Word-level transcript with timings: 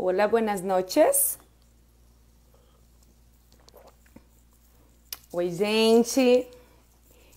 Hola, 0.00 0.28
buenas 0.28 0.62
noches. 0.62 1.36
Oi, 5.32 5.50
gente. 5.50 6.48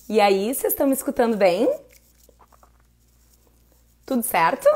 E 0.07 0.21
aí, 0.21 0.54
vocês 0.54 0.71
estão 0.71 0.86
me 0.86 0.93
escutando 0.93 1.36
bem? 1.36 1.68
Tudo 4.05 4.21
certo? 4.21 4.69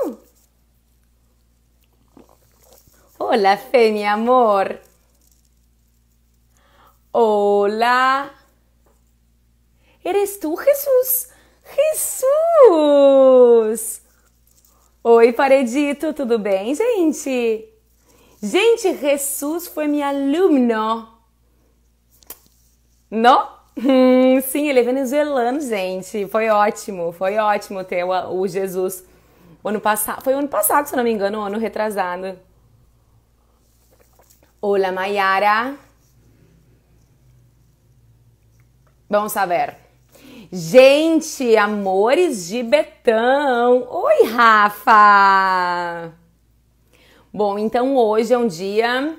Hola, 3.20 3.56
Fê, 3.56 3.92
mi 3.92 4.04
amor. 4.04 4.80
Hola. 7.14 8.34
¿Eres 10.04 10.40
tú, 10.40 10.56
Jesús? 10.56 11.30
Jesus! 13.70 14.02
Oi, 15.04 15.34
Paredito, 15.34 16.16
tudo 16.16 16.40
bem, 16.40 16.74
gente? 16.74 17.75
Gente, 18.46 18.96
Jesus 18.98 19.66
foi 19.66 19.88
meu 19.88 20.06
aluno. 20.06 21.10
Não? 23.10 23.56
Hum, 23.76 24.40
sim, 24.42 24.70
ele 24.70 24.82
é 24.82 24.84
venezuelano, 24.84 25.60
gente. 25.60 26.28
Foi 26.28 26.48
ótimo, 26.50 27.12
foi 27.12 27.38
ótimo 27.38 27.84
ter 27.84 28.04
o, 28.04 28.40
o 28.40 28.48
Jesus. 28.48 29.04
O 29.64 29.70
ano 29.70 29.82
passado, 29.82 30.24
foi 30.24 30.36
o 30.36 30.38
ano 30.38 30.48
passado, 30.48 30.86
se 30.86 30.96
não 30.96 31.04
me 31.04 31.12
engano, 31.12 31.40
o 31.40 31.42
ano 31.42 31.58
retrasado. 31.58 32.38
Olá, 34.62 34.92
Mayara. 34.92 35.76
Vamos 39.10 39.34
ver. 39.34 39.76
Gente, 40.52 41.58
amores 41.58 42.48
de 42.48 42.62
Betão. 42.62 43.88
Oi, 43.90 44.28
Rafa. 44.28 46.14
Bom, 47.36 47.60
então 47.60 47.98
hoje 47.98 48.34
é 48.34 48.38
um 48.38 48.48
dia 48.48 49.14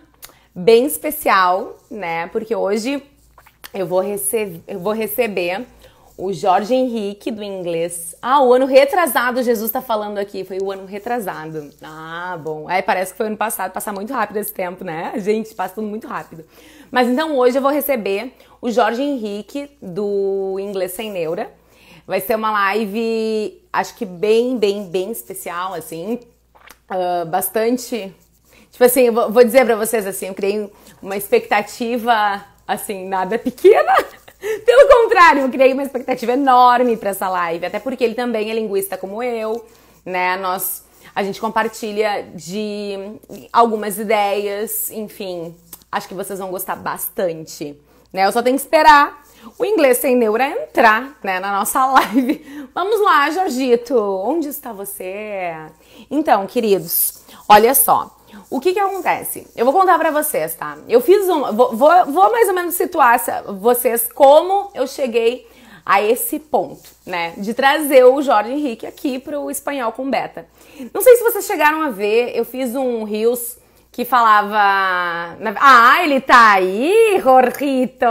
bem 0.54 0.86
especial, 0.86 1.76
né? 1.90 2.26
Porque 2.28 2.56
hoje 2.56 3.02
eu 3.74 3.86
vou, 3.86 4.00
rece 4.00 4.58
eu 4.66 4.80
vou 4.80 4.94
receber 4.94 5.66
o 6.16 6.32
Jorge 6.32 6.72
Henrique 6.72 7.30
do 7.30 7.42
inglês. 7.42 8.16
Ah, 8.22 8.42
o 8.42 8.54
ano 8.54 8.64
retrasado, 8.64 9.42
Jesus 9.42 9.68
está 9.68 9.82
falando 9.82 10.16
aqui. 10.16 10.44
Foi 10.44 10.56
o 10.62 10.72
ano 10.72 10.86
retrasado. 10.86 11.68
Ah, 11.82 12.40
bom. 12.42 12.70
É, 12.70 12.80
parece 12.80 13.12
que 13.12 13.18
foi 13.18 13.26
ano 13.26 13.36
passado. 13.36 13.70
Passa 13.70 13.92
muito 13.92 14.14
rápido 14.14 14.38
esse 14.38 14.50
tempo, 14.50 14.82
né? 14.82 15.12
Gente, 15.20 15.54
passa 15.54 15.74
tudo 15.74 15.86
muito 15.86 16.06
rápido. 16.06 16.42
Mas 16.90 17.08
então 17.08 17.36
hoje 17.36 17.58
eu 17.58 17.62
vou 17.62 17.70
receber 17.70 18.32
o 18.62 18.70
Jorge 18.70 19.02
Henrique 19.02 19.68
do 19.82 20.56
Inglês 20.58 20.92
Sem 20.92 21.10
Neura. 21.10 21.52
Vai 22.06 22.22
ser 22.22 22.36
uma 22.36 22.50
live, 22.50 23.62
acho 23.70 23.94
que 23.94 24.06
bem, 24.06 24.56
bem, 24.56 24.88
bem 24.88 25.10
especial, 25.10 25.74
assim. 25.74 26.18
Uh, 26.90 27.26
bastante. 27.26 28.14
Tipo 28.70 28.84
assim, 28.84 29.10
vou, 29.10 29.30
vou 29.30 29.44
dizer 29.44 29.64
para 29.64 29.76
vocês 29.76 30.06
assim, 30.06 30.26
eu 30.28 30.34
criei 30.34 30.70
uma 31.02 31.16
expectativa, 31.16 32.44
assim, 32.66 33.08
nada 33.08 33.38
pequena. 33.38 33.92
Pelo 34.64 34.88
contrário, 34.88 35.42
eu 35.42 35.48
criei 35.48 35.72
uma 35.72 35.82
expectativa 35.82 36.32
enorme 36.32 36.96
para 36.96 37.10
essa 37.10 37.28
live, 37.28 37.66
até 37.66 37.78
porque 37.78 38.04
ele 38.04 38.14
também 38.14 38.50
é 38.50 38.54
linguista 38.54 38.96
como 38.96 39.22
eu, 39.22 39.64
né? 40.04 40.36
Nós 40.36 40.84
a 41.14 41.22
gente 41.22 41.40
compartilha 41.40 42.28
de 42.34 43.18
algumas 43.50 43.98
ideias, 43.98 44.90
enfim, 44.90 45.56
acho 45.90 46.06
que 46.06 46.12
vocês 46.12 46.38
vão 46.38 46.50
gostar 46.50 46.76
bastante, 46.76 47.74
né? 48.12 48.26
Eu 48.26 48.32
só 48.32 48.42
tenho 48.42 48.54
que 48.54 48.62
esperar 48.62 49.25
o 49.58 49.64
inglês 49.64 49.98
sem 49.98 50.16
neura 50.16 50.48
entrar, 50.48 51.18
né, 51.22 51.40
na 51.40 51.52
nossa 51.52 51.84
live. 51.92 52.68
Vamos 52.74 53.00
lá, 53.00 53.30
Jorgito, 53.30 53.94
onde 53.96 54.48
está 54.48 54.72
você? 54.72 55.52
Então, 56.10 56.46
queridos, 56.46 57.22
olha 57.48 57.74
só. 57.74 58.14
O 58.50 58.60
que 58.60 58.72
que 58.72 58.78
acontece? 58.78 59.46
Eu 59.56 59.64
vou 59.64 59.72
contar 59.72 59.98
para 59.98 60.10
vocês, 60.10 60.54
tá? 60.54 60.76
Eu 60.88 61.00
fiz 61.00 61.28
um. 61.28 61.54
Vou, 61.54 61.74
vou, 61.74 62.06
vou 62.06 62.30
mais 62.30 62.48
ou 62.48 62.54
menos 62.54 62.74
situar 62.74 63.18
vocês 63.60 64.08
como 64.12 64.70
eu 64.74 64.86
cheguei 64.86 65.48
a 65.84 66.02
esse 66.02 66.40
ponto, 66.40 66.90
né? 67.06 67.32
De 67.36 67.54
trazer 67.54 68.04
o 68.04 68.20
Jorge 68.20 68.50
Henrique 68.50 68.86
aqui 68.86 69.18
pro 69.18 69.50
espanhol 69.50 69.92
com 69.92 70.10
beta. 70.10 70.46
Não 70.92 71.00
sei 71.00 71.16
se 71.16 71.22
vocês 71.22 71.46
chegaram 71.46 71.80
a 71.80 71.90
ver, 71.90 72.36
eu 72.36 72.44
fiz 72.44 72.74
um 72.74 73.04
Rios 73.04 73.56
que 73.92 74.04
falava. 74.04 74.58
Ah, 75.58 76.02
ele 76.02 76.20
tá 76.20 76.54
aí, 76.54 77.20
Jorrito! 77.22 78.04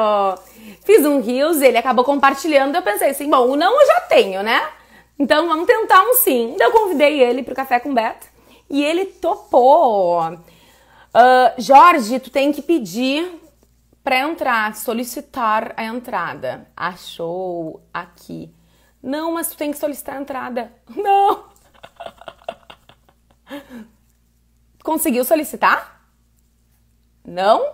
Fiz 0.85 1.03
um 1.03 1.19
Rios, 1.19 1.61
ele 1.61 1.77
acabou 1.77 2.05
compartilhando. 2.05 2.75
Eu 2.75 2.81
pensei 2.81 3.09
assim: 3.09 3.29
bom, 3.29 3.49
o 3.49 3.55
não 3.55 3.81
eu 3.81 3.87
já 3.87 4.01
tenho, 4.01 4.43
né? 4.43 4.69
Então 5.17 5.47
vamos 5.47 5.65
tentar 5.65 6.03
um 6.03 6.13
sim. 6.13 6.53
Então 6.53 6.67
eu 6.67 6.73
convidei 6.73 7.21
ele 7.21 7.41
pro 7.41 7.55
Café 7.55 7.79
com 7.79 7.93
Beta 7.93 8.27
e 8.69 8.83
ele 8.83 9.05
topou. 9.05 10.21
Uh, 10.31 11.53
Jorge, 11.57 12.19
tu 12.19 12.29
tem 12.29 12.51
que 12.51 12.61
pedir 12.61 13.41
para 14.03 14.19
entrar, 14.19 14.75
solicitar 14.75 15.73
a 15.75 15.83
entrada. 15.83 16.67
Achou 16.77 17.81
aqui. 17.91 18.53
Não, 19.01 19.33
mas 19.33 19.47
tu 19.47 19.57
tem 19.57 19.71
que 19.71 19.77
solicitar 19.79 20.17
a 20.17 20.21
entrada. 20.21 20.71
Não. 20.95 21.45
Conseguiu 24.83 25.25
solicitar? 25.25 26.07
Não? 27.25 27.73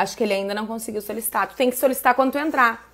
Acho 0.00 0.16
que 0.16 0.22
ele 0.22 0.32
ainda 0.32 0.54
não 0.54 0.66
conseguiu 0.66 1.02
solicitar. 1.02 1.48
Tu 1.48 1.56
tem 1.56 1.70
que 1.70 1.76
solicitar 1.76 2.14
quando 2.14 2.32
tu 2.32 2.38
entrar. 2.38 2.90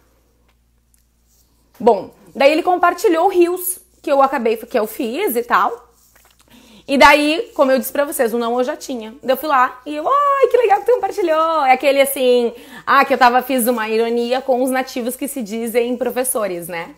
Bom, 1.78 2.10
daí 2.34 2.50
ele 2.50 2.62
compartilhou 2.62 3.28
rios 3.28 3.78
que 4.02 4.10
eu 4.10 4.20
acabei, 4.20 4.56
que 4.56 4.78
eu 4.78 4.86
fiz 4.86 5.36
e 5.36 5.42
tal. 5.42 5.86
E 6.88 6.96
daí, 6.96 7.50
como 7.54 7.70
eu 7.70 7.78
disse 7.78 7.92
pra 7.92 8.04
vocês, 8.04 8.32
o 8.32 8.38
não 8.38 8.58
eu 8.58 8.64
já 8.64 8.76
tinha. 8.76 9.14
Daí 9.22 9.32
eu 9.32 9.36
fui 9.36 9.48
lá 9.48 9.80
e 9.86 9.94
eu, 9.94 10.06
ai, 10.06 10.48
que 10.48 10.56
legal 10.56 10.80
que 10.80 10.86
tu 10.86 10.92
compartilhou. 10.92 11.64
É 11.64 11.72
aquele 11.72 12.00
assim, 12.00 12.52
ah, 12.86 13.04
que 13.04 13.14
eu 13.14 13.18
tava, 13.18 13.42
fiz 13.42 13.66
uma 13.66 13.88
ironia 13.88 14.40
com 14.40 14.62
os 14.62 14.70
nativos 14.70 15.16
que 15.16 15.28
se 15.28 15.42
dizem 15.42 15.96
professores, 15.96 16.66
né? 16.66 16.94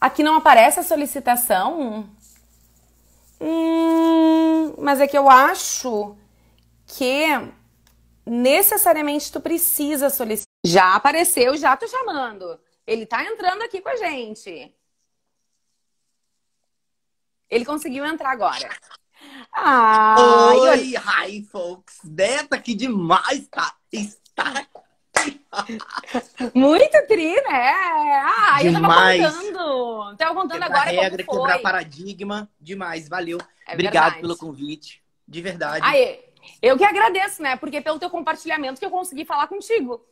Aqui 0.00 0.22
não 0.22 0.36
aparece 0.36 0.80
a 0.80 0.82
solicitação. 0.82 2.06
Hum, 3.40 4.74
mas 4.78 5.00
é 5.00 5.06
que 5.06 5.16
eu 5.16 5.28
acho 5.28 6.16
que 6.86 7.24
necessariamente 8.26 9.30
tu 9.30 9.40
precisa 9.40 10.10
solicitar. 10.10 10.46
Já 10.64 10.94
apareceu, 10.94 11.56
já 11.56 11.76
tô 11.76 11.86
chamando. 11.86 12.60
Ele 12.86 13.06
tá 13.06 13.24
entrando 13.24 13.62
aqui 13.62 13.80
com 13.80 13.88
a 13.88 13.96
gente. 13.96 14.74
Ele 17.48 17.64
conseguiu 17.64 18.04
entrar 18.04 18.30
agora. 18.30 18.68
Ah, 19.52 20.16
Oi, 20.50 20.94
eu... 20.94 21.00
hi, 21.00 21.42
folks. 21.44 22.00
Beta, 22.04 22.58
que 22.58 22.74
demais 22.74 23.46
tá, 23.48 23.74
está 23.90 24.66
Muito 26.54 27.06
tri, 27.06 27.34
né? 27.34 27.70
Ah, 27.72 28.58
demais. 28.60 29.22
eu 29.22 29.30
tava 29.30 29.42
contando. 29.42 30.16
Tava 30.16 30.34
contando 30.34 30.62
quebrar 30.62 30.88
agora 30.88 31.02
regra, 31.02 31.24
como 31.24 31.40
foi. 31.40 31.52
quebrar 31.52 31.62
paradigma. 31.62 32.50
Demais, 32.60 33.08
valeu. 33.08 33.38
É 33.66 33.72
Obrigado 33.72 33.94
verdade. 33.94 34.20
pelo 34.20 34.36
convite. 34.36 35.02
De 35.26 35.40
verdade. 35.40 35.80
Aí, 35.82 36.20
eu 36.62 36.76
que 36.76 36.84
agradeço, 36.84 37.42
né? 37.42 37.56
Porque 37.56 37.80
pelo 37.80 37.98
teu 37.98 38.10
compartilhamento 38.10 38.78
que 38.78 38.86
eu 38.86 38.90
consegui 38.90 39.24
falar 39.24 39.46
contigo. 39.46 40.04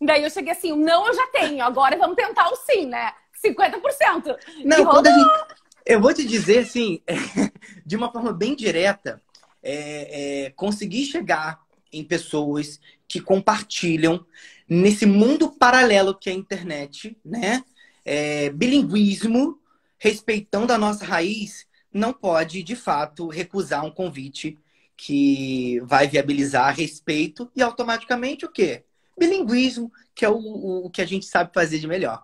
Daí 0.00 0.22
eu 0.22 0.30
cheguei 0.30 0.52
assim, 0.52 0.74
não 0.76 1.06
eu 1.06 1.14
já 1.14 1.26
tenho, 1.28 1.62
agora 1.62 1.96
vamos 1.98 2.16
tentar 2.16 2.48
o 2.48 2.56
sim, 2.56 2.86
né? 2.86 3.12
50%. 3.44 4.36
Não, 4.64 4.84
quando 4.86 5.06
a 5.06 5.12
gente 5.12 5.60
eu 5.84 6.00
vou 6.00 6.12
te 6.12 6.24
dizer, 6.24 6.58
assim, 6.58 7.00
de 7.84 7.96
uma 7.96 8.12
forma 8.12 8.32
bem 8.32 8.54
direta, 8.54 9.20
é, 9.62 10.44
é, 10.44 10.50
conseguir 10.50 11.04
chegar 11.04 11.60
em 11.92 12.04
pessoas 12.04 12.80
que 13.08 13.20
compartilham 13.20 14.24
nesse 14.68 15.04
mundo 15.04 15.50
paralelo 15.50 16.14
que 16.14 16.30
é 16.30 16.32
a 16.32 16.36
internet, 16.36 17.16
né? 17.24 17.64
É, 18.04 18.50
bilinguismo, 18.50 19.58
respeitando 19.98 20.72
a 20.72 20.78
nossa 20.78 21.04
raiz, 21.04 21.66
não 21.92 22.12
pode, 22.12 22.62
de 22.62 22.76
fato, 22.76 23.28
recusar 23.28 23.84
um 23.84 23.90
convite 23.90 24.56
que 25.02 25.80
vai 25.80 26.06
viabilizar 26.06 26.76
respeito 26.76 27.50
e 27.56 27.62
automaticamente 27.62 28.44
o 28.44 28.50
quê? 28.50 28.84
Bilinguismo, 29.18 29.90
que 30.14 30.24
é 30.24 30.28
o, 30.28 30.84
o 30.84 30.90
que 30.90 31.00
a 31.00 31.06
gente 31.06 31.24
sabe 31.24 31.54
fazer 31.54 31.78
de 31.78 31.86
melhor. 31.86 32.22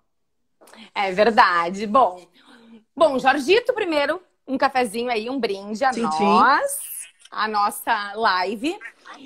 É 0.94 1.10
verdade. 1.10 1.86
Bom, 1.86 2.28
Bom, 2.94 3.18
Jorgito, 3.18 3.74
primeiro, 3.74 4.22
um 4.46 4.56
cafezinho 4.56 5.10
aí, 5.10 5.28
um 5.28 5.38
brinde 5.38 5.84
a 5.84 5.92
nós, 5.92 6.80
a 7.30 7.46
nossa 7.46 8.14
live. 8.14 8.74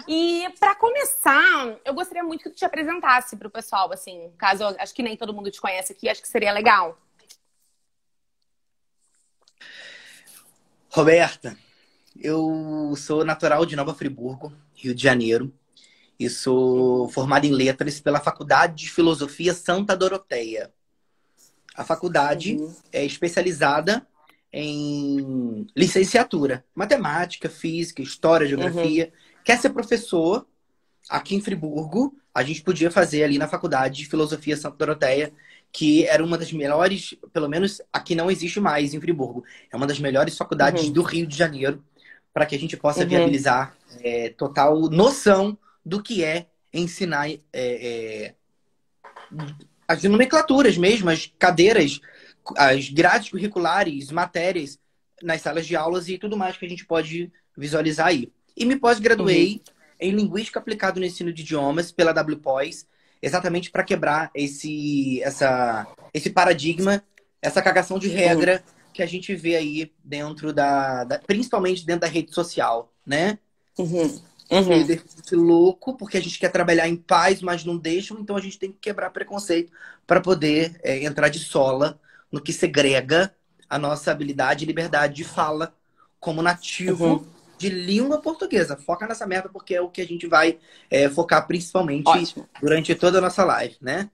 E 0.09 0.49
para 0.59 0.75
começar, 0.75 1.77
eu 1.85 1.95
gostaria 1.95 2.25
muito 2.25 2.43
que 2.43 2.51
tu 2.51 2.57
te 2.57 2.65
apresentasse 2.65 3.37
para 3.37 3.47
o 3.47 3.51
pessoal, 3.51 3.93
assim, 3.93 4.33
caso 4.37 4.65
acho 4.77 4.93
que 4.93 5.05
nem 5.05 5.17
todo 5.17 5.33
mundo 5.33 5.53
te 5.53 5.61
conhece 5.61 5.93
aqui, 5.93 6.09
acho 6.09 6.21
que 6.21 6.27
seria 6.27 6.53
legal. 6.53 6.99
Roberta, 10.89 11.57
eu 12.19 12.95
sou 12.97 13.25
natural 13.25 13.65
de 13.67 13.77
Nova 13.77 13.95
Friburgo, 13.95 14.53
Rio 14.75 14.95
de 14.95 15.03
Janeiro, 15.03 15.53
e 16.19 16.29
sou 16.29 17.09
formado 17.09 17.47
em 17.47 17.51
letras 17.51 18.01
pela 18.01 18.21
Faculdade 18.21 18.85
de 18.85 18.91
Filosofia 18.91 19.55
Santa 19.55 19.97
Doroteia. 19.97 20.71
A 21.75 21.85
faculdade 21.85 22.57
uhum. 22.57 22.75
é 22.93 23.05
especializada 23.05 24.07
em 24.53 25.67
licenciatura, 25.77 26.65
matemática, 26.75 27.49
física, 27.49 28.03
história, 28.03 28.47
geografia. 28.47 29.07
Uhum. 29.07 29.43
Quer 29.45 29.59
ser 29.59 29.71
professor? 29.71 30.47
Aqui 31.09 31.35
em 31.35 31.41
Friburgo, 31.41 32.15
a 32.35 32.43
gente 32.43 32.63
podia 32.63 32.91
fazer 32.91 33.25
ali 33.25 33.39
na 33.39 33.49
faculdade 33.49 33.99
de 33.99 34.07
filosofia 34.07 34.57
Santa 34.57 34.77
Doroteia, 34.77 35.33
que 35.73 36.05
era 36.07 36.23
uma 36.25 36.37
das 36.37 36.53
melhores, 36.53 37.15
pelo 37.33 37.49
menos 37.49 37.81
aqui 37.93 38.15
não 38.15 38.31
existe 38.31 38.61
mais 38.61 38.93
em 38.93 39.01
Friburgo. 39.01 39.45
É 39.73 39.77
uma 39.77 39.87
das 39.87 39.99
melhores 39.99 40.37
faculdades 40.37 40.85
uhum. 40.85 40.93
do 40.93 41.03
Rio 41.03 41.27
de 41.27 41.37
Janeiro, 41.37 41.83
para 42.33 42.47
que 42.47 42.55
a 42.55 42.59
gente 42.59 42.77
possa 42.77 43.03
uhum. 43.03 43.09
viabilizar 43.09 43.77
é, 44.03 44.31
total 44.31 44.79
noção 44.89 45.59
do 45.85 46.03
que 46.03 46.25
é 46.25 46.47
ensinar 46.73 47.29
é, 47.29 47.41
é, 47.53 48.35
as 49.87 50.03
nomenclaturas 50.05 50.77
mesmo, 50.77 51.11
as 51.11 51.33
cadeiras, 51.39 52.01
as 52.57 52.89
grades 52.89 53.31
curriculares, 53.31 54.11
matérias 54.11 54.79
nas 55.23 55.43
salas 55.43 55.67
de 55.67 55.77
aulas 55.77 56.09
e 56.09 56.17
tudo 56.17 56.37
mais 56.37 56.57
que 56.57 56.65
a 56.65 56.69
gente 56.69 56.87
pode 56.87 57.31
visualizar 57.57 58.07
aí. 58.07 58.33
E 58.57 58.65
me 58.65 58.77
pós-graduei 58.77 59.55
uhum. 59.55 59.75
em 59.99 60.11
Linguística 60.13 60.59
Aplicada 60.59 61.01
no 61.01 61.07
Ensino 61.07 61.33
de 61.33 61.43
Idiomas 61.43 61.91
pela 61.91 62.13
WPOS, 62.13 62.87
exatamente 63.21 63.71
para 63.71 63.85
quebrar 63.85 64.31
esse, 64.35 65.23
essa, 65.23 65.87
esse 66.15 66.31
paradigma, 66.31 67.03
essa 67.43 67.61
cagação 67.61 67.99
de 67.99 68.09
regra 68.09 68.63
uhum. 68.65 68.80
Que 68.93 69.03
a 69.03 69.07
gente 69.07 69.35
vê 69.35 69.57
aí 69.57 69.93
dentro 70.05 70.53
da, 70.53 71.05
da, 71.05 71.19
principalmente 71.19 71.87
dentro 71.87 72.03
da 72.03 72.07
rede 72.07 72.35
social, 72.35 72.93
né? 73.07 73.39
Uhum. 73.79 74.21
Uhum. 74.51 74.73
Exercício 74.73 75.39
louco, 75.39 75.97
porque 75.97 76.17
a 76.17 76.21
gente 76.21 76.39
quer 76.39 76.51
trabalhar 76.51 76.89
em 76.89 76.97
paz, 76.97 77.41
mas 77.41 77.65
não 77.65 77.77
deixam, 77.77 78.19
então 78.19 78.37
a 78.37 78.41
gente 78.41 78.59
tem 78.59 78.73
que 78.73 78.79
quebrar 78.79 79.11
preconceito 79.11 79.73
para 80.07 80.21
poder 80.21 80.79
é, 80.83 81.05
entrar 81.05 81.29
de 81.29 81.39
sola 81.39 82.01
no 82.33 82.41
que 82.41 82.53
segrega 82.53 83.33
a 83.69 83.79
nossa 83.79 84.11
habilidade 84.11 84.65
e 84.65 84.67
liberdade 84.67 85.15
de 85.15 85.25
fala 85.25 85.73
como 86.19 86.43
nativo 86.43 87.07
uhum. 87.07 87.27
de 87.57 87.69
língua 87.69 88.21
portuguesa. 88.21 88.77
Foca 88.77 89.07
nessa 89.07 89.25
merda, 89.25 89.49
porque 89.49 89.77
é 89.77 89.81
o 89.81 89.89
que 89.89 90.01
a 90.01 90.07
gente 90.07 90.27
vai 90.27 90.59
é, 90.91 91.09
focar 91.09 91.47
principalmente 91.47 92.09
Ótimo. 92.09 92.49
durante 92.61 92.93
toda 92.97 93.19
a 93.19 93.21
nossa 93.21 93.45
live, 93.45 93.77
né? 93.81 94.11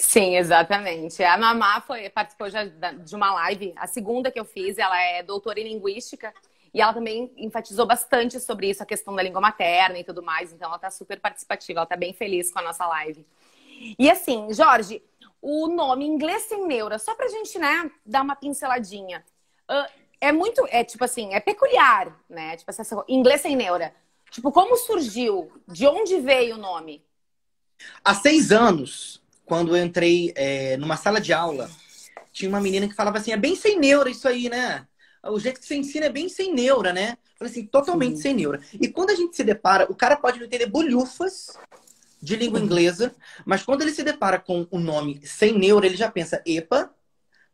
Sim, 0.00 0.36
exatamente. 0.36 1.22
A 1.22 1.36
Mamá 1.36 1.82
foi, 1.82 2.08
participou 2.08 2.48
de 3.04 3.14
uma 3.14 3.34
live, 3.34 3.74
a 3.76 3.86
segunda 3.86 4.30
que 4.30 4.40
eu 4.40 4.46
fiz, 4.46 4.78
ela 4.78 4.98
é 4.98 5.22
doutora 5.22 5.60
em 5.60 5.68
linguística. 5.68 6.32
E 6.72 6.80
ela 6.80 6.94
também 6.94 7.30
enfatizou 7.36 7.84
bastante 7.84 8.40
sobre 8.40 8.70
isso, 8.70 8.82
a 8.82 8.86
questão 8.86 9.14
da 9.14 9.22
língua 9.22 9.40
materna 9.40 9.98
e 9.98 10.04
tudo 10.04 10.22
mais. 10.22 10.52
Então, 10.52 10.68
ela 10.68 10.76
está 10.76 10.90
super 10.90 11.20
participativa, 11.20 11.80
ela 11.80 11.84
está 11.84 11.96
bem 11.96 12.14
feliz 12.14 12.50
com 12.50 12.60
a 12.60 12.62
nossa 12.62 12.86
live. 12.86 13.26
E 13.98 14.10
assim, 14.10 14.52
Jorge, 14.54 15.02
o 15.42 15.68
nome 15.68 16.06
inglês 16.06 16.44
sem 16.44 16.66
neura, 16.66 16.98
só 16.98 17.14
pra 17.14 17.28
gente, 17.28 17.58
né, 17.58 17.90
dar 18.06 18.22
uma 18.22 18.36
pinceladinha. 18.36 19.22
É 20.18 20.32
muito, 20.32 20.66
é 20.70 20.82
tipo 20.82 21.04
assim, 21.04 21.34
é 21.34 21.40
peculiar, 21.40 22.16
né? 22.28 22.56
Tipo 22.56 22.70
assim, 22.70 22.82
inglês 23.08 23.40
sem 23.40 23.54
neura. 23.56 23.94
Tipo, 24.30 24.50
como 24.50 24.76
surgiu? 24.76 25.52
De 25.66 25.86
onde 25.86 26.20
veio 26.20 26.54
o 26.54 26.58
nome? 26.58 27.04
Há 28.04 28.14
seis 28.14 28.52
anos, 28.52 29.19
quando 29.50 29.76
eu 29.76 29.84
entrei 29.84 30.32
é, 30.36 30.76
numa 30.76 30.96
sala 30.96 31.20
de 31.20 31.32
aula, 31.32 31.68
tinha 32.32 32.48
uma 32.48 32.60
menina 32.60 32.86
que 32.86 32.94
falava 32.94 33.18
assim: 33.18 33.32
é 33.32 33.36
bem 33.36 33.56
sem 33.56 33.80
neura 33.80 34.08
isso 34.08 34.28
aí, 34.28 34.48
né? 34.48 34.86
o 35.24 35.40
jeito 35.40 35.58
que 35.58 35.66
você 35.66 35.74
ensina 35.74 36.06
é 36.06 36.08
bem 36.08 36.28
sem 36.28 36.54
neura, 36.54 36.92
né? 36.92 37.18
Falei 37.36 37.50
assim, 37.50 37.66
totalmente 37.66 38.16
Sim. 38.16 38.22
sem 38.22 38.34
neura. 38.34 38.60
E 38.80 38.86
quando 38.86 39.10
a 39.10 39.14
gente 39.16 39.34
se 39.34 39.42
depara, 39.42 39.90
o 39.90 39.94
cara 39.94 40.16
pode 40.16 40.38
não 40.38 40.46
entender 40.46 40.66
bolhufas 40.66 41.58
de 42.22 42.36
língua 42.36 42.60
uhum. 42.60 42.64
inglesa, 42.64 43.12
mas 43.44 43.64
quando 43.64 43.82
ele 43.82 43.90
se 43.90 44.04
depara 44.04 44.38
com 44.38 44.68
o 44.70 44.78
nome 44.78 45.20
sem 45.24 45.58
neura, 45.58 45.84
ele 45.84 45.96
já 45.96 46.08
pensa, 46.08 46.40
epa, 46.46 46.88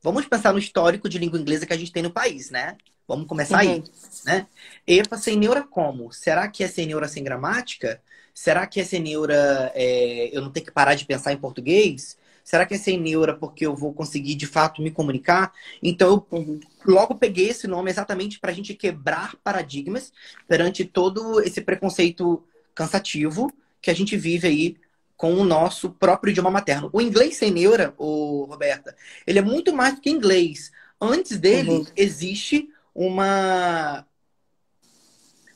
vamos 0.03 0.27
pensar 0.27 0.53
no 0.53 0.59
histórico 0.59 1.09
de 1.09 1.19
língua 1.19 1.41
inglesa 1.41 1.65
que 1.65 1.73
a 1.73 1.79
gente 1.79 1.93
tem 1.93 2.03
no 2.03 2.13
país, 2.13 2.51
né? 2.51 2.77
Vamos 3.09 3.27
começar 3.27 3.65
uhum. 3.65 3.71
aí, 3.71 3.85
né? 4.25 4.47
Epa, 4.87 5.17
sem 5.17 5.37
neura 5.37 5.63
como? 5.63 6.13
Será 6.13 6.49
que 6.49 6.65
é 6.65 6.69
sem 6.69 6.87
neura 6.87 7.07
sem 7.07 7.23
gramática? 7.23 8.01
Será 8.35 8.67
que 8.67 8.81
é 8.81 8.85
sem 8.85 9.01
neura 9.01 9.73
é, 9.75 10.31
eu 10.37 10.43
não 10.43 10.51
tenho 10.51 10.67
que 10.67 10.73
parar 10.73 10.95
de 10.95 11.05
pensar 11.05 11.33
em 11.33 11.39
português? 11.39 12.19
Será 12.43 12.65
que 12.67 12.75
é 12.75 12.79
sem 12.79 13.01
neura 13.01 13.35
porque 13.35 13.67
eu 13.67 13.75
vou 13.75 13.93
conseguir 13.93 14.35
de 14.35 14.47
fato 14.47 14.83
me 14.83 14.91
comunicar? 14.91 15.53
Então 15.83 16.09
eu 16.09 16.39
uhum. 16.39 16.61
logo 16.85 17.15
peguei 17.15 17.49
esse 17.49 17.67
nome 17.67 17.91
exatamente 17.91 18.39
para 18.39 18.51
a 18.51 18.55
gente 18.55 18.75
quebrar 18.75 19.37
paradigmas 19.43 20.13
perante 20.47 20.85
todo 20.85 21.41
esse 21.41 21.61
preconceito 21.61 22.45
cansativo 22.75 23.53
que 23.81 23.91
a 23.91 23.95
gente 23.95 24.17
vive 24.17 24.47
aí 24.49 24.77
com 25.17 25.35
o 25.35 25.45
nosso 25.45 25.91
próprio 25.91 26.31
idioma 26.31 26.51
materno. 26.51 26.91
O 26.93 27.01
inglês 27.01 27.37
sem 27.37 27.51
neura, 27.51 27.95
o 27.97 28.45
Roberta, 28.45 28.95
ele 29.27 29.39
é 29.39 29.43
muito 29.43 29.75
mais 29.75 29.95
do 29.95 30.01
que 30.01 30.11
inglês. 30.11 30.71
Antes 31.01 31.39
dele 31.39 31.71
uhum. 31.71 31.87
existe 31.97 32.69
uma 32.97 34.07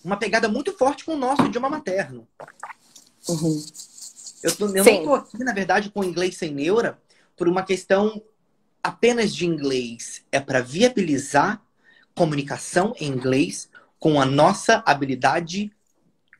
uma 0.04 0.16
pegada 0.16 0.48
muito 0.48 0.72
forte 0.72 1.04
com 1.04 1.14
o 1.14 1.18
nosso 1.18 1.44
idioma 1.44 1.68
materno. 1.68 2.26
Uhum. 3.28 3.64
Eu, 4.42 4.56
tô, 4.56 4.66
eu 4.68 4.84
não 4.84 4.92
estou 4.92 5.14
aqui, 5.14 5.44
na 5.44 5.52
verdade, 5.52 5.90
com 5.90 6.04
inglês 6.04 6.36
sem 6.36 6.52
neura 6.52 6.98
por 7.36 7.48
uma 7.48 7.62
questão 7.62 8.22
apenas 8.82 9.34
de 9.34 9.46
inglês. 9.46 10.22
É 10.32 10.40
para 10.40 10.60
viabilizar 10.60 11.62
comunicação 12.14 12.94
em 12.98 13.08
inglês 13.08 13.68
com 13.98 14.20
a 14.20 14.24
nossa 14.24 14.82
habilidade 14.86 15.70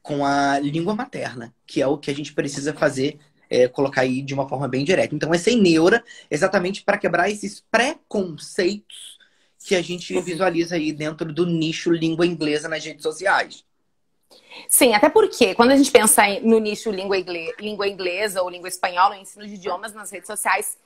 com 0.03 0.25
a 0.25 0.59
língua 0.59 0.95
materna, 0.95 1.55
que 1.67 1.83
é 1.83 1.87
o 1.87 1.99
que 1.99 2.11
a 2.11 2.15
gente 2.15 2.33
precisa 2.33 2.73
fazer, 2.73 3.19
é, 3.51 3.69
colocar 3.69 4.01
aí 4.01 4.23
de 4.23 4.33
uma 4.33 4.49
forma 4.49 4.67
bem 4.67 4.83
direta. 4.83 5.15
Então, 5.15 5.33
é 5.35 5.39
sem 5.39 5.61
neura, 5.61 6.03
exatamente 6.31 6.83
para 6.83 6.97
quebrar 6.97 7.29
esses 7.29 7.63
preconceitos 7.71 9.10
que 9.63 9.75
a 9.75 9.83
gente 9.83 10.19
visualiza 10.21 10.77
aí 10.77 10.93
dentro 10.93 11.33
do 11.33 11.47
nicho 11.47 11.91
língua 11.93 12.27
inglesa 12.27 12.69
nas 12.69 12.85
redes 12.85 13.03
sociais. 13.03 13.65
Sim, 14.69 14.95
até 14.95 15.09
porque 15.09 15.55
quando 15.55 15.73
a 15.73 15.77
gente 15.77 15.91
pensa 15.91 16.23
no 16.43 16.59
nicho 16.59 16.91
língua, 16.91 17.17
língua 17.59 17.89
inglesa 17.89 18.43
ou 18.43 18.49
língua 18.49 18.69
espanhola, 18.69 19.15
no 19.15 19.23
ensino 19.23 19.47
de 19.47 19.55
idiomas 19.55 19.93
nas 19.93 20.11
redes 20.11 20.27
sociais, 20.27 20.79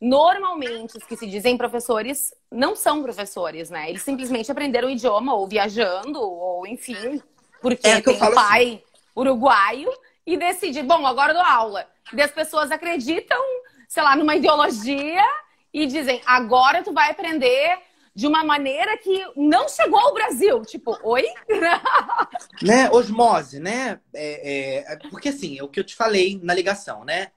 normalmente 0.00 0.96
os 0.96 1.04
que 1.04 1.16
se 1.16 1.26
dizem 1.26 1.56
professores 1.56 2.32
não 2.50 2.76
são 2.76 3.02
professores, 3.02 3.68
né? 3.68 3.90
Eles 3.90 4.02
simplesmente 4.02 4.50
aprenderam 4.50 4.88
o 4.88 4.90
idioma 4.90 5.34
ou 5.34 5.46
viajando, 5.46 6.20
ou 6.20 6.66
enfim, 6.66 7.20
porque 7.60 7.88
é 7.88 8.00
tem 8.00 8.14
um 8.14 8.34
pai 8.34 8.66
assim. 8.66 8.82
uruguaio 9.14 9.90
e 10.26 10.36
decide, 10.36 10.82
bom, 10.82 11.06
agora 11.06 11.32
eu 11.32 11.36
dou 11.36 11.44
aula. 11.44 11.86
E 12.12 12.20
as 12.20 12.30
pessoas 12.30 12.70
acreditam, 12.70 13.40
sei 13.88 14.02
lá, 14.02 14.16
numa 14.16 14.36
ideologia 14.36 15.24
e 15.72 15.86
dizem, 15.86 16.20
agora 16.24 16.82
tu 16.82 16.92
vai 16.92 17.10
aprender 17.10 17.78
de 18.14 18.26
uma 18.26 18.44
maneira 18.44 18.96
que 18.98 19.24
não 19.36 19.68
chegou 19.68 19.98
ao 19.98 20.14
Brasil. 20.14 20.62
Tipo, 20.62 20.98
oi? 21.02 21.24
né? 22.62 22.90
Osmose, 22.90 23.60
né? 23.60 24.00
É, 24.12 24.92
é, 24.92 24.96
porque 25.10 25.28
assim, 25.28 25.58
é 25.58 25.62
o 25.62 25.68
que 25.68 25.80
eu 25.80 25.84
te 25.84 25.94
falei 25.94 26.38
na 26.42 26.54
ligação, 26.54 27.04
né? 27.04 27.32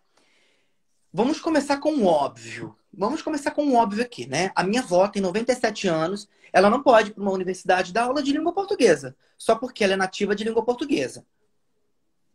Vamos 1.11 1.39
começar 1.39 1.77
com 1.77 1.93
o 1.93 2.05
óbvio. 2.05 2.75
Vamos 2.91 3.21
começar 3.21 3.51
com 3.51 3.65
o 3.67 3.75
óbvio 3.75 4.03
aqui, 4.03 4.27
né? 4.27 4.51
A 4.55 4.63
minha 4.63 4.81
avó 4.81 5.07
tem 5.07 5.21
97 5.21 5.87
anos, 5.87 6.27
ela 6.51 6.69
não 6.69 6.81
pode 6.81 7.09
ir 7.09 7.13
para 7.13 7.21
uma 7.21 7.31
universidade 7.31 7.93
dar 7.93 8.03
aula 8.03 8.21
de 8.21 8.31
língua 8.31 8.53
portuguesa, 8.53 9.15
só 9.37 9.55
porque 9.55 9.83
ela 9.83 9.93
é 9.93 9.97
nativa 9.97 10.35
de 10.35 10.43
língua 10.43 10.63
portuguesa. 10.63 11.25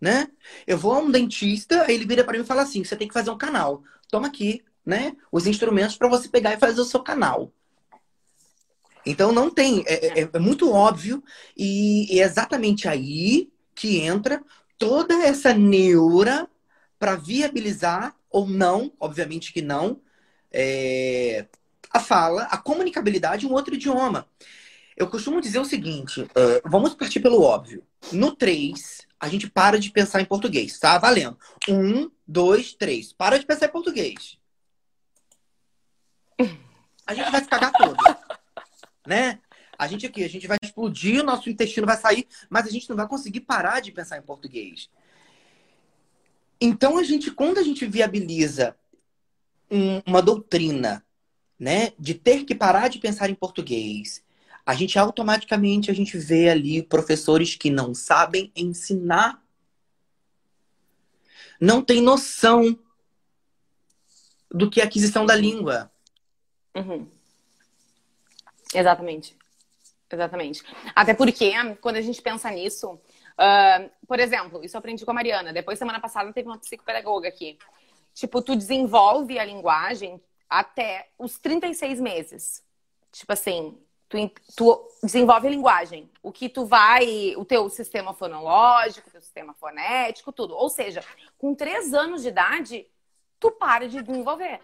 Né? 0.01 0.29
Eu 0.65 0.79
vou 0.79 0.93
a 0.93 0.99
um 0.99 1.11
dentista, 1.11 1.91
ele 1.91 2.07
vira 2.07 2.23
para 2.23 2.37
mim 2.37 2.45
e 2.45 2.47
fala 2.47 2.63
assim: 2.63 2.85
você 2.85 2.97
tem 2.97 3.09
que 3.09 3.15
fazer 3.15 3.31
um 3.31 3.39
canal. 3.39 3.83
Toma 4.09 4.29
aqui, 4.29 4.65
né? 4.87 5.17
Os 5.31 5.47
instrumentos 5.47 5.97
para 5.97 6.09
você 6.09 6.29
pegar 6.29 6.53
e 6.55 6.59
fazer 6.59 6.81
o 6.81 6.85
seu 6.85 7.03
canal. 7.03 7.53
Então 9.09 9.33
não 9.33 9.51
tem, 9.51 9.83
é, 9.87 10.21
é, 10.21 10.31
é 10.31 10.39
muito 10.39 10.71
óbvio 10.71 11.25
e 11.57 12.21
é 12.21 12.25
exatamente 12.25 12.87
aí 12.87 13.51
que 13.75 14.01
entra 14.01 14.43
toda 14.77 15.15
essa 15.25 15.55
neura 15.55 16.47
para 16.99 17.17
viabilizar 17.17 18.15
ou 18.31 18.47
não, 18.47 18.93
obviamente 19.01 19.53
que 19.53 19.63
não, 19.63 20.01
é, 20.53 21.47
a 21.91 22.01
fala, 22.01 22.43
a 22.45 22.59
comunicabilidade 22.59 23.47
em 23.47 23.49
um 23.49 23.55
outro 23.55 23.75
idioma. 23.75 24.29
Eu 24.95 25.09
costumo 25.09 25.41
dizer 25.41 25.59
o 25.59 25.65
seguinte: 25.65 26.21
uh, 26.21 26.29
vamos 26.69 26.93
partir 26.95 27.21
pelo 27.21 27.41
óbvio. 27.41 27.83
No 28.13 28.35
3, 28.35 29.07
a 29.19 29.29
gente 29.29 29.49
para 29.49 29.79
de 29.79 29.91
pensar 29.91 30.21
em 30.21 30.25
português, 30.25 30.79
tá? 30.79 30.99
Valendo. 30.99 31.39
Um, 31.69 32.11
dois, 32.27 32.75
três. 32.75 33.13
Para 33.13 33.39
de 33.39 33.47
pensar 33.47 33.67
em 33.67 33.73
português. 33.73 34.37
A 37.07 37.15
gente 37.15 37.31
vai 37.31 37.41
se 37.41 37.49
cagar 37.49 37.73
todo 37.73 37.97
né? 39.09 39.41
A 39.79 39.87
gente 39.87 40.07
aqui, 40.07 40.23
a 40.23 40.29
gente 40.29 40.47
vai 40.47 40.59
explodir, 40.63 41.21
o 41.21 41.25
nosso 41.25 41.49
intestino 41.49 41.87
vai 41.87 41.97
sair, 41.97 42.29
mas 42.51 42.67
a 42.67 42.71
gente 42.71 42.89
não 42.89 42.97
vai 42.97 43.09
conseguir 43.09 43.41
parar 43.41 43.81
de 43.81 43.91
pensar 43.91 44.19
em 44.19 44.23
português. 44.23 44.91
Então 46.61 46.99
a 46.99 47.03
gente, 47.03 47.31
quando 47.31 47.59
a 47.59 47.63
gente 47.63 47.87
viabiliza 47.87 48.77
um, 49.71 50.03
uma 50.07 50.21
doutrina, 50.21 51.05
né, 51.59 51.93
de 51.99 52.15
ter 52.15 52.45
que 52.45 52.55
parar 52.55 52.89
de 52.89 52.99
pensar 52.99 53.31
em 53.31 53.35
português, 53.35 54.23
a 54.67 54.75
gente 54.75 54.99
automaticamente 54.99 55.91
a 55.91 55.95
gente 55.95 56.19
vê 56.19 56.51
ali 56.51 56.83
professores 56.83 57.55
que 57.55 57.71
não 57.71 57.95
sabem 57.95 58.53
ensinar, 58.55 59.43
não 61.61 61.83
tem 61.83 62.03
noção 62.03 62.79
do 64.51 64.69
que 64.69 64.81
é 64.81 64.85
aquisição 64.85 65.25
da 65.25 65.35
língua. 65.35 65.91
Uhum. 66.77 67.09
Exatamente. 68.75 69.37
Exatamente. 70.11 70.63
Até 70.95 71.13
porque, 71.15 71.53
quando 71.81 71.97
a 71.97 72.01
gente 72.01 72.23
pensa 72.23 72.51
nisso, 72.51 72.93
uh, 72.93 73.91
por 74.07 74.19
exemplo, 74.19 74.65
isso 74.65 74.77
eu 74.77 74.79
aprendi 74.79 75.05
com 75.05 75.11
a 75.11 75.15
Mariana. 75.15 75.53
Depois, 75.53 75.79
semana 75.79 76.01
passada, 76.01 76.33
teve 76.33 76.49
uma 76.49 76.59
psicopedagoga 76.59 77.29
aqui. 77.29 77.59
Tipo, 78.15 78.41
tu 78.41 78.57
desenvolve 78.57 79.39
a 79.39 79.45
linguagem 79.45 80.21
até 80.49 81.11
os 81.19 81.39
36 81.39 82.01
meses. 82.01 82.65
Tipo 83.13 83.33
assim, 83.33 83.79
tu, 84.09 84.31
tu 84.57 84.89
desenvolve 85.03 85.47
a 85.47 85.51
linguagem. 85.51 86.11
O 86.23 86.33
que 86.33 86.49
tu 86.49 86.65
vai, 86.65 87.35
o 87.37 87.45
teu 87.45 87.69
sistema 87.69 88.15
fonológico, 88.15 89.09
o 89.09 89.13
teu 89.13 89.21
sistema 89.21 89.55
fonético, 89.55 90.33
tudo. 90.33 90.55
Ou 90.55 90.71
seja, 90.71 91.05
com 91.37 91.55
três 91.55 91.93
anos 91.93 92.23
de 92.23 92.29
idade, 92.29 92.87
tu 93.39 93.51
para 93.51 93.89
de 93.89 94.03
desenvolver. 94.03 94.61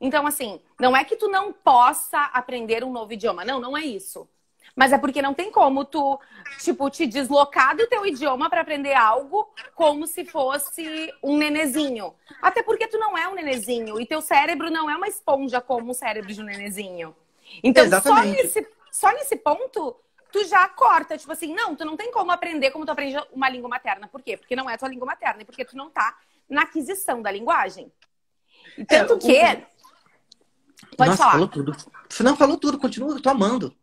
Então, 0.00 0.26
assim, 0.26 0.60
não 0.78 0.96
é 0.96 1.04
que 1.04 1.16
tu 1.16 1.28
não 1.28 1.52
possa 1.52 2.24
aprender 2.32 2.84
um 2.84 2.92
novo 2.92 3.12
idioma. 3.12 3.44
Não, 3.44 3.60
não 3.60 3.76
é 3.76 3.84
isso. 3.84 4.28
Mas 4.74 4.92
é 4.92 4.98
porque 4.98 5.22
não 5.22 5.34
tem 5.34 5.50
como 5.50 5.84
tu, 5.84 6.18
tipo, 6.58 6.90
te 6.90 7.06
deslocar 7.06 7.76
do 7.76 7.86
teu 7.86 8.04
idioma 8.04 8.50
para 8.50 8.60
aprender 8.60 8.94
algo 8.94 9.48
como 9.74 10.06
se 10.06 10.24
fosse 10.24 11.12
um 11.22 11.36
nenezinho. 11.36 12.14
Até 12.42 12.62
porque 12.62 12.88
tu 12.88 12.98
não 12.98 13.16
é 13.16 13.28
um 13.28 13.34
nenezinho 13.34 14.00
e 14.00 14.06
teu 14.06 14.20
cérebro 14.20 14.70
não 14.70 14.90
é 14.90 14.96
uma 14.96 15.06
esponja 15.06 15.60
como 15.60 15.92
o 15.92 15.94
cérebro 15.94 16.32
de 16.32 16.40
um 16.40 16.44
nenezinho. 16.44 17.14
Então, 17.62 17.84
só 18.00 18.22
nesse, 18.22 18.66
só 18.90 19.12
nesse 19.12 19.36
ponto, 19.36 19.96
tu 20.32 20.44
já 20.44 20.68
corta, 20.68 21.16
tipo 21.16 21.30
assim, 21.30 21.54
não, 21.54 21.76
tu 21.76 21.84
não 21.84 21.96
tem 21.96 22.10
como 22.10 22.32
aprender 22.32 22.72
como 22.72 22.84
tu 22.84 22.90
aprende 22.90 23.16
uma 23.32 23.48
língua 23.48 23.68
materna. 23.68 24.08
Por 24.08 24.22
quê? 24.22 24.36
Porque 24.36 24.56
não 24.56 24.68
é 24.68 24.76
tua 24.76 24.88
língua 24.88 25.06
materna 25.06 25.42
e 25.42 25.44
porque 25.44 25.64
tu 25.64 25.76
não 25.76 25.88
tá 25.88 26.18
na 26.48 26.62
aquisição 26.62 27.22
da 27.22 27.30
linguagem. 27.30 27.92
E 28.76 28.84
tanto 28.84 29.14
é, 29.30 29.56
que. 29.56 29.66
Pode 30.96 31.10
Nossa, 31.10 31.16
falar. 31.16 31.32
falou 31.32 31.48
tudo. 31.48 31.76
Não 32.20 32.36
falou 32.36 32.56
tudo, 32.56 32.78
continua 32.78 33.20
tomando. 33.20 33.74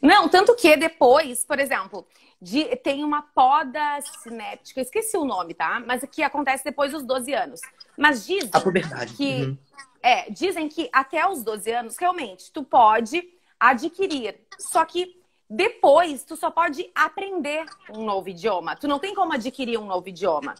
Não, 0.00 0.28
tanto 0.28 0.54
que 0.54 0.76
depois, 0.76 1.44
por 1.44 1.58
exemplo, 1.58 2.06
de, 2.40 2.64
tem 2.76 3.02
uma 3.02 3.22
poda 3.22 4.00
sinéptica, 4.22 4.80
esqueci 4.80 5.16
o 5.16 5.24
nome, 5.24 5.54
tá? 5.54 5.82
Mas 5.84 6.04
que 6.10 6.22
acontece 6.22 6.64
depois 6.64 6.92
dos 6.92 7.02
12 7.02 7.34
anos. 7.34 7.60
Mas 7.96 8.26
dizem 8.26 8.50
a 8.52 8.60
puberdade. 8.60 9.14
que 9.14 9.44
uhum. 9.44 9.58
é, 10.02 10.30
dizem 10.30 10.68
que 10.68 10.88
até 10.92 11.26
os 11.26 11.42
12 11.42 11.70
anos 11.72 11.96
realmente 11.96 12.52
tu 12.52 12.62
pode 12.62 13.28
adquirir. 13.58 14.40
Só 14.58 14.84
que 14.84 15.20
depois 15.48 16.24
tu 16.24 16.36
só 16.36 16.50
pode 16.50 16.90
aprender 16.94 17.64
um 17.90 18.04
novo 18.04 18.28
idioma. 18.28 18.76
Tu 18.76 18.86
não 18.86 18.98
tem 18.98 19.14
como 19.14 19.32
adquirir 19.32 19.78
um 19.78 19.86
novo 19.86 20.08
idioma. 20.08 20.54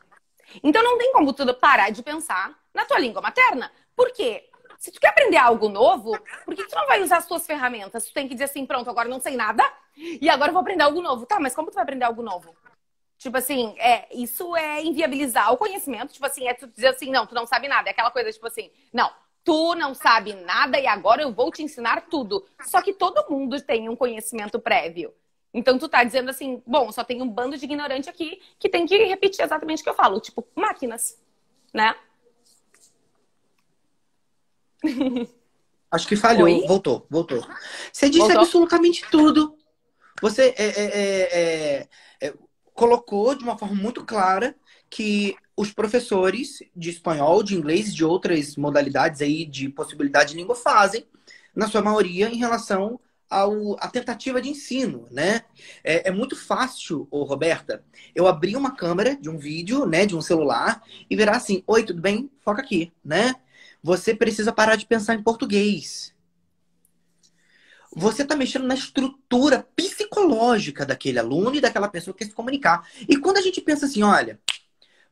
Então 0.62 0.82
não 0.82 0.98
tem 0.98 1.12
como 1.12 1.32
tu 1.32 1.52
parar 1.54 1.90
de 1.90 2.02
pensar 2.02 2.54
na 2.72 2.84
tua 2.84 2.98
língua 2.98 3.20
materna. 3.20 3.70
Por 3.96 4.10
quê? 4.12 4.48
Se 4.84 4.92
tu 4.92 5.00
quer 5.00 5.08
aprender 5.08 5.38
algo 5.38 5.70
novo, 5.70 6.12
por 6.44 6.54
que 6.54 6.62
tu 6.66 6.76
não 6.76 6.86
vai 6.86 7.02
usar 7.02 7.16
as 7.16 7.26
tuas 7.26 7.46
ferramentas? 7.46 8.04
Tu 8.04 8.12
tem 8.12 8.28
que 8.28 8.34
dizer 8.34 8.44
assim, 8.44 8.66
pronto, 8.66 8.90
agora 8.90 9.08
não 9.08 9.18
sei 9.18 9.34
nada 9.34 9.64
e 9.96 10.28
agora 10.28 10.50
eu 10.50 10.52
vou 10.52 10.60
aprender 10.60 10.82
algo 10.82 11.00
novo. 11.00 11.24
Tá, 11.24 11.40
mas 11.40 11.54
como 11.54 11.70
tu 11.70 11.74
vai 11.74 11.84
aprender 11.84 12.04
algo 12.04 12.22
novo? 12.22 12.54
Tipo 13.16 13.38
assim, 13.38 13.74
é, 13.78 14.06
isso 14.14 14.54
é 14.54 14.84
inviabilizar 14.84 15.50
o 15.54 15.56
conhecimento. 15.56 16.12
Tipo 16.12 16.26
assim, 16.26 16.46
é 16.46 16.52
tu 16.52 16.66
dizer 16.66 16.88
assim, 16.88 17.10
não, 17.10 17.26
tu 17.26 17.34
não 17.34 17.46
sabe 17.46 17.66
nada. 17.66 17.88
É 17.88 17.92
aquela 17.92 18.10
coisa, 18.10 18.30
tipo 18.30 18.46
assim, 18.46 18.70
não, 18.92 19.10
tu 19.42 19.74
não 19.74 19.94
sabe 19.94 20.34
nada 20.34 20.78
e 20.78 20.86
agora 20.86 21.22
eu 21.22 21.32
vou 21.32 21.50
te 21.50 21.62
ensinar 21.62 22.02
tudo. 22.10 22.44
Só 22.66 22.82
que 22.82 22.92
todo 22.92 23.24
mundo 23.30 23.58
tem 23.62 23.88
um 23.88 23.96
conhecimento 23.96 24.60
prévio. 24.60 25.14
Então 25.54 25.78
tu 25.78 25.88
tá 25.88 26.04
dizendo 26.04 26.28
assim, 26.28 26.62
bom, 26.66 26.92
só 26.92 27.02
tem 27.02 27.22
um 27.22 27.28
bando 27.30 27.56
de 27.56 27.64
ignorante 27.64 28.10
aqui 28.10 28.38
que 28.58 28.68
tem 28.68 28.84
que 28.84 28.98
repetir 29.04 29.42
exatamente 29.42 29.80
o 29.80 29.82
que 29.82 29.88
eu 29.88 29.94
falo, 29.94 30.20
tipo 30.20 30.46
máquinas, 30.54 31.18
né? 31.72 31.96
Acho 35.90 36.08
que 36.08 36.16
falhou. 36.16 36.44
Oi? 36.44 36.66
Voltou, 36.66 37.06
voltou. 37.08 37.46
Você 37.92 38.08
disse 38.08 38.20
voltou? 38.20 38.40
absolutamente 38.40 39.04
tudo. 39.10 39.56
Você 40.20 40.54
é, 40.56 40.64
é, 40.64 40.84
é, 40.92 41.88
é, 42.20 42.34
colocou 42.72 43.34
de 43.34 43.44
uma 43.44 43.56
forma 43.56 43.74
muito 43.74 44.04
clara 44.04 44.56
que 44.90 45.36
os 45.56 45.72
professores 45.72 46.58
de 46.74 46.90
espanhol, 46.90 47.42
de 47.42 47.54
inglês, 47.54 47.94
de 47.94 48.04
outras 48.04 48.56
modalidades 48.56 49.22
aí 49.22 49.44
de 49.44 49.68
possibilidade 49.68 50.32
de 50.32 50.36
língua 50.36 50.56
fazem, 50.56 51.06
na 51.54 51.68
sua 51.68 51.80
maioria, 51.80 52.28
em 52.28 52.36
relação 52.36 52.98
ao, 53.30 53.76
à 53.80 53.88
tentativa 53.88 54.40
de 54.42 54.48
ensino, 54.48 55.06
né? 55.10 55.42
É, 55.82 56.08
é 56.08 56.10
muito 56.10 56.36
fácil, 56.36 57.06
ô, 57.10 57.22
Roberta, 57.22 57.84
eu 58.14 58.26
abrir 58.26 58.56
uma 58.56 58.74
câmera 58.74 59.16
de 59.16 59.30
um 59.30 59.38
vídeo, 59.38 59.86
né, 59.86 60.06
de 60.06 60.16
um 60.16 60.20
celular 60.20 60.82
e 61.08 61.16
virar 61.16 61.36
assim, 61.36 61.62
oi, 61.66 61.84
tudo 61.84 62.00
bem? 62.00 62.30
Foca 62.40 62.60
aqui, 62.60 62.92
né? 63.04 63.34
Você 63.84 64.14
precisa 64.14 64.50
parar 64.50 64.76
de 64.76 64.86
pensar 64.86 65.14
em 65.14 65.22
português. 65.22 66.14
Você 67.94 68.22
está 68.22 68.34
mexendo 68.34 68.64
na 68.64 68.72
estrutura 68.72 69.68
psicológica 69.76 70.86
daquele 70.86 71.18
aluno 71.18 71.54
e 71.54 71.60
daquela 71.60 71.86
pessoa 71.86 72.14
que 72.14 72.24
quer 72.24 72.30
se 72.30 72.34
comunicar. 72.34 72.88
E 73.06 73.18
quando 73.18 73.36
a 73.36 73.42
gente 73.42 73.60
pensa 73.60 73.84
assim, 73.84 74.02
olha, 74.02 74.40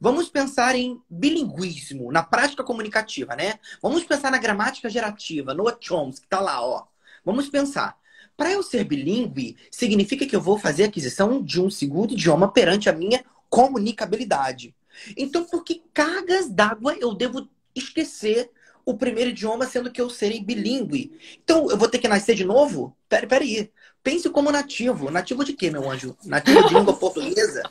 vamos 0.01 0.31
pensar 0.31 0.75
em 0.75 0.99
bilinguismo, 1.11 2.11
na 2.11 2.23
prática 2.23 2.65
comunicativa, 2.65 3.37
né? 3.37 3.61
Vamos 3.83 4.05
pensar 4.05 4.31
na 4.31 4.39
gramática 4.39 4.89
gerativa, 4.89 5.53
no 5.53 5.65
Chomsky, 5.79 6.23
que 6.23 6.27
está 6.29 6.41
lá, 6.41 6.65
ó. 6.65 6.87
Vamos 7.23 7.51
pensar. 7.51 7.99
Para 8.39 8.53
eu 8.53 8.63
ser 8.63 8.85
bilíngue, 8.85 9.55
significa 9.71 10.27
que 10.27 10.35
eu 10.35 10.41
vou 10.41 10.59
fazer 10.59 10.85
aquisição 10.85 11.43
de 11.43 11.61
um 11.61 11.69
segundo 11.69 12.15
idioma 12.15 12.51
perante 12.51 12.89
a 12.89 12.93
minha 12.95 13.23
comunicabilidade. 13.51 14.75
Então, 15.15 15.45
por 15.45 15.63
que 15.63 15.83
cargas 15.93 16.49
d'água 16.49 16.97
eu 16.99 17.15
devo 17.15 17.47
esquecer 17.75 18.51
o 18.85 18.97
primeiro 18.97 19.31
idioma, 19.31 19.67
sendo 19.67 19.91
que 19.91 20.01
eu 20.01 20.11
serei 20.11 20.41
bilíngue. 20.41 21.13
Então, 21.43 21.71
eu 21.71 21.77
vou 21.77 21.89
ter 21.89 21.99
que 21.99 22.09
nascer 22.09 22.35
de 22.35 22.45
novo? 22.45 22.97
Pera, 23.09 23.27
pera 23.27 23.45
aí. 23.45 23.71
Pense 24.03 24.29
como 24.31 24.51
nativo. 24.51 25.11
Nativo 25.11 25.45
de 25.45 25.53
quê, 25.53 25.71
meu 25.71 25.91
anjo? 25.91 26.17
Nativo 26.25 26.67
de 26.69 26.75
língua 26.75 26.95
portuguesa? 26.99 27.63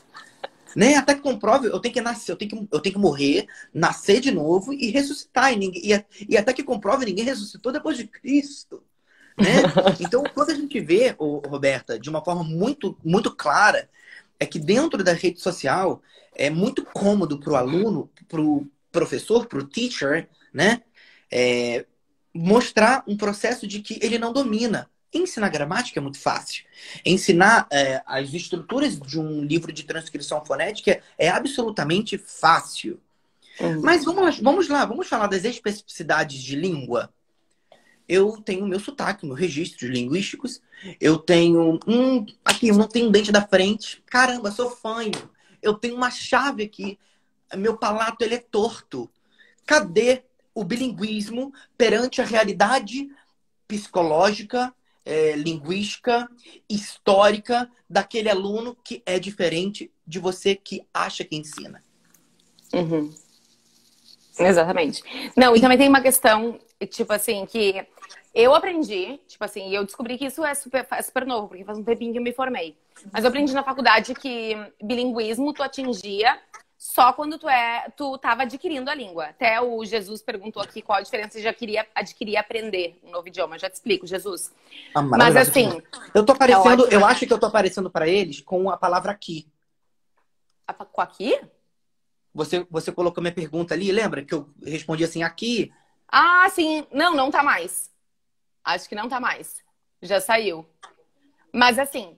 Né? 0.75 0.95
Até 0.95 1.15
que 1.15 1.21
comprove, 1.21 1.67
eu 1.67 1.79
tenho 1.79 1.93
que 1.93 2.01
nascer, 2.01 2.31
eu 2.31 2.37
tenho 2.37 2.51
que, 2.51 2.67
eu 2.71 2.79
tenho 2.79 2.95
que 2.95 3.01
morrer, 3.01 3.45
nascer 3.73 4.21
de 4.21 4.31
novo 4.31 4.73
e 4.73 4.89
ressuscitar. 4.89 5.51
E, 5.51 5.57
ninguém, 5.57 5.81
e, 5.83 6.05
e 6.29 6.37
até 6.37 6.53
que 6.53 6.63
comprove, 6.63 7.05
ninguém 7.05 7.25
ressuscitou 7.25 7.71
depois 7.71 7.97
de 7.97 8.07
Cristo. 8.07 8.83
Né? 9.37 9.63
Então, 9.99 10.23
quando 10.33 10.51
a 10.51 10.55
gente 10.55 10.79
vê, 10.79 11.15
oh, 11.17 11.41
Roberta, 11.45 11.99
de 11.99 12.09
uma 12.09 12.23
forma 12.23 12.43
muito, 12.43 12.97
muito 13.03 13.31
clara, 13.31 13.89
é 14.39 14.45
que 14.45 14.59
dentro 14.59 15.03
da 15.03 15.13
rede 15.13 15.39
social 15.41 16.01
é 16.35 16.49
muito 16.49 16.83
cômodo 16.83 17.39
para 17.39 17.53
o 17.53 17.55
aluno, 17.55 18.09
para 18.27 18.41
o 18.41 18.67
professor, 18.91 19.45
para 19.45 19.59
o 19.59 19.67
teacher, 19.67 20.27
né? 20.53 20.81
É, 21.31 21.85
mostrar 22.33 23.03
um 23.07 23.15
processo 23.15 23.67
de 23.67 23.81
que 23.81 23.99
ele 24.01 24.17
não 24.17 24.33
domina. 24.33 24.89
Ensinar 25.13 25.49
gramática 25.49 25.99
é 25.99 26.01
muito 26.01 26.19
fácil. 26.19 26.63
Ensinar 27.05 27.67
é, 27.69 28.01
as 28.05 28.33
estruturas 28.33 28.97
de 28.97 29.19
um 29.19 29.43
livro 29.43 29.73
de 29.73 29.83
transcrição 29.83 30.43
fonética 30.45 31.01
é 31.17 31.29
absolutamente 31.29 32.17
fácil. 32.17 32.99
Uhum. 33.59 33.81
Mas 33.81 34.05
vamos, 34.05 34.39
vamos 34.39 34.69
lá, 34.69 34.85
vamos 34.85 35.07
falar 35.07 35.27
das 35.27 35.43
especificidades 35.43 36.41
de 36.41 36.55
língua. 36.55 37.13
Eu 38.07 38.41
tenho 38.41 38.67
meu 38.67 38.79
sotaque, 38.79 39.25
meu 39.25 39.35
registro 39.35 39.87
linguísticos. 39.87 40.61
Eu 40.99 41.17
tenho 41.17 41.79
um. 41.87 42.25
Aqui, 42.43 42.69
eu 42.69 42.75
não 42.75 42.87
tenho 42.87 43.07
um 43.07 43.11
dente 43.11 43.31
da 43.31 43.41
frente. 43.41 44.03
Caramba, 44.05 44.51
sou 44.51 44.69
fanho. 44.69 45.29
Eu 45.61 45.73
tenho 45.75 45.95
uma 45.95 46.09
chave 46.09 46.63
aqui. 46.63 46.97
Meu 47.55 47.77
palato 47.77 48.23
ele 48.23 48.35
é 48.35 48.39
torto. 48.39 49.09
Cadê 49.65 50.23
o 50.53 50.63
bilinguismo 50.63 51.53
perante 51.77 52.21
a 52.21 52.25
realidade 52.25 53.09
psicológica, 53.67 54.73
é, 55.05 55.35
linguística, 55.35 56.29
histórica 56.69 57.69
daquele 57.89 58.29
aluno 58.29 58.75
que 58.83 59.01
é 59.05 59.17
diferente 59.17 59.91
de 60.05 60.19
você 60.19 60.55
que 60.55 60.85
acha 60.93 61.23
que 61.23 61.35
ensina. 61.35 61.83
Uhum. 62.73 63.13
Exatamente. 64.37 65.03
Não, 65.35 65.55
e 65.55 65.61
também 65.61 65.77
tem 65.77 65.89
uma 65.89 66.01
questão, 66.01 66.59
tipo 66.89 67.11
assim, 67.13 67.45
que 67.45 67.85
eu 68.33 68.55
aprendi, 68.55 69.19
tipo 69.27 69.43
assim, 69.43 69.73
eu 69.73 69.83
descobri 69.83 70.17
que 70.17 70.25
isso 70.25 70.43
é 70.43 70.53
super, 70.53 70.87
é 70.89 71.01
super 71.01 71.25
novo, 71.25 71.49
porque 71.49 71.65
faz 71.65 71.77
um 71.77 71.83
tempinho 71.83 72.13
que 72.13 72.19
eu 72.19 72.23
me 72.23 72.33
formei. 72.33 72.77
Mas 73.11 73.23
eu 73.23 73.29
aprendi 73.29 73.53
na 73.53 73.63
faculdade 73.63 74.13
que 74.15 74.55
bilinguismo 74.81 75.53
tu 75.53 75.61
atingia 75.61 76.39
só 76.81 77.13
quando 77.13 77.37
tu 77.37 77.47
é, 77.47 77.87
tu 77.95 78.15
estava 78.15 78.41
adquirindo 78.41 78.89
a 78.89 78.95
língua. 78.95 79.25
Até 79.25 79.61
o 79.61 79.85
Jesus 79.85 80.23
perguntou 80.23 80.63
aqui 80.63 80.81
qual 80.81 80.97
a 80.97 81.01
diferença 81.03 81.39
já 81.39 81.53
queria 81.53 81.87
adquirir 81.93 82.37
aprender 82.37 82.99
um 83.03 83.11
novo 83.11 83.27
idioma. 83.27 83.59
Já 83.59 83.69
te 83.69 83.75
explico, 83.75 84.07
Jesus. 84.07 84.51
Ah, 84.95 85.03
Mas 85.03 85.35
assim, 85.35 85.79
eu 86.11 86.25
tô 86.25 86.31
aparecendo, 86.31 86.87
é 86.87 86.95
eu 86.95 87.05
acho 87.05 87.27
que 87.27 87.31
eu 87.31 87.37
tô 87.37 87.45
aparecendo 87.45 87.91
para 87.91 88.07
eles 88.07 88.41
com 88.41 88.67
a 88.67 88.77
palavra 88.77 89.11
aqui. 89.11 89.47
A, 90.67 90.73
com 90.73 91.01
aqui? 91.01 91.39
Você 92.33 92.65
você 92.67 92.91
colocou 92.91 93.21
minha 93.21 93.31
pergunta 93.31 93.75
ali, 93.75 93.91
lembra 93.91 94.25
que 94.25 94.33
eu 94.33 94.49
respondi 94.65 95.03
assim 95.03 95.21
aqui? 95.21 95.71
Ah, 96.07 96.49
sim. 96.49 96.87
Não, 96.91 97.13
não 97.13 97.29
tá 97.29 97.43
mais. 97.43 97.91
Acho 98.63 98.89
que 98.89 98.95
não 98.95 99.07
tá 99.07 99.19
mais. 99.19 99.63
Já 100.01 100.19
saiu. 100.19 100.65
Mas 101.53 101.77
assim, 101.77 102.17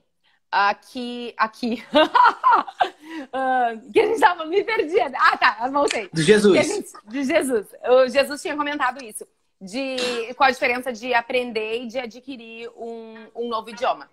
aqui. 0.54 1.34
Aqui. 1.36 1.84
uh, 1.94 3.80
que 3.92 4.00
a 4.00 4.06
gente 4.06 4.20
tava 4.20 4.46
me 4.46 4.62
perdia. 4.62 5.12
Ah, 5.16 5.36
tá, 5.36 5.68
voltei. 5.70 6.08
De 6.12 6.22
Jesus. 6.22 6.66
Gente, 6.66 6.92
de 7.06 7.24
Jesus. 7.24 7.66
O 7.88 8.08
Jesus 8.08 8.40
tinha 8.40 8.56
comentado 8.56 9.02
isso. 9.04 9.26
de 9.60 9.96
qual 10.34 10.48
a 10.48 10.52
diferença 10.52 10.92
de 10.92 11.14
aprender 11.14 11.82
e 11.82 11.86
de 11.86 11.98
adquirir 11.98 12.68
um, 12.76 13.26
um 13.34 13.48
novo 13.48 13.70
idioma. 13.70 14.08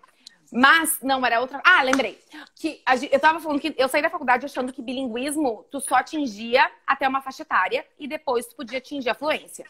Mas, 0.50 0.98
não, 1.02 1.24
era 1.24 1.40
outra. 1.40 1.62
Ah, 1.64 1.82
lembrei. 1.82 2.18
Que 2.54 2.82
a, 2.84 2.94
eu 2.96 3.20
tava 3.20 3.40
falando 3.40 3.60
que 3.60 3.74
eu 3.76 3.88
saí 3.88 4.02
da 4.02 4.10
faculdade 4.10 4.44
achando 4.44 4.72
que 4.72 4.82
bilinguismo 4.82 5.66
tu 5.70 5.80
só 5.80 5.96
atingia 5.96 6.70
até 6.86 7.08
uma 7.08 7.22
faixa 7.22 7.42
etária 7.42 7.86
e 7.98 8.06
depois 8.06 8.46
tu 8.46 8.56
podia 8.56 8.78
atingir 8.78 9.08
a 9.08 9.14
fluência. 9.14 9.64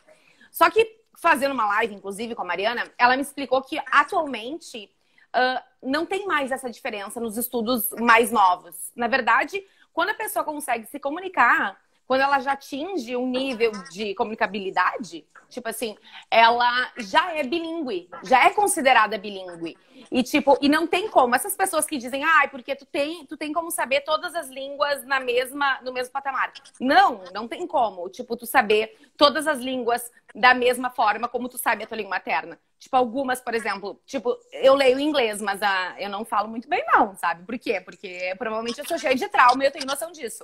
Só 0.50 0.68
que, 0.68 0.98
fazendo 1.16 1.52
uma 1.52 1.66
live, 1.66 1.94
inclusive, 1.94 2.34
com 2.34 2.42
a 2.42 2.44
Mariana, 2.44 2.90
ela 2.98 3.16
me 3.16 3.22
explicou 3.22 3.62
que 3.62 3.80
atualmente 3.92 4.90
uh, 5.34 5.62
não 5.82 6.06
tem 6.06 6.26
mais 6.26 6.50
essa 6.52 6.70
diferença 6.70 7.20
nos 7.20 7.36
estudos 7.36 7.90
mais 8.00 8.30
novos. 8.30 8.92
Na 8.94 9.08
verdade, 9.08 9.62
quando 9.92 10.10
a 10.10 10.14
pessoa 10.14 10.44
consegue 10.44 10.86
se 10.86 10.98
comunicar 10.98 11.80
quando 12.06 12.20
ela 12.20 12.40
já 12.40 12.52
atinge 12.52 13.16
um 13.16 13.26
nível 13.26 13.72
de 13.90 14.14
comunicabilidade, 14.14 15.24
tipo 15.48 15.68
assim, 15.68 15.96
ela 16.30 16.92
já 16.98 17.34
é 17.34 17.42
bilíngue, 17.42 18.08
já 18.22 18.44
é 18.44 18.50
considerada 18.50 19.16
bilíngue. 19.16 19.78
E 20.10 20.22
tipo, 20.22 20.58
e 20.60 20.68
não 20.68 20.86
tem 20.86 21.08
como 21.08 21.34
essas 21.34 21.56
pessoas 21.56 21.86
que 21.86 21.96
dizem: 21.96 22.22
"Ai, 22.22 22.46
ah, 22.46 22.48
porque 22.48 22.74
tu 22.76 22.84
tem, 22.84 23.24
tu 23.24 23.36
tem 23.36 23.52
como 23.52 23.70
saber 23.70 24.02
todas 24.02 24.34
as 24.34 24.48
línguas 24.48 25.04
na 25.06 25.20
mesma 25.20 25.80
no 25.82 25.92
mesmo 25.92 26.12
patamar". 26.12 26.52
Não, 26.78 27.22
não 27.32 27.48
tem 27.48 27.66
como, 27.66 28.08
tipo, 28.10 28.36
tu 28.36 28.44
saber 28.44 28.94
todas 29.16 29.46
as 29.46 29.58
línguas 29.58 30.10
da 30.34 30.52
mesma 30.52 30.90
forma 30.90 31.28
como 31.28 31.48
tu 31.48 31.56
sabe 31.56 31.84
a 31.84 31.86
tua 31.86 31.96
língua 31.96 32.10
materna. 32.10 32.58
Tipo, 32.82 32.96
algumas, 32.96 33.40
por 33.40 33.54
exemplo, 33.54 34.02
tipo, 34.04 34.36
eu 34.50 34.74
leio 34.74 34.98
inglês, 34.98 35.40
mas 35.40 35.62
a, 35.62 35.94
eu 36.00 36.10
não 36.10 36.24
falo 36.24 36.48
muito 36.48 36.68
bem 36.68 36.84
não, 36.88 37.14
sabe? 37.14 37.44
Por 37.44 37.56
quê? 37.56 37.80
Porque 37.80 38.34
provavelmente 38.36 38.80
eu 38.80 38.84
sou 38.84 38.98
cheia 38.98 39.14
de 39.14 39.28
trauma 39.28 39.62
e 39.62 39.68
eu 39.68 39.70
tenho 39.70 39.86
noção 39.86 40.10
disso. 40.10 40.42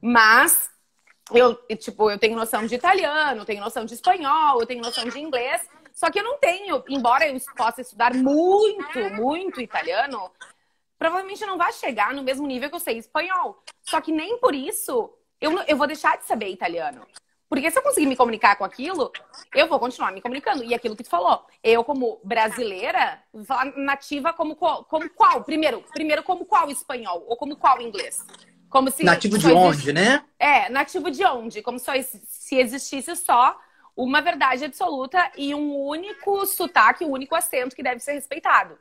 Mas 0.00 0.70
eu, 1.30 1.54
tipo, 1.76 2.10
eu 2.10 2.18
tenho 2.18 2.34
noção 2.34 2.64
de 2.64 2.74
italiano, 2.74 3.44
tenho 3.44 3.60
noção 3.60 3.84
de 3.84 3.92
espanhol, 3.92 4.60
eu 4.60 4.66
tenho 4.66 4.80
noção 4.80 5.04
de 5.04 5.20
inglês. 5.20 5.68
Só 5.92 6.10
que 6.10 6.20
eu 6.20 6.24
não 6.24 6.38
tenho, 6.38 6.82
embora 6.88 7.28
eu 7.28 7.38
possa 7.54 7.82
estudar 7.82 8.14
muito, 8.14 9.10
muito 9.10 9.60
italiano, 9.60 10.30
provavelmente 10.98 11.44
não 11.44 11.58
vai 11.58 11.70
chegar 11.74 12.14
no 12.14 12.22
mesmo 12.22 12.46
nível 12.46 12.70
que 12.70 12.76
eu 12.76 12.80
sei 12.80 12.96
espanhol. 12.96 13.62
Só 13.82 14.00
que 14.00 14.10
nem 14.10 14.38
por 14.38 14.54
isso 14.54 15.12
eu, 15.38 15.60
eu 15.64 15.76
vou 15.76 15.86
deixar 15.86 16.16
de 16.16 16.24
saber 16.24 16.48
italiano. 16.48 17.06
Porque 17.52 17.70
se 17.70 17.78
eu 17.78 17.82
conseguir 17.82 18.06
me 18.06 18.16
comunicar 18.16 18.56
com 18.56 18.64
aquilo, 18.64 19.12
eu 19.54 19.68
vou 19.68 19.78
continuar 19.78 20.10
me 20.10 20.22
comunicando. 20.22 20.64
E 20.64 20.72
aquilo 20.72 20.96
que 20.96 21.02
tu 21.02 21.10
falou, 21.10 21.44
eu 21.62 21.84
como 21.84 22.18
brasileira, 22.24 23.22
vou 23.30 23.44
falar 23.44 23.66
nativa 23.76 24.32
como, 24.32 24.56
como 24.56 25.10
qual? 25.10 25.44
Primeiro, 25.44 25.84
primeiro 25.92 26.22
como 26.22 26.46
qual 26.46 26.70
espanhol 26.70 27.22
ou 27.28 27.36
como 27.36 27.54
qual 27.54 27.78
inglês? 27.82 28.24
Como 28.70 28.90
se 28.90 29.04
nativo 29.04 29.36
de 29.36 29.52
onde, 29.52 29.92
né? 29.92 30.24
É, 30.38 30.70
nativo 30.70 31.10
de 31.10 31.26
onde? 31.26 31.60
Como 31.60 31.78
se 31.78 32.56
existisse 32.56 33.14
só 33.16 33.54
uma 33.94 34.22
verdade 34.22 34.64
absoluta 34.64 35.30
e 35.36 35.54
um 35.54 35.76
único 35.76 36.46
sotaque, 36.46 37.04
um 37.04 37.10
único 37.10 37.34
acento 37.34 37.76
que 37.76 37.82
deve 37.82 38.00
ser 38.00 38.12
respeitado. 38.12 38.78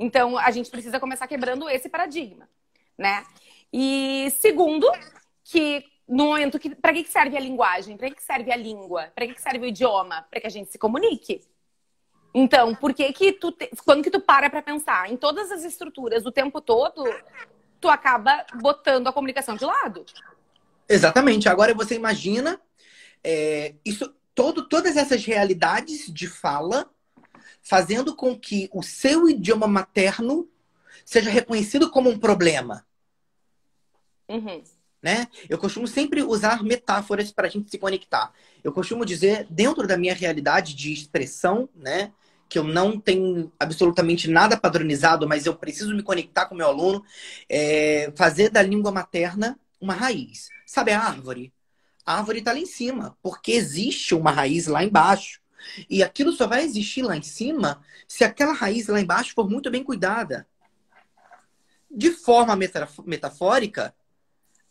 Então, 0.00 0.36
a 0.36 0.50
gente 0.50 0.68
precisa 0.72 0.98
começar 0.98 1.28
quebrando 1.28 1.70
esse 1.70 1.88
paradigma, 1.88 2.48
né? 2.98 3.24
E 3.72 4.28
segundo, 4.40 4.90
que 5.44 5.91
no 6.12 6.26
momento 6.26 6.58
que 6.58 6.74
para 6.74 6.92
que 6.92 7.04
serve 7.04 7.38
a 7.38 7.40
linguagem? 7.40 7.96
Para 7.96 8.10
que 8.10 8.22
serve 8.22 8.52
a 8.52 8.56
língua? 8.56 9.10
Para 9.14 9.26
que 9.26 9.40
serve 9.40 9.60
o 9.60 9.64
idioma? 9.64 10.26
Para 10.30 10.42
que 10.42 10.46
a 10.46 10.50
gente 10.50 10.70
se 10.70 10.78
comunique. 10.78 11.40
Então, 12.34 12.74
por 12.74 12.92
que 12.92 13.10
que 13.14 13.32
tu 13.32 13.50
te... 13.50 13.70
quando 13.82 14.02
que 14.02 14.10
tu 14.10 14.20
para 14.20 14.50
para 14.50 14.60
pensar 14.60 15.10
em 15.10 15.16
todas 15.16 15.50
as 15.50 15.64
estruturas 15.64 16.26
o 16.26 16.30
tempo 16.30 16.60
todo, 16.60 17.02
tu 17.80 17.88
acaba 17.88 18.44
botando 18.60 19.06
a 19.06 19.12
comunicação 19.12 19.56
de 19.56 19.64
lado. 19.64 20.04
Exatamente. 20.86 21.48
Agora 21.48 21.72
você 21.72 21.94
imagina 21.94 22.60
é, 23.24 23.74
isso, 23.82 24.14
todo, 24.34 24.68
todas 24.68 24.98
essas 24.98 25.24
realidades 25.24 26.12
de 26.12 26.26
fala 26.28 26.90
fazendo 27.62 28.14
com 28.14 28.38
que 28.38 28.68
o 28.70 28.82
seu 28.82 29.30
idioma 29.30 29.66
materno 29.66 30.46
seja 31.06 31.30
reconhecido 31.30 31.90
como 31.90 32.10
um 32.10 32.18
problema. 32.18 32.84
Uhum. 34.28 34.62
Né? 35.02 35.26
Eu 35.48 35.58
costumo 35.58 35.86
sempre 35.88 36.22
usar 36.22 36.62
metáforas 36.62 37.32
para 37.32 37.48
a 37.48 37.50
gente 37.50 37.68
se 37.68 37.76
conectar. 37.76 38.32
Eu 38.62 38.72
costumo 38.72 39.04
dizer, 39.04 39.46
dentro 39.50 39.86
da 39.86 39.96
minha 39.96 40.14
realidade 40.14 40.74
de 40.74 40.92
expressão, 40.92 41.68
né? 41.74 42.12
que 42.52 42.58
eu 42.58 42.64
não 42.64 43.00
tenho 43.00 43.50
absolutamente 43.58 44.28
nada 44.28 44.58
padronizado, 44.58 45.26
mas 45.26 45.46
eu 45.46 45.56
preciso 45.56 45.96
me 45.96 46.02
conectar 46.02 46.44
com 46.44 46.54
o 46.54 46.58
meu 46.58 46.66
aluno, 46.66 47.02
é 47.48 48.12
fazer 48.14 48.50
da 48.50 48.60
língua 48.62 48.92
materna 48.92 49.58
uma 49.80 49.94
raiz. 49.94 50.50
Sabe 50.66 50.92
a 50.92 51.00
árvore? 51.00 51.50
A 52.04 52.18
árvore 52.18 52.40
está 52.40 52.52
lá 52.52 52.58
em 52.58 52.66
cima, 52.66 53.16
porque 53.22 53.52
existe 53.52 54.14
uma 54.14 54.30
raiz 54.30 54.66
lá 54.66 54.84
embaixo. 54.84 55.40
E 55.88 56.02
aquilo 56.02 56.30
só 56.30 56.46
vai 56.46 56.62
existir 56.62 57.00
lá 57.00 57.16
em 57.16 57.22
cima 57.22 57.80
se 58.06 58.22
aquela 58.22 58.52
raiz 58.52 58.86
lá 58.86 59.00
embaixo 59.00 59.32
for 59.34 59.48
muito 59.48 59.70
bem 59.70 59.82
cuidada. 59.82 60.46
De 61.90 62.10
forma 62.10 62.54
metafórica, 63.06 63.94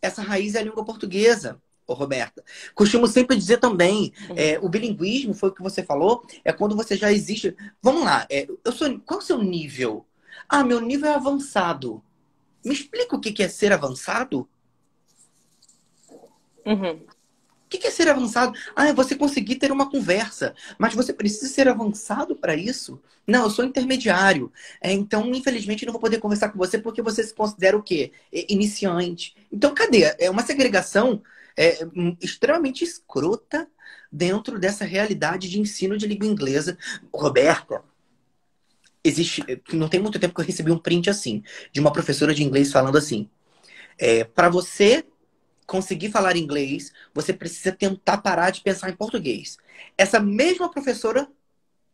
essa 0.01 0.21
raiz 0.21 0.55
é 0.55 0.59
a 0.59 0.63
língua 0.63 0.83
portuguesa. 0.83 1.61
Roberta. 1.93 2.43
Costumo 2.73 3.07
sempre 3.07 3.35
dizer 3.35 3.57
também, 3.57 4.13
uhum. 4.29 4.35
é, 4.37 4.59
o 4.61 4.69
bilinguismo, 4.69 5.33
foi 5.33 5.49
o 5.49 5.53
que 5.53 5.61
você 5.61 5.83
falou, 5.83 6.25
é 6.43 6.53
quando 6.53 6.75
você 6.75 6.95
já 6.95 7.11
existe. 7.11 7.55
Vamos 7.81 8.03
lá, 8.03 8.25
é, 8.29 8.47
eu 8.63 8.71
sou, 8.71 8.99
qual 9.01 9.19
é 9.19 9.23
o 9.23 9.25
seu 9.25 9.37
nível? 9.43 10.05
Ah, 10.47 10.63
meu 10.63 10.79
nível 10.79 11.09
é 11.09 11.15
avançado. 11.15 12.01
Me 12.63 12.73
explica 12.73 13.15
o 13.15 13.19
que 13.19 13.43
é 13.43 13.47
ser 13.47 13.73
avançado? 13.73 14.47
Uhum. 16.65 17.05
O 17.73 17.79
que 17.79 17.87
é 17.87 17.91
ser 17.91 18.09
avançado? 18.09 18.53
Ah, 18.75 18.89
é 18.89 18.93
você 18.93 19.15
conseguir 19.15 19.55
ter 19.55 19.71
uma 19.71 19.89
conversa. 19.89 20.53
Mas 20.77 20.93
você 20.93 21.13
precisa 21.13 21.47
ser 21.47 21.69
avançado 21.69 22.35
para 22.35 22.53
isso? 22.53 23.01
Não, 23.25 23.43
eu 23.43 23.49
sou 23.49 23.63
intermediário. 23.63 24.51
É, 24.81 24.91
então, 24.91 25.33
infelizmente, 25.33 25.85
não 25.85 25.93
vou 25.93 26.01
poder 26.01 26.19
conversar 26.19 26.49
com 26.49 26.57
você 26.57 26.77
porque 26.77 27.01
você 27.01 27.23
se 27.23 27.33
considera 27.33 27.77
o 27.77 27.81
quê? 27.81 28.11
Iniciante. 28.49 29.35
Então, 29.49 29.73
cadê? 29.73 30.13
É 30.19 30.29
uma 30.29 30.45
segregação 30.45 31.23
é, 31.55 31.85
hum, 31.95 32.15
extremamente 32.21 32.83
escrota 32.83 33.67
dentro 34.11 34.59
dessa 34.59 34.83
realidade 34.83 35.49
de 35.49 35.59
ensino 35.59 35.97
de 35.97 36.07
língua 36.07 36.27
inglesa. 36.27 36.77
Roberta, 37.13 37.81
existe. 39.01 39.43
Não 39.71 39.87
tem 39.87 40.01
muito 40.01 40.19
tempo 40.19 40.35
que 40.35 40.41
eu 40.41 40.45
recebi 40.45 40.71
um 40.71 40.77
print 40.77 41.09
assim, 41.09 41.41
de 41.71 41.79
uma 41.79 41.93
professora 41.93 42.33
de 42.33 42.43
inglês 42.43 42.69
falando 42.69 42.97
assim: 42.97 43.29
é, 43.97 44.23
para 44.23 44.49
você 44.49 45.05
conseguir 45.71 46.11
falar 46.11 46.35
inglês, 46.35 46.91
você 47.13 47.31
precisa 47.31 47.71
tentar 47.71 48.17
parar 48.17 48.49
de 48.49 48.59
pensar 48.59 48.89
em 48.89 48.95
português. 48.95 49.57
Essa 49.97 50.19
mesma 50.19 50.69
professora 50.69 51.31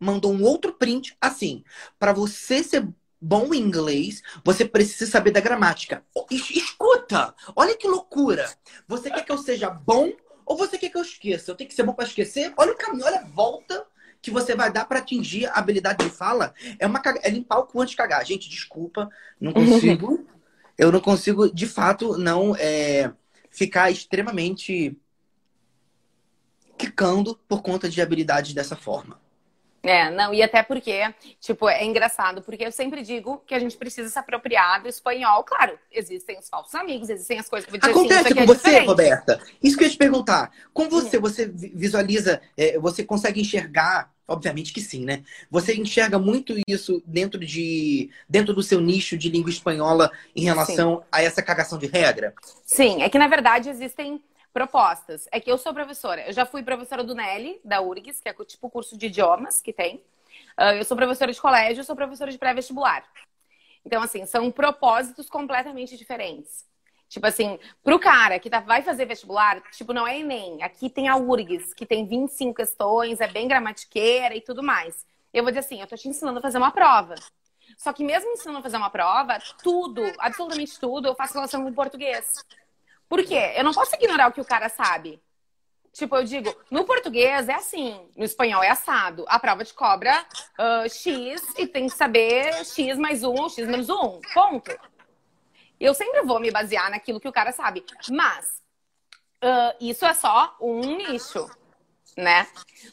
mandou 0.00 0.32
um 0.32 0.42
outro 0.42 0.72
print 0.72 1.16
assim: 1.20 1.62
para 1.96 2.12
você 2.12 2.64
ser 2.64 2.88
bom 3.20 3.54
em 3.54 3.58
inglês, 3.58 4.20
você 4.44 4.64
precisa 4.64 5.08
saber 5.08 5.30
da 5.30 5.40
gramática. 5.40 6.04
Escuta! 6.28 7.32
Olha 7.54 7.76
que 7.76 7.86
loucura! 7.86 8.52
Você 8.88 9.10
quer 9.10 9.24
que 9.24 9.30
eu 9.30 9.38
seja 9.38 9.70
bom 9.70 10.12
ou 10.44 10.56
você 10.56 10.76
quer 10.76 10.88
que 10.88 10.98
eu 10.98 11.02
esqueça? 11.02 11.52
Eu 11.52 11.54
tenho 11.54 11.70
que 11.70 11.76
ser 11.76 11.84
bom 11.84 11.92
para 11.92 12.06
esquecer? 12.06 12.52
Olha 12.56 12.72
o 12.72 12.76
caminho, 12.76 13.06
olha 13.06 13.20
a 13.20 13.24
volta 13.26 13.86
que 14.20 14.32
você 14.32 14.56
vai 14.56 14.72
dar 14.72 14.86
para 14.86 14.98
atingir 14.98 15.46
a 15.46 15.52
habilidade 15.52 16.04
de 16.04 16.10
fala. 16.10 16.52
É 16.80 16.86
uma 16.86 17.00
é 17.22 17.30
limpar 17.30 17.58
o 17.58 17.66
cu 17.66 17.80
antes 17.80 17.92
de 17.92 17.96
cagar. 17.96 18.26
Gente, 18.26 18.48
desculpa, 18.48 19.08
não 19.40 19.52
consigo. 19.54 20.26
eu 20.76 20.90
não 20.90 21.00
consigo, 21.00 21.48
de 21.48 21.66
fato, 21.66 22.18
não 22.18 22.56
é, 22.56 23.12
ficar 23.50 23.90
extremamente 23.90 24.96
quicando 26.76 27.36
por 27.48 27.62
conta 27.62 27.88
de 27.88 28.00
habilidades 28.00 28.54
dessa 28.54 28.76
forma. 28.76 29.20
É, 29.82 30.10
não, 30.10 30.34
e 30.34 30.42
até 30.42 30.62
porque, 30.62 31.02
tipo, 31.40 31.68
é 31.68 31.84
engraçado, 31.84 32.42
porque 32.42 32.64
eu 32.64 32.72
sempre 32.72 33.02
digo 33.02 33.42
que 33.46 33.54
a 33.54 33.58
gente 33.58 33.76
precisa 33.76 34.08
se 34.08 34.18
apropriar 34.18 34.82
do 34.82 34.88
espanhol. 34.88 35.44
Claro, 35.44 35.78
existem 35.90 36.38
os 36.38 36.48
falsos 36.48 36.74
amigos, 36.74 37.08
existem 37.08 37.38
as 37.38 37.48
coisas 37.48 37.70
que 37.70 37.76
Acontece 37.76 38.26
assim, 38.26 38.34
com 38.34 38.40
é 38.40 38.46
você, 38.46 38.64
diferente. 38.64 38.86
Roberta. 38.88 39.40
Isso 39.62 39.76
que 39.76 39.84
eu 39.84 39.86
ia 39.86 39.92
te 39.92 39.98
perguntar. 39.98 40.50
Com 40.72 40.88
você, 40.88 41.10
sim. 41.10 41.18
você 41.18 41.46
visualiza, 41.46 42.40
é, 42.56 42.78
você 42.78 43.04
consegue 43.04 43.40
enxergar, 43.40 44.12
obviamente 44.26 44.72
que 44.72 44.80
sim, 44.80 45.04
né? 45.04 45.22
Você 45.50 45.74
enxerga 45.74 46.18
muito 46.18 46.54
isso 46.66 47.02
dentro 47.06 47.38
de 47.38 48.10
dentro 48.28 48.52
do 48.52 48.62
seu 48.62 48.80
nicho 48.80 49.16
de 49.16 49.28
língua 49.30 49.50
espanhola 49.50 50.10
em 50.34 50.42
relação 50.42 50.96
sim. 50.96 51.04
a 51.12 51.22
essa 51.22 51.40
cagação 51.40 51.78
de 51.78 51.86
regra? 51.86 52.34
Sim, 52.64 53.02
é 53.02 53.08
que 53.08 53.18
na 53.18 53.28
verdade 53.28 53.70
existem 53.70 54.20
propostas. 54.58 55.28
É 55.30 55.38
que 55.38 55.50
eu 55.50 55.56
sou 55.56 55.72
professora. 55.72 56.26
Eu 56.26 56.32
já 56.32 56.44
fui 56.44 56.64
professora 56.64 57.04
do 57.04 57.14
Nelly, 57.14 57.60
da 57.64 57.80
URGS, 57.80 58.20
que 58.20 58.28
é 58.28 58.34
tipo 58.44 58.66
o 58.66 58.70
curso 58.70 58.98
de 58.98 59.06
idiomas 59.06 59.62
que 59.62 59.72
tem. 59.72 60.02
Uh, 60.58 60.74
eu 60.78 60.84
sou 60.84 60.96
professora 60.96 61.32
de 61.32 61.40
colégio, 61.40 61.80
eu 61.80 61.84
sou 61.84 61.94
professora 61.94 62.32
de 62.32 62.38
pré-vestibular. 62.38 63.04
Então, 63.84 64.02
assim, 64.02 64.26
são 64.26 64.50
propósitos 64.50 65.30
completamente 65.30 65.96
diferentes. 65.96 66.66
Tipo 67.08 67.28
assim, 67.28 67.58
pro 67.84 68.00
cara 68.00 68.38
que 68.40 68.50
tá, 68.50 68.58
vai 68.58 68.82
fazer 68.82 69.06
vestibular, 69.06 69.62
tipo, 69.70 69.92
não 69.92 70.06
é 70.06 70.18
Enem. 70.18 70.60
Aqui 70.64 70.90
tem 70.90 71.08
a 71.08 71.16
URGS, 71.16 71.72
que 71.72 71.86
tem 71.86 72.04
25 72.04 72.54
questões, 72.54 73.20
é 73.20 73.28
bem 73.28 73.46
gramatiqueira 73.46 74.34
e 74.34 74.40
tudo 74.40 74.60
mais. 74.60 75.06
Eu 75.32 75.44
vou 75.44 75.52
dizer 75.52 75.60
assim, 75.60 75.80
eu 75.80 75.86
tô 75.86 75.96
te 75.96 76.08
ensinando 76.08 76.40
a 76.40 76.42
fazer 76.42 76.58
uma 76.58 76.72
prova. 76.72 77.14
Só 77.76 77.92
que 77.92 78.02
mesmo 78.02 78.32
ensinando 78.32 78.58
a 78.58 78.62
fazer 78.62 78.76
uma 78.76 78.90
prova, 78.90 79.38
tudo, 79.62 80.02
absolutamente 80.18 80.78
tudo, 80.80 81.06
eu 81.06 81.14
faço 81.14 81.34
relação 81.34 81.62
com 81.62 81.72
português. 81.72 82.32
Por 83.08 83.24
quê? 83.24 83.54
Eu 83.56 83.64
não 83.64 83.72
posso 83.72 83.94
ignorar 83.94 84.28
o 84.28 84.32
que 84.32 84.40
o 84.40 84.44
cara 84.44 84.68
sabe. 84.68 85.20
Tipo, 85.92 86.16
eu 86.16 86.24
digo, 86.24 86.54
no 86.70 86.84
português 86.84 87.48
é 87.48 87.54
assim, 87.54 88.08
no 88.16 88.24
espanhol 88.24 88.62
é 88.62 88.68
assado. 88.68 89.24
A 89.26 89.38
prova 89.38 89.64
te 89.64 89.74
cobra 89.74 90.24
uh, 90.58 90.88
X 90.88 91.42
e 91.58 91.66
tem 91.66 91.88
que 91.88 91.96
saber 91.96 92.52
X 92.64 92.96
mais 92.98 93.24
um 93.24 93.34
ou 93.34 93.48
X 93.48 93.66
menos 93.66 93.88
um. 93.88 94.20
Ponto. 94.32 94.70
Eu 95.80 95.94
sempre 95.94 96.22
vou 96.22 96.38
me 96.38 96.50
basear 96.50 96.90
naquilo 96.90 97.20
que 97.20 97.28
o 97.28 97.32
cara 97.32 97.52
sabe. 97.52 97.84
Mas 98.10 98.62
uh, 99.42 99.76
isso 99.80 100.04
é 100.04 100.14
só 100.14 100.56
um 100.60 100.80
nicho, 100.80 101.50
né? 102.16 102.46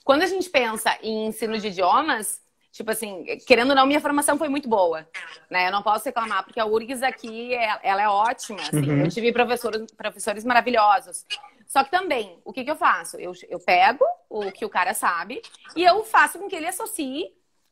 Quando 0.03 0.23
a 0.23 0.27
gente 0.27 0.49
pensa 0.49 0.97
em 1.01 1.27
ensino 1.27 1.59
de 1.59 1.67
idiomas, 1.67 2.41
tipo 2.75 2.91
assim, 2.91 3.23
querendo 3.47 3.69
ou 3.69 3.75
não, 3.75 3.85
minha 3.85 4.01
formação 4.01 4.37
foi 4.37 4.49
muito 4.49 4.67
boa, 4.67 5.07
né? 5.49 5.69
Eu 5.69 5.71
não 5.71 5.81
posso 5.81 6.03
reclamar, 6.03 6.43
porque 6.43 6.59
a 6.59 6.65
URGS 6.65 7.03
aqui, 7.03 7.53
é, 7.53 7.79
ela 7.81 8.01
é 8.01 8.09
ótima, 8.09 8.59
assim. 8.61 8.91
uhum. 8.91 9.05
Eu 9.05 9.09
tive 9.09 9.31
professores, 9.31 9.89
professores 9.93 10.43
maravilhosos. 10.43 11.25
Só 11.65 11.85
que 11.85 11.89
também, 11.89 12.37
o 12.43 12.51
que, 12.51 12.65
que 12.65 12.69
eu 12.69 12.75
faço? 12.75 13.15
Eu, 13.15 13.31
eu 13.47 13.61
pego 13.61 14.03
o 14.29 14.51
que 14.51 14.65
o 14.65 14.69
cara 14.69 14.93
sabe 14.93 15.41
e 15.73 15.85
eu 15.85 16.03
faço 16.03 16.37
com 16.37 16.49
que 16.49 16.55
ele 16.57 16.67
associe 16.67 17.23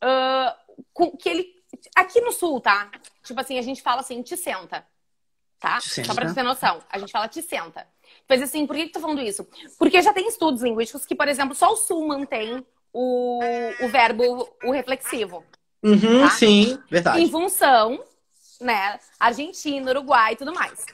uh, 0.02 0.76
com 0.94 1.12
que 1.18 1.28
ele. 1.28 1.54
Aqui 1.98 2.22
no 2.22 2.32
sul, 2.32 2.62
tá? 2.62 2.90
Tipo 3.24 3.42
assim, 3.42 3.60
a 3.60 3.62
gente 3.62 3.82
fala 3.82 4.00
assim, 4.00 4.22
te 4.22 4.38
senta. 4.38 4.88
Tá? 5.60 5.80
Te 5.80 5.90
senta. 5.90 6.08
Só 6.08 6.14
pra 6.16 6.30
você 6.30 6.36
ter 6.36 6.44
noção. 6.44 6.82
A 6.90 6.98
gente 6.98 7.12
fala 7.12 7.28
te 7.28 7.42
senta. 7.42 7.86
Mas 8.30 8.42
assim, 8.42 8.66
por 8.66 8.74
que, 8.74 8.84
que 8.84 8.90
eu 8.90 8.94
tô 8.94 9.00
falando 9.02 9.22
isso? 9.22 9.46
Porque 9.78 10.02
já 10.02 10.14
tem 10.14 10.30
estudos 10.30 10.62
linguísticos 10.62 11.06
que, 11.06 11.16
por 11.16 11.28
exemplo, 11.28 11.54
só 11.54 11.74
o 11.74 11.76
sul 11.76 12.08
mantém 12.08 12.66
o, 12.94 13.40
o 13.82 13.88
verbo, 13.90 14.48
o 14.64 14.72
reflexivo. 14.72 15.44
Uhum, 15.84 16.22
tá? 16.22 16.30
Sim, 16.30 16.80
verdade. 16.90 17.22
Em 17.22 17.30
função, 17.30 18.02
né? 18.62 19.00
Argentina, 19.20 19.92
Uruguai 19.92 20.34
e 20.34 20.36
tudo 20.38 20.54
mais. 20.54 20.86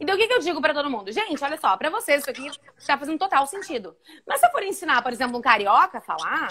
Então, 0.00 0.14
o 0.14 0.18
que, 0.18 0.28
que 0.28 0.34
eu 0.34 0.40
digo 0.40 0.60
para 0.60 0.72
todo 0.72 0.88
mundo? 0.88 1.10
Gente, 1.10 1.42
olha 1.42 1.58
só, 1.58 1.76
para 1.76 1.90
vocês 1.90 2.20
isso 2.20 2.30
aqui 2.30 2.48
está 2.78 2.96
fazendo 2.96 3.18
total 3.18 3.46
sentido. 3.46 3.96
Mas 4.26 4.40
se 4.40 4.46
eu 4.46 4.50
for 4.50 4.62
ensinar, 4.62 5.02
por 5.02 5.12
exemplo, 5.12 5.36
um 5.36 5.42
carioca 5.42 5.98
a 5.98 6.00
falar, 6.00 6.48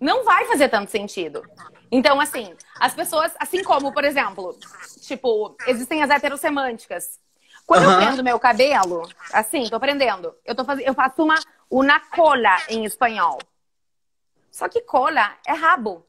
não 0.00 0.24
vai 0.24 0.44
fazer 0.46 0.68
tanto 0.68 0.90
sentido. 0.90 1.42
Então, 1.90 2.20
assim, 2.20 2.54
as 2.80 2.92
pessoas, 2.94 3.32
assim 3.38 3.62
como, 3.62 3.92
por 3.92 4.04
exemplo, 4.04 4.58
tipo, 5.02 5.56
existem 5.66 6.02
as 6.02 6.10
heterossemânticas. 6.10 7.20
Quando 7.66 7.84
uhum. 7.84 7.92
eu 7.92 7.96
prendo 7.98 8.24
meu 8.24 8.38
cabelo, 8.38 9.08
assim, 9.32 9.68
tô 9.70 9.78
prendendo, 9.80 10.34
eu, 10.44 10.54
tô 10.54 10.64
fazendo, 10.64 10.86
eu 10.86 10.94
faço 10.94 11.22
uma 11.22 11.36
una 11.70 11.98
cola 11.98 12.56
em 12.68 12.84
espanhol. 12.84 13.38
Só 14.54 14.68
que 14.68 14.82
cola 14.82 15.36
é 15.44 15.52
rabo. 15.52 16.06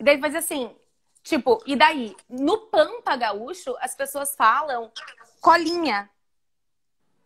E 0.00 0.02
daí 0.02 0.20
faz 0.20 0.34
assim, 0.34 0.74
Tipo, 1.22 1.62
e 1.66 1.76
daí? 1.76 2.16
No 2.28 2.58
Pampa 2.66 3.14
Gaúcho, 3.14 3.76
as 3.80 3.94
pessoas 3.94 4.34
falam 4.34 4.90
colinha. 5.40 6.10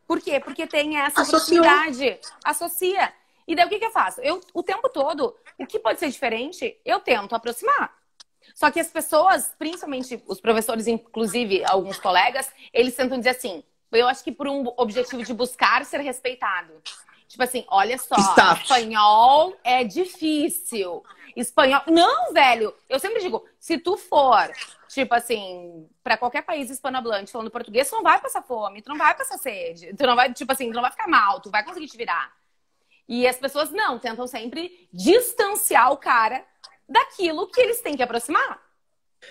Por 0.06 0.20
quê? 0.20 0.40
Porque 0.40 0.66
tem 0.66 0.98
essa 0.98 1.22
Associou. 1.22 1.62
proximidade. 1.62 2.20
Associa. 2.44 3.14
E 3.46 3.54
daí 3.54 3.64
o 3.64 3.68
que, 3.68 3.78
que 3.78 3.84
eu 3.86 3.92
faço? 3.92 4.20
Eu, 4.20 4.40
o 4.52 4.62
tempo 4.62 4.88
todo, 4.88 5.34
o 5.56 5.66
que 5.66 5.78
pode 5.78 6.00
ser 6.00 6.10
diferente, 6.10 6.78
eu 6.84 7.00
tento 7.00 7.34
aproximar. 7.34 7.96
Só 8.54 8.70
que 8.70 8.80
as 8.80 8.88
pessoas, 8.88 9.54
principalmente 9.58 10.22
os 10.26 10.40
professores, 10.40 10.86
inclusive 10.86 11.64
alguns 11.64 11.98
colegas, 11.98 12.52
eles 12.72 12.94
tentam 12.94 13.16
dizer 13.16 13.30
assim: 13.30 13.64
eu 13.92 14.08
acho 14.08 14.22
que 14.24 14.32
por 14.32 14.48
um 14.48 14.66
objetivo 14.76 15.22
de 15.22 15.32
buscar 15.32 15.84
ser 15.86 16.00
respeitado. 16.00 16.74
Tipo 17.28 17.42
assim, 17.42 17.64
olha 17.68 17.98
só, 17.98 18.14
Staff. 18.16 18.62
espanhol 18.62 19.56
é 19.64 19.82
difícil. 19.82 21.02
Espanhol. 21.34 21.82
Não, 21.88 22.32
velho. 22.32 22.74
Eu 22.88 22.98
sempre 22.98 23.20
digo, 23.20 23.44
se 23.58 23.78
tu 23.78 23.96
for, 23.96 24.50
tipo 24.88 25.14
assim, 25.14 25.88
para 26.02 26.16
qualquer 26.16 26.42
país 26.42 26.70
hispanohablante 26.70 27.32
falando 27.32 27.50
português, 27.50 27.88
tu 27.88 27.96
não 27.96 28.02
vai 28.02 28.20
passar 28.20 28.42
fome, 28.42 28.82
tu 28.82 28.88
não 28.88 28.96
vai 28.96 29.14
passar 29.16 29.38
sede. 29.38 29.94
Tu 29.94 30.06
não 30.06 30.14
vai, 30.14 30.32
tipo 30.32 30.52
assim, 30.52 30.70
tu 30.70 30.74
não 30.74 30.82
vai 30.82 30.90
ficar 30.90 31.08
mal, 31.08 31.40
tu 31.40 31.50
vai 31.50 31.64
conseguir 31.64 31.88
te 31.88 31.96
virar. 31.96 32.32
E 33.08 33.26
as 33.26 33.36
pessoas 33.36 33.70
não, 33.70 33.98
tentam 33.98 34.26
sempre 34.26 34.88
distanciar 34.92 35.92
o 35.92 35.96
cara 35.96 36.44
daquilo 36.88 37.48
que 37.48 37.60
eles 37.60 37.80
têm 37.80 37.96
que 37.96 38.02
aproximar. 38.02 38.62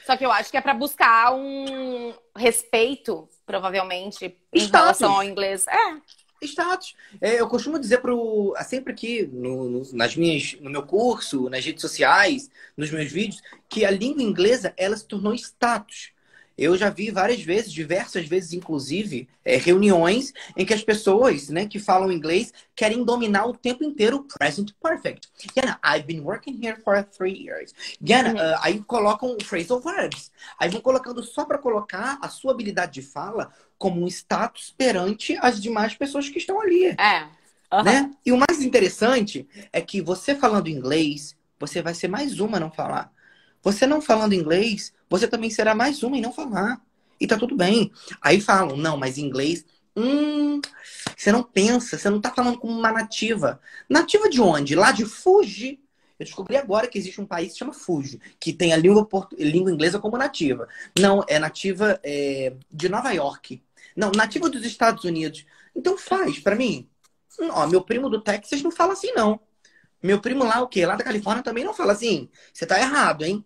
Só 0.05 0.17
que 0.17 0.25
eu 0.25 0.31
acho 0.31 0.49
que 0.49 0.57
é 0.57 0.61
para 0.61 0.73
buscar 0.73 1.33
um 1.33 2.13
respeito, 2.35 3.29
provavelmente, 3.45 4.25
em 4.51 4.59
Status. 4.59 4.99
relação 4.99 5.15
ao 5.15 5.23
inglês. 5.23 5.65
É 5.67 6.22
status. 6.45 6.95
É, 7.21 7.39
eu 7.39 7.47
costumo 7.47 7.79
dizer 7.79 7.99
pro, 7.99 8.55
sempre 8.65 8.93
aqui 8.93 9.29
no, 9.31 9.69
no, 9.69 9.93
nas 9.93 10.15
minhas, 10.15 10.55
no 10.59 10.69
meu 10.69 10.83
curso, 10.83 11.49
nas 11.49 11.65
redes 11.65 11.81
sociais, 11.81 12.49
nos 12.75 12.91
meus 12.91 13.11
vídeos, 13.11 13.41
que 13.69 13.85
a 13.85 13.91
língua 13.91 14.23
inglesa 14.23 14.73
ela 14.77 14.95
se 14.95 15.05
tornou 15.05 15.33
status. 15.33 16.13
Eu 16.57 16.77
já 16.77 16.89
vi 16.89 17.09
várias 17.09 17.41
vezes, 17.41 17.73
diversas 17.73 18.27
vezes, 18.27 18.53
inclusive, 18.53 19.27
é, 19.43 19.57
reuniões 19.57 20.31
em 20.55 20.63
que 20.63 20.73
as 20.73 20.83
pessoas 20.83 21.49
né, 21.49 21.65
que 21.65 21.79
falam 21.79 22.11
inglês 22.11 22.53
querem 22.75 23.03
dominar 23.03 23.47
o 23.47 23.57
tempo 23.57 23.83
inteiro 23.83 24.17
o 24.17 24.23
present 24.23 24.71
perfect. 24.81 25.29
Yana, 25.57 25.79
I've 25.83 26.05
been 26.05 26.21
working 26.21 26.59
here 26.63 26.79
for 26.83 27.03
three 27.03 27.33
years. 27.33 27.73
Yana, 27.99 28.33
uh, 28.33 28.59
aí 28.61 28.79
colocam 28.81 29.35
phrasal 29.43 29.79
verbs. 29.79 30.31
Aí 30.59 30.69
vão 30.69 30.79
colocando 30.79 31.23
só 31.23 31.43
para 31.43 31.57
colocar 31.57 32.19
a 32.21 32.29
sua 32.29 32.51
habilidade 32.51 32.93
de 32.93 33.01
fala 33.01 33.51
como 33.83 34.01
um 34.01 34.07
status 34.07 34.73
perante 34.77 35.37
as 35.41 35.61
demais 35.61 35.93
pessoas 35.93 36.29
que 36.29 36.37
estão 36.37 36.61
ali. 36.61 36.85
É. 36.85 37.27
Uhum. 37.69 37.83
Né? 37.83 38.11
E 38.25 38.31
o 38.31 38.37
mais 38.37 38.63
interessante 38.63 39.45
é 39.73 39.81
que 39.81 40.01
você 40.01 40.33
falando 40.33 40.69
inglês, 40.69 41.35
você 41.59 41.81
vai 41.81 41.93
ser 41.93 42.07
mais 42.07 42.39
uma 42.39 42.55
a 42.55 42.59
não 42.61 42.71
falar. 42.71 43.11
Você 43.61 43.85
não 43.85 43.99
falando 43.99 44.31
inglês, 44.31 44.93
você 45.09 45.27
também 45.27 45.49
será 45.49 45.75
mais 45.75 46.01
uma 46.01 46.15
em 46.15 46.21
não 46.21 46.31
falar. 46.31 46.81
E 47.19 47.27
tá 47.27 47.37
tudo 47.37 47.57
bem. 47.57 47.91
Aí 48.21 48.39
falam, 48.39 48.77
não, 48.77 48.95
mas 48.95 49.17
inglês. 49.17 49.65
Hum, 49.97 50.61
você 51.17 51.29
não 51.29 51.43
pensa, 51.43 51.97
você 51.97 52.09
não 52.09 52.21
tá 52.21 52.31
falando 52.31 52.59
como 52.59 52.71
uma 52.71 52.89
nativa. 52.89 53.59
Nativa 53.89 54.29
de 54.29 54.39
onde? 54.39 54.75
Lá 54.75 54.93
de 54.93 55.03
Fuji. 55.03 55.77
Eu 56.17 56.25
descobri 56.25 56.55
agora 56.55 56.87
que 56.87 56.97
existe 56.97 57.19
um 57.19 57.25
país 57.25 57.47
que 57.47 57.53
se 57.53 57.59
chama 57.59 57.73
Fuji, 57.73 58.21
que 58.39 58.53
tem 58.53 58.71
a 58.71 58.77
língua, 58.77 59.05
portu... 59.05 59.35
língua 59.37 59.69
inglesa 59.69 59.99
como 59.99 60.17
nativa. 60.17 60.69
Não, 60.97 61.21
é 61.27 61.37
nativa 61.37 61.99
é, 62.01 62.53
de 62.71 62.87
Nova 62.87 63.11
York. 63.11 63.61
Não, 63.95 64.11
nativa 64.11 64.49
dos 64.49 64.65
Estados 64.65 65.03
Unidos. 65.03 65.45
Então 65.75 65.97
faz, 65.97 66.39
para 66.39 66.55
mim. 66.55 66.87
Ó, 67.51 67.67
meu 67.67 67.81
primo 67.81 68.09
do 68.09 68.21
Texas 68.21 68.61
não 68.61 68.71
fala 68.71 68.93
assim, 68.93 69.11
não. 69.13 69.39
Meu 70.01 70.19
primo 70.19 70.43
lá, 70.43 70.61
o 70.61 70.67
quê? 70.67 70.85
Lá 70.85 70.95
da 70.95 71.03
Califórnia 71.03 71.43
também 71.43 71.63
não 71.63 71.73
fala 71.73 71.93
assim. 71.93 72.29
Você 72.53 72.65
tá 72.65 72.79
errado, 72.79 73.23
hein? 73.23 73.45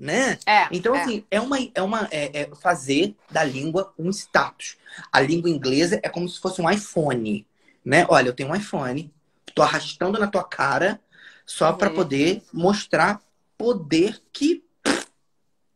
né? 0.00 0.38
É, 0.46 0.66
então, 0.72 0.96
é. 0.96 1.02
assim, 1.02 1.24
é 1.30 1.38
uma, 1.38 1.58
é 1.74 1.82
uma 1.82 2.08
é, 2.10 2.40
é 2.40 2.50
fazer 2.56 3.14
da 3.30 3.44
língua 3.44 3.92
um 3.98 4.08
status. 4.08 4.78
A 5.12 5.20
língua 5.20 5.50
inglesa 5.50 6.00
é 6.02 6.08
como 6.08 6.26
se 6.26 6.40
fosse 6.40 6.62
um 6.62 6.70
iPhone, 6.70 7.46
né? 7.84 8.06
Olha, 8.08 8.28
eu 8.28 8.32
tenho 8.32 8.48
um 8.48 8.56
iPhone, 8.56 9.12
tô 9.54 9.60
arrastando 9.60 10.18
na 10.18 10.26
tua 10.26 10.42
cara 10.42 10.98
só 11.44 11.70
uhum. 11.70 11.76
para 11.76 11.90
poder 11.90 12.42
mostrar 12.50 13.20
poder 13.58 14.22
que 14.32 14.64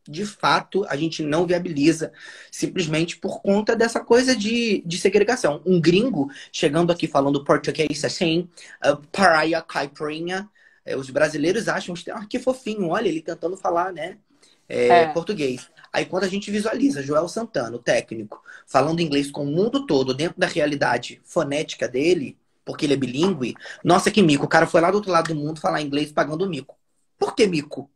de 0.07 0.25
fato 0.25 0.85
a 0.87 0.95
gente 0.95 1.23
não 1.23 1.45
viabiliza 1.45 2.11
simplesmente 2.51 3.17
por 3.17 3.41
conta 3.41 3.75
dessa 3.75 3.99
coisa 3.99 4.35
de, 4.35 4.83
de 4.85 4.97
segregação. 4.97 5.61
Um 5.65 5.79
gringo 5.79 6.29
chegando 6.51 6.91
aqui 6.91 7.07
falando 7.07 7.43
português 7.43 8.03
assim, 8.05 8.47
uh, 8.85 8.97
paraia 9.11 9.61
caipirinha, 9.61 10.49
é, 10.85 10.95
os 10.95 11.09
brasileiros 11.09 11.67
acham 11.67 11.95
ah, 12.11 12.25
que 12.25 12.39
fofinho, 12.39 12.89
olha 12.89 13.07
ele 13.07 13.21
tentando 13.21 13.57
falar, 13.57 13.91
né? 13.91 14.17
É, 14.69 14.87
é. 14.87 15.07
Português. 15.07 15.69
Aí 15.91 16.05
quando 16.05 16.25
a 16.25 16.27
gente 16.27 16.51
visualiza 16.51 17.01
Joel 17.01 17.27
Santana, 17.27 17.75
o 17.75 17.79
técnico, 17.79 18.41
falando 18.67 18.99
inglês 18.99 19.31
com 19.31 19.43
o 19.43 19.51
mundo 19.51 19.85
todo 19.85 20.13
dentro 20.13 20.39
da 20.39 20.47
realidade 20.47 21.21
fonética 21.23 21.87
dele, 21.87 22.37
porque 22.63 22.85
ele 22.85 22.93
é 22.93 22.97
bilíngue, 22.97 23.55
nossa 23.83 24.11
que 24.11 24.21
mico, 24.21 24.45
o 24.45 24.49
cara 24.49 24.67
foi 24.67 24.81
lá 24.81 24.91
do 24.91 24.97
outro 24.97 25.11
lado 25.11 25.33
do 25.33 25.39
mundo 25.39 25.59
falar 25.61 25.81
inglês 25.81 26.11
pagando 26.11 26.49
mico. 26.49 26.77
Por 27.17 27.35
que 27.35 27.47
mico? 27.47 27.89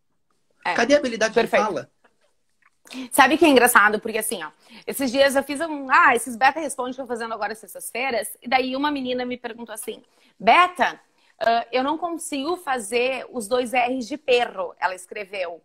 É. 0.65 0.73
Cadê 0.73 0.95
a 0.95 0.97
habilidade 0.97 1.33
Perfeito. 1.33 1.61
de 1.61 1.67
fala? 1.67 1.91
Sabe 3.11 3.37
que 3.37 3.45
é 3.45 3.49
engraçado? 3.49 3.99
Porque 3.99 4.17
assim, 4.17 4.43
ó, 4.43 4.49
esses 4.85 5.11
dias 5.11 5.35
eu 5.35 5.43
fiz 5.43 5.61
um. 5.61 5.87
Ah, 5.89 6.15
esses 6.15 6.35
beta 6.35 6.59
responde 6.59 6.95
que 6.95 7.01
eu 7.01 7.05
tô 7.05 7.09
fazendo 7.09 7.33
agora 7.33 7.55
sextas-feiras. 7.55 8.27
E 8.41 8.47
daí 8.47 8.75
uma 8.75 8.91
menina 8.91 9.25
me 9.25 9.37
perguntou 9.37 9.73
assim: 9.73 10.03
Beta, 10.39 10.99
Uh, 11.41 11.63
eu 11.71 11.81
não 11.83 11.97
consigo 11.97 12.57
fazer 12.57 13.25
os 13.31 13.47
dois 13.47 13.71
R's 13.71 14.05
de 14.05 14.17
perro, 14.17 14.75
ela 14.77 14.93
escreveu. 14.93 15.63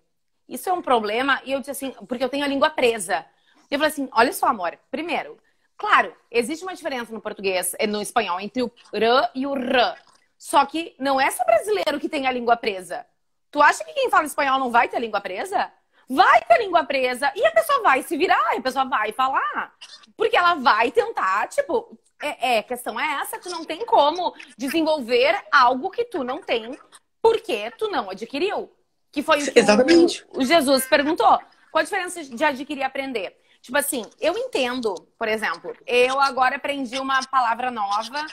Isso 0.48 0.68
é 0.68 0.72
um 0.72 0.80
problema, 0.80 1.40
e 1.44 1.50
eu 1.50 1.58
disse 1.58 1.72
assim, 1.72 1.90
porque 2.06 2.22
eu 2.22 2.28
tenho 2.28 2.44
a 2.44 2.48
língua 2.48 2.70
presa. 2.70 3.26
Eu 3.68 3.78
falei 3.78 3.90
assim: 3.90 4.08
olha 4.12 4.32
só, 4.32 4.46
amor, 4.46 4.78
primeiro, 4.88 5.36
claro, 5.76 6.14
existe 6.30 6.62
uma 6.62 6.76
diferença 6.76 7.12
no 7.12 7.20
português, 7.20 7.74
no 7.88 8.00
espanhol, 8.00 8.40
entre 8.40 8.62
o 8.62 8.70
r 8.92 9.30
e 9.34 9.46
o 9.46 9.56
r. 9.56 9.96
Só 10.38 10.64
que 10.64 10.94
não 10.98 11.20
é 11.20 11.28
só 11.30 11.44
brasileiro 11.44 11.98
que 11.98 12.08
tem 12.08 12.26
a 12.26 12.32
língua 12.32 12.56
presa. 12.56 13.04
Tu 13.50 13.60
acha 13.60 13.82
que 13.84 13.92
quem 13.94 14.10
fala 14.10 14.26
espanhol 14.26 14.60
não 14.60 14.70
vai 14.70 14.88
ter 14.88 14.96
a 14.96 15.00
língua 15.00 15.20
presa? 15.20 15.72
Vai 16.08 16.42
ter 16.42 16.54
a 16.54 16.58
língua 16.58 16.84
presa 16.84 17.32
e 17.34 17.44
a 17.44 17.52
pessoa 17.52 17.82
vai 17.82 18.02
se 18.02 18.16
virar, 18.16 18.56
a 18.56 18.60
pessoa 18.60 18.84
vai 18.84 19.12
falar. 19.12 19.72
Porque 20.16 20.36
ela 20.36 20.54
vai 20.54 20.90
tentar, 20.90 21.48
tipo, 21.48 21.98
é, 22.22 22.58
é, 22.58 22.62
questão 22.62 22.98
é 22.98 23.20
essa, 23.20 23.38
tu 23.38 23.50
não 23.50 23.64
tem 23.64 23.84
como 23.84 24.34
desenvolver 24.56 25.42
algo 25.50 25.90
que 25.90 26.04
tu 26.04 26.22
não 26.22 26.40
tem 26.40 26.78
porque 27.24 27.70
tu 27.78 27.88
não 27.88 28.10
adquiriu. 28.10 28.70
Que 29.10 29.22
foi 29.22 29.42
o 29.42 29.52
que 29.52 29.58
Exatamente. 29.58 30.26
O, 30.34 30.40
o 30.40 30.44
Jesus 30.44 30.86
perguntou. 30.86 31.38
Qual 31.72 31.80
a 31.80 31.82
diferença 31.82 32.22
de 32.22 32.44
adquirir 32.44 32.82
e 32.82 32.84
aprender? 32.84 33.36
Tipo 33.62 33.78
assim, 33.78 34.04
eu 34.20 34.36
entendo, 34.36 34.94
por 35.18 35.26
exemplo, 35.26 35.74
eu 35.86 36.20
agora 36.20 36.56
aprendi 36.56 36.98
uma 36.98 37.20
palavra 37.26 37.70
nova 37.70 38.26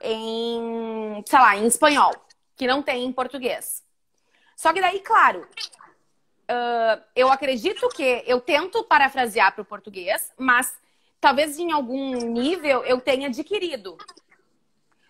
em, 0.00 1.22
sei 1.24 1.38
lá, 1.38 1.56
em 1.56 1.66
espanhol, 1.66 2.12
que 2.56 2.66
não 2.66 2.82
tem 2.82 3.04
em 3.04 3.12
português. 3.12 3.84
Só 4.56 4.72
que 4.72 4.80
daí, 4.80 4.98
claro, 4.98 5.46
uh, 6.52 7.02
eu 7.16 7.30
acredito 7.30 7.88
que 7.88 8.22
eu 8.26 8.40
tento 8.40 8.84
parafrasear 8.84 9.52
para 9.52 9.62
o 9.62 9.64
português, 9.64 10.30
mas 10.38 10.74
talvez 11.20 11.58
em 11.58 11.72
algum 11.72 12.16
nível 12.16 12.84
eu 12.84 13.00
tenha 13.00 13.28
adquirido. 13.28 13.96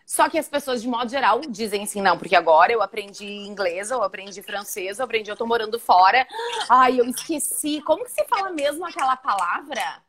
Só 0.06 0.28
que 0.28 0.38
as 0.38 0.46
pessoas, 0.46 0.82
de 0.82 0.88
modo 0.88 1.10
geral, 1.10 1.40
dizem 1.40 1.84
assim, 1.84 2.02
não, 2.02 2.18
porque 2.18 2.36
agora 2.36 2.70
eu 2.70 2.82
aprendi 2.82 3.24
inglês, 3.24 3.90
eu 3.90 4.02
aprendi 4.02 4.42
francês, 4.42 4.98
eu 4.98 5.06
aprendi, 5.06 5.30
eu 5.30 5.36
tô 5.36 5.46
morando 5.46 5.80
fora. 5.80 6.26
Ai, 6.68 7.00
eu 7.00 7.06
esqueci. 7.06 7.80
Como 7.80 8.04
que 8.04 8.10
se 8.10 8.22
fala 8.26 8.50
mesmo 8.50 8.84
aquela 8.84 9.16
palavra? 9.16 10.02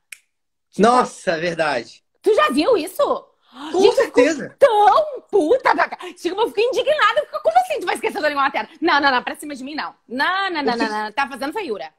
Nossa, 0.78 1.38
verdade. 1.40 2.04
Tu 2.22 2.36
já 2.36 2.50
viu 2.50 2.76
isso? 2.76 3.26
Com 3.72 3.82
Gente, 3.82 3.96
certeza. 3.96 4.56
Tão 4.58 5.22
puta 5.30 5.76
da. 5.76 5.88
Tipo, 5.88 6.42
eu 6.42 6.48
fico 6.48 6.60
indignada. 6.60 7.26
Como 7.44 7.60
assim 7.60 7.80
tu 7.80 7.86
vai 7.86 7.96
esquecer 7.96 8.22
da 8.22 8.30
língua 8.30 8.44
materna? 8.44 8.70
Não, 8.82 9.00
não, 9.00 9.12
não, 9.12 9.24
pra 9.24 9.36
cima 9.36 9.56
de 9.56 9.64
mim, 9.64 9.76
não. 9.76 9.94
Não, 10.08 10.50
não, 10.50 10.64
não, 10.64 10.76
não, 10.76 10.90
não. 10.90 11.12
Tá 11.12 11.28
fazendo 11.28 11.54
feiura. 11.54 11.92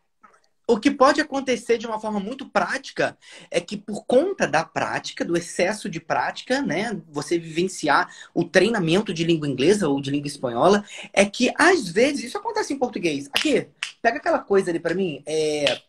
O 0.67 0.79
que 0.79 0.91
pode 0.91 1.21
acontecer 1.21 1.77
de 1.77 1.87
uma 1.87 2.01
forma 2.01 2.19
muito 2.19 2.47
prática 2.49 3.19
é 3.51 3.61
que, 3.61 3.77
por 3.77 4.05
conta 4.07 4.49
da 4.49 4.65
prática, 4.65 5.23
do 5.23 5.37
excesso 5.37 5.91
de 5.91 6.01
prática, 6.01 6.63
né, 6.63 6.99
você 7.11 7.39
vivenciar 7.39 8.09
o 8.33 8.45
treinamento 8.45 9.13
de 9.13 9.25
língua 9.25 9.47
inglesa 9.47 9.89
ou 9.89 10.01
de 10.01 10.11
língua 10.11 10.27
espanhola, 10.27 10.83
é 11.13 11.27
que 11.27 11.53
às 11.59 11.89
vezes 11.89 12.25
isso 12.25 12.39
acontece 12.39 12.73
em 12.73 12.79
português. 12.79 13.29
Aqui, 13.35 13.69
pega 14.01 14.17
aquela 14.17 14.39
coisa 14.39 14.71
ali 14.71 14.81
para 14.81 14.95
mim, 14.95 15.23
é. 15.27 15.81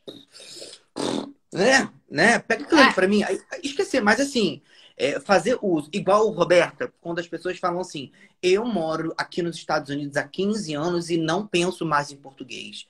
Né? 1.53 1.89
né? 2.09 2.39
Pega 2.39 2.65
aquilo 2.65 2.81
ali 2.81 2.89
é. 2.89 2.93
pra 2.93 3.07
mim. 3.07 3.23
Esquecer, 3.63 4.01
mas 4.01 4.19
assim, 4.19 4.61
é, 4.97 5.19
fazer 5.19 5.57
uso. 5.61 5.89
Igual 5.91 6.27
o 6.27 6.31
Roberta, 6.31 6.91
quando 7.01 7.19
as 7.19 7.27
pessoas 7.27 7.59
falam 7.59 7.81
assim: 7.81 8.11
eu 8.41 8.65
moro 8.65 9.13
aqui 9.17 9.41
nos 9.41 9.57
Estados 9.57 9.89
Unidos 9.89 10.17
há 10.17 10.23
15 10.23 10.73
anos 10.73 11.09
e 11.09 11.17
não 11.17 11.45
penso 11.45 11.85
mais 11.85 12.11
em 12.11 12.17
português. 12.17 12.87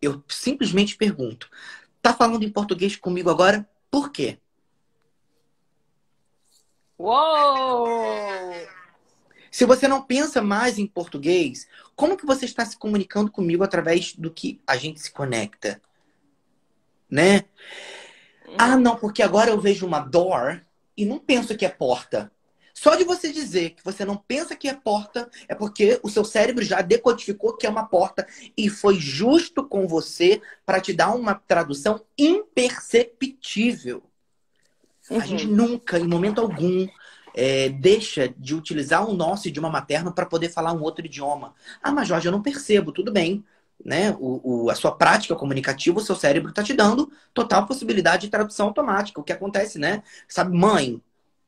Eu 0.00 0.22
simplesmente 0.28 0.96
pergunto: 0.96 1.48
tá 2.02 2.12
falando 2.12 2.44
em 2.44 2.50
português 2.50 2.96
comigo 2.96 3.30
agora? 3.30 3.68
Por 3.90 4.10
quê? 4.10 4.38
Uou! 6.98 7.86
Se 9.50 9.64
você 9.64 9.86
não 9.86 10.02
pensa 10.02 10.42
mais 10.42 10.78
em 10.78 10.86
português, 10.86 11.68
como 11.94 12.16
que 12.16 12.26
você 12.26 12.44
está 12.44 12.64
se 12.64 12.76
comunicando 12.76 13.30
comigo 13.30 13.62
através 13.62 14.12
do 14.12 14.28
que 14.28 14.60
a 14.66 14.76
gente 14.76 15.00
se 15.00 15.12
conecta? 15.12 15.80
Né? 17.08 17.44
Ah, 18.58 18.76
não, 18.76 18.96
porque 18.96 19.22
agora 19.22 19.50
eu 19.50 19.60
vejo 19.60 19.86
uma 19.86 20.00
door 20.00 20.60
e 20.96 21.04
não 21.04 21.18
penso 21.18 21.56
que 21.56 21.64
é 21.64 21.68
porta. 21.68 22.30
Só 22.74 22.96
de 22.96 23.04
você 23.04 23.32
dizer 23.32 23.70
que 23.70 23.84
você 23.84 24.04
não 24.04 24.16
pensa 24.16 24.56
que 24.56 24.68
é 24.68 24.74
porta, 24.74 25.30
é 25.48 25.54
porque 25.54 26.00
o 26.02 26.08
seu 26.08 26.24
cérebro 26.24 26.64
já 26.64 26.82
decodificou 26.82 27.56
que 27.56 27.66
é 27.66 27.70
uma 27.70 27.86
porta 27.86 28.26
e 28.56 28.68
foi 28.68 28.96
justo 28.98 29.64
com 29.64 29.86
você 29.86 30.42
para 30.66 30.80
te 30.80 30.92
dar 30.92 31.14
uma 31.14 31.34
tradução 31.34 32.04
imperceptível. 32.18 34.02
Uhum. 35.08 35.20
A 35.20 35.26
gente 35.26 35.46
nunca, 35.46 36.00
em 36.00 36.08
momento 36.08 36.40
algum, 36.40 36.88
é, 37.32 37.68
deixa 37.68 38.28
de 38.28 38.54
utilizar 38.54 39.08
o 39.08 39.14
nosso 39.14 39.46
idioma 39.46 39.70
materno 39.70 40.12
para 40.12 40.26
poder 40.26 40.48
falar 40.48 40.72
um 40.72 40.82
outro 40.82 41.06
idioma. 41.06 41.54
Ah, 41.80 41.92
mas 41.92 42.08
Jorge, 42.08 42.26
eu 42.26 42.32
não 42.32 42.42
percebo, 42.42 42.90
tudo 42.90 43.12
bem. 43.12 43.44
Né? 43.84 44.16
O, 44.18 44.64
o 44.64 44.70
a 44.70 44.74
sua 44.74 44.92
prática 44.92 45.36
comunicativa, 45.36 45.98
o 45.98 46.02
seu 46.02 46.16
cérebro 46.16 46.50
está 46.50 46.62
te 46.62 46.72
dando 46.72 47.12
total 47.34 47.66
possibilidade 47.66 48.22
de 48.22 48.30
tradução 48.30 48.66
automática. 48.68 49.20
O 49.20 49.24
que 49.24 49.32
acontece, 49.32 49.78
né? 49.78 50.02
Sabe, 50.26 50.56
mãe, 50.56 51.02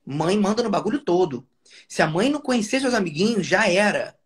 Mãe 0.06 0.38
manda 0.38 0.62
no 0.62 0.70
bagulho 0.70 1.00
todo. 1.00 1.44
Se 1.88 2.00
a 2.00 2.06
mãe 2.06 2.30
não 2.30 2.40
conhecer 2.40 2.80
seus 2.80 2.94
amiguinhos, 2.94 3.44
já 3.44 3.68
era. 3.68 4.16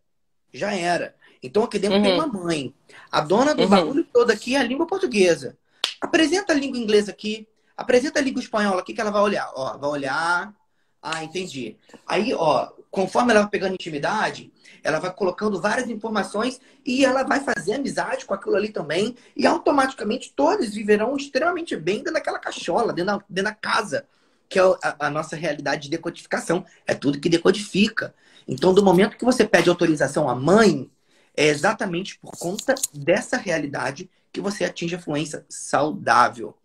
Já 0.52 0.74
era. 0.74 1.16
Então 1.42 1.64
aqui 1.64 1.78
dentro 1.78 1.96
uhum. 1.96 2.02
tem 2.02 2.14
uma 2.14 2.26
mãe. 2.26 2.74
A 3.10 3.22
dona 3.22 3.54
do 3.54 3.62
uhum. 3.62 3.68
bagulho 3.68 4.04
todo 4.12 4.30
aqui 4.30 4.54
é 4.54 4.58
a 4.58 4.62
língua 4.62 4.86
portuguesa. 4.86 5.56
Apresenta 5.98 6.52
a 6.52 6.56
língua 6.56 6.78
inglesa 6.78 7.10
aqui. 7.10 7.48
Apresenta 7.74 8.18
a 8.18 8.22
língua 8.22 8.42
espanhola 8.42 8.82
aqui 8.82 8.92
que 8.92 9.00
ela 9.00 9.10
vai 9.10 9.22
olhar. 9.22 9.50
Ó, 9.54 9.78
vai 9.78 9.90
olhar. 9.90 10.54
Ah, 11.00 11.24
entendi. 11.24 11.78
Aí, 12.06 12.34
ó, 12.34 12.70
conforme 12.90 13.32
ela 13.32 13.42
vai 13.42 13.50
pegando 13.50 13.74
intimidade, 13.74 14.52
ela 14.82 14.98
vai 14.98 15.12
colocando 15.12 15.60
várias 15.60 15.88
informações 15.88 16.60
e 16.84 17.04
ela 17.04 17.22
vai 17.22 17.40
fazer 17.40 17.74
amizade 17.74 18.24
com 18.24 18.34
aquilo 18.34 18.56
ali 18.56 18.70
também. 18.70 19.16
E 19.36 19.46
automaticamente 19.46 20.32
todos 20.34 20.74
viverão 20.74 21.16
extremamente 21.16 21.76
bem 21.76 21.98
dentro 21.98 22.14
daquela 22.14 22.38
cachola, 22.38 22.92
dentro 22.92 23.18
da, 23.18 23.24
dentro 23.28 23.50
da 23.50 23.54
casa 23.54 24.06
que 24.50 24.58
é 24.58 24.62
a, 24.62 25.06
a 25.06 25.10
nossa 25.10 25.36
realidade 25.36 25.84
de 25.84 25.90
decodificação. 25.90 26.66
É 26.84 26.92
tudo 26.92 27.20
que 27.20 27.28
decodifica. 27.28 28.12
Então, 28.46 28.74
do 28.74 28.84
momento 28.84 29.16
que 29.16 29.24
você 29.24 29.46
pede 29.46 29.70
autorização 29.70 30.28
à 30.28 30.34
mãe, 30.34 30.90
é 31.36 31.46
exatamente 31.46 32.18
por 32.18 32.32
conta 32.32 32.74
dessa 32.92 33.36
realidade 33.36 34.10
que 34.32 34.40
você 34.40 34.64
atinge 34.64 34.96
a 34.96 35.00
fluência 35.00 35.46
saudável. 35.48 36.56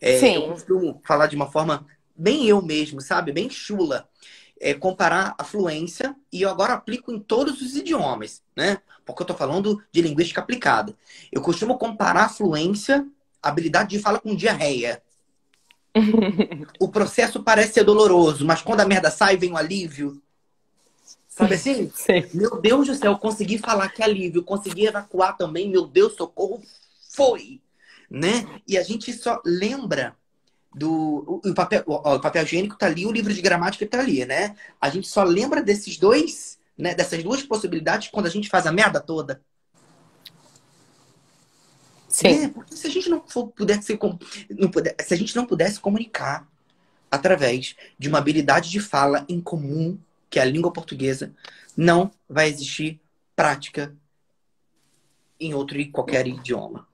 É, 0.00 0.18
Sim. 0.18 0.34
Eu 0.34 0.48
costumo 0.52 1.00
falar 1.04 1.26
de 1.28 1.36
uma 1.36 1.50
forma 1.50 1.86
bem 2.14 2.46
eu 2.46 2.60
mesmo, 2.60 3.00
sabe? 3.00 3.32
Bem 3.32 3.48
chula. 3.48 4.06
É, 4.62 4.74
comparar 4.74 5.34
a 5.38 5.42
fluência 5.42 6.14
e 6.30 6.42
eu 6.42 6.50
agora 6.50 6.74
aplico 6.74 7.10
em 7.10 7.18
todos 7.18 7.62
os 7.62 7.74
idiomas, 7.76 8.42
né? 8.54 8.78
Porque 9.06 9.22
eu 9.22 9.24
estou 9.24 9.36
falando 9.36 9.82
de 9.90 10.02
linguística 10.02 10.40
aplicada. 10.40 10.94
Eu 11.32 11.40
costumo 11.40 11.78
comparar 11.78 12.24
a 12.24 12.28
fluência, 12.28 13.06
habilidade 13.42 13.96
de 13.96 13.98
fala 13.98 14.20
com 14.20 14.36
diarreia 14.36 15.02
o 16.78 16.88
processo 16.88 17.42
parece 17.42 17.74
ser 17.74 17.84
doloroso, 17.84 18.44
mas 18.44 18.62
quando 18.62 18.80
a 18.80 18.86
merda 18.86 19.10
sai, 19.10 19.36
vem 19.36 19.52
o 19.52 19.56
alívio. 19.56 20.22
Sabe 21.28 21.54
assim? 21.54 21.90
Sim. 21.94 22.24
Meu 22.34 22.60
Deus 22.60 22.86
do 22.86 22.94
céu, 22.94 23.16
consegui 23.16 23.58
falar 23.58 23.88
que 23.88 24.02
alívio, 24.02 24.42
consegui 24.42 24.86
evacuar 24.86 25.36
também, 25.36 25.68
meu 25.68 25.86
Deus, 25.86 26.14
socorro, 26.14 26.62
foi. 27.08 27.60
Né? 28.10 28.46
E 28.66 28.76
a 28.76 28.82
gente 28.82 29.12
só 29.12 29.40
lembra 29.44 30.16
do. 30.74 31.40
O, 31.44 31.54
papel, 31.54 31.82
o, 31.86 31.94
o 31.94 32.20
papel 32.20 32.44
higiênico 32.44 32.76
tá 32.76 32.86
ali, 32.86 33.06
o 33.06 33.12
livro 33.12 33.32
de 33.32 33.40
gramática 33.40 33.86
tá 33.86 34.00
ali, 34.00 34.24
né? 34.24 34.54
A 34.80 34.88
gente 34.88 35.08
só 35.08 35.22
lembra 35.22 35.62
desses 35.62 35.96
dois, 35.98 36.58
né? 36.76 36.94
Dessas 36.94 37.22
duas 37.22 37.42
possibilidades 37.42 38.08
quando 38.08 38.26
a 38.26 38.30
gente 38.30 38.48
faz 38.48 38.66
a 38.66 38.72
merda 38.72 39.00
toda. 39.00 39.40
Sim. 42.08 42.44
É, 42.44 42.48
porque 42.48 42.76
se 42.76 42.86
a 42.86 42.90
gente 42.90 43.08
não 43.08 43.22
for, 43.26 43.48
pudesse 43.48 43.98
não 44.50 44.68
puder, 44.68 44.96
se 45.00 45.14
a 45.14 45.16
gente 45.16 45.34
não 45.36 45.46
pudesse 45.46 45.78
comunicar 45.78 46.46
através 47.10 47.76
de 47.98 48.08
uma 48.08 48.18
habilidade 48.18 48.70
de 48.70 48.80
fala 48.80 49.24
em 49.28 49.40
comum, 49.40 49.98
que 50.28 50.38
é 50.38 50.42
a 50.42 50.44
língua 50.44 50.72
portuguesa, 50.72 51.32
não 51.76 52.10
vai 52.28 52.48
existir 52.48 53.00
prática 53.34 53.94
em 55.38 55.54
outro 55.54 55.78
e 55.78 55.90
qualquer 55.90 56.26
idioma. 56.26 56.86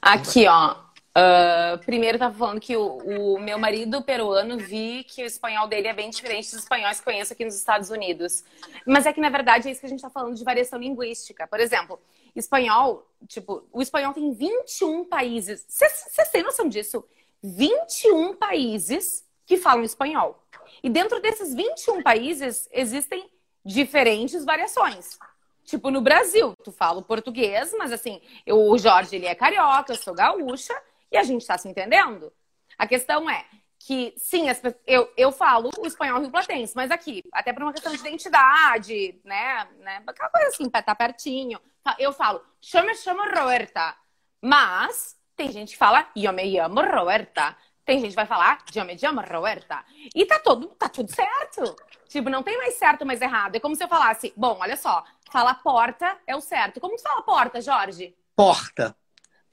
Aqui, 0.00 0.46
ó. 0.46 0.76
Uh, 1.16 1.78
primeiro 1.84 2.18
tava 2.18 2.36
falando 2.36 2.60
que 2.60 2.76
o, 2.76 2.96
o, 2.96 3.38
meu 3.38 3.56
marido 3.56 4.02
peruano 4.02 4.58
vi 4.58 5.04
que 5.04 5.22
o 5.22 5.26
espanhol 5.26 5.68
dele 5.68 5.86
é 5.86 5.92
bem 5.92 6.10
diferente 6.10 6.50
dos 6.50 6.64
espanhóis 6.64 6.98
que 6.98 7.04
conheço 7.04 7.32
aqui 7.32 7.44
nos 7.44 7.54
Estados 7.54 7.88
Unidos. 7.88 8.42
Mas 8.84 9.06
é 9.06 9.12
que, 9.12 9.20
na 9.20 9.28
verdade, 9.28 9.68
é 9.68 9.70
isso 9.70 9.78
que 9.78 9.86
a 9.86 9.88
gente 9.88 10.00
está 10.00 10.10
falando 10.10 10.34
de 10.34 10.42
variação 10.42 10.76
linguística. 10.76 11.46
Por 11.46 11.60
exemplo, 11.60 12.00
espanhol, 12.34 13.08
tipo, 13.28 13.62
o 13.72 13.80
espanhol 13.80 14.12
tem 14.12 14.32
21 14.32 15.04
países. 15.04 15.64
Vocês 15.68 16.28
têm 16.32 16.42
noção 16.42 16.68
disso? 16.68 17.04
21 17.40 18.34
países 18.34 19.24
que 19.46 19.56
falam 19.56 19.84
espanhol. 19.84 20.42
E 20.82 20.90
dentro 20.90 21.20
desses 21.20 21.54
21 21.54 22.02
países 22.02 22.68
existem 22.72 23.30
diferentes 23.64 24.44
variações. 24.44 25.16
Tipo, 25.64 25.90
no 25.90 26.00
Brasil, 26.00 26.54
tu 26.62 26.72
fala 26.72 27.00
português, 27.02 27.72
mas 27.78 27.92
assim, 27.92 28.20
eu, 28.44 28.68
o 28.68 28.76
Jorge 28.76 29.14
ele 29.14 29.26
é 29.26 29.34
carioca, 29.34 29.92
eu 29.92 29.96
sou 29.96 30.12
gaúcha, 30.12 30.74
e 31.14 31.16
a 31.16 31.22
gente 31.22 31.42
está 31.42 31.56
se 31.56 31.68
entendendo. 31.68 32.32
A 32.76 32.88
questão 32.88 33.30
é 33.30 33.46
que, 33.78 34.12
sim, 34.16 34.48
as, 34.48 34.60
eu, 34.84 35.12
eu 35.16 35.30
falo 35.30 35.70
o 35.78 35.86
espanhol 35.86 36.20
rio-platense, 36.20 36.74
mas 36.74 36.90
aqui, 36.90 37.22
até 37.32 37.52
por 37.52 37.62
uma 37.62 37.72
questão 37.72 37.92
de 37.94 38.00
identidade, 38.00 39.20
né? 39.24 39.68
né 39.78 40.02
aquela 40.04 40.28
coisa 40.28 40.48
assim, 40.48 40.68
tá 40.68 40.94
pertinho. 40.94 41.60
Eu 42.00 42.12
falo, 42.12 42.42
chama, 42.60 42.92
chama 42.94 43.26
Roberta. 43.26 43.94
Mas 44.42 45.16
tem 45.36 45.52
gente 45.52 45.72
que 45.72 45.78
fala, 45.78 46.08
eu 46.16 46.32
me 46.32 46.52
chamo 46.52 46.80
Roberta. 46.80 47.56
Tem 47.84 48.00
gente 48.00 48.10
que 48.10 48.16
vai 48.16 48.26
falar, 48.26 48.64
eu 48.74 48.84
me 48.84 48.98
chamo 48.98 49.20
Roberta. 49.20 49.84
E 50.12 50.26
tá, 50.26 50.40
todo, 50.40 50.66
tá 50.68 50.88
tudo 50.88 51.14
certo. 51.14 51.76
Tipo, 52.08 52.28
não 52.28 52.42
tem 52.42 52.56
mais 52.56 52.74
certo, 52.74 53.06
mais 53.06 53.20
errado. 53.20 53.54
É 53.54 53.60
como 53.60 53.76
se 53.76 53.84
eu 53.84 53.88
falasse, 53.88 54.32
bom, 54.36 54.56
olha 54.60 54.76
só, 54.76 55.04
falar 55.30 55.54
porta 55.62 56.18
é 56.26 56.34
o 56.34 56.40
certo. 56.40 56.80
Como 56.80 56.96
tu 56.96 57.02
fala 57.02 57.22
porta, 57.22 57.60
Jorge? 57.60 58.16
Porta. 58.34 58.96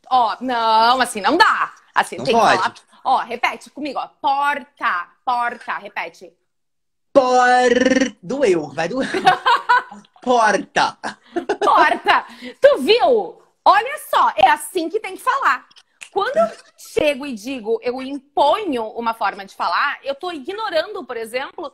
Ó, 0.10 0.36
não, 0.42 1.00
assim 1.02 1.22
não 1.22 1.38
dá. 1.38 1.74
Assim, 1.94 2.18
não 2.18 2.26
tem 2.26 2.34
pode. 2.34 2.52
que 2.52 2.58
falar. 2.58 2.74
Ó, 3.04 3.18
repete 3.18 3.70
comigo, 3.70 4.00
ó. 4.00 4.08
Porta, 4.08 5.08
porta, 5.26 5.78
repete. 5.78 6.34
Por... 7.14 8.16
Doeu, 8.22 8.70
vai 8.70 8.88
doer. 8.88 9.10
Porta. 10.22 10.98
Porta. 11.60 12.26
Tu 12.62 12.78
viu? 12.80 13.42
Olha 13.66 13.98
só, 14.10 14.32
é 14.36 14.50
assim 14.50 14.88
que 14.88 15.00
tem 15.00 15.16
que 15.16 15.22
falar. 15.22 15.68
Quando 16.12 16.36
eu 16.36 16.48
chego 16.78 17.26
e 17.26 17.34
digo, 17.34 17.80
eu 17.82 18.02
imponho 18.02 18.86
uma 18.90 19.14
forma 19.14 19.46
de 19.46 19.56
falar, 19.56 20.00
eu 20.04 20.14
tô 20.14 20.32
ignorando, 20.32 21.06
por 21.06 21.16
exemplo, 21.16 21.74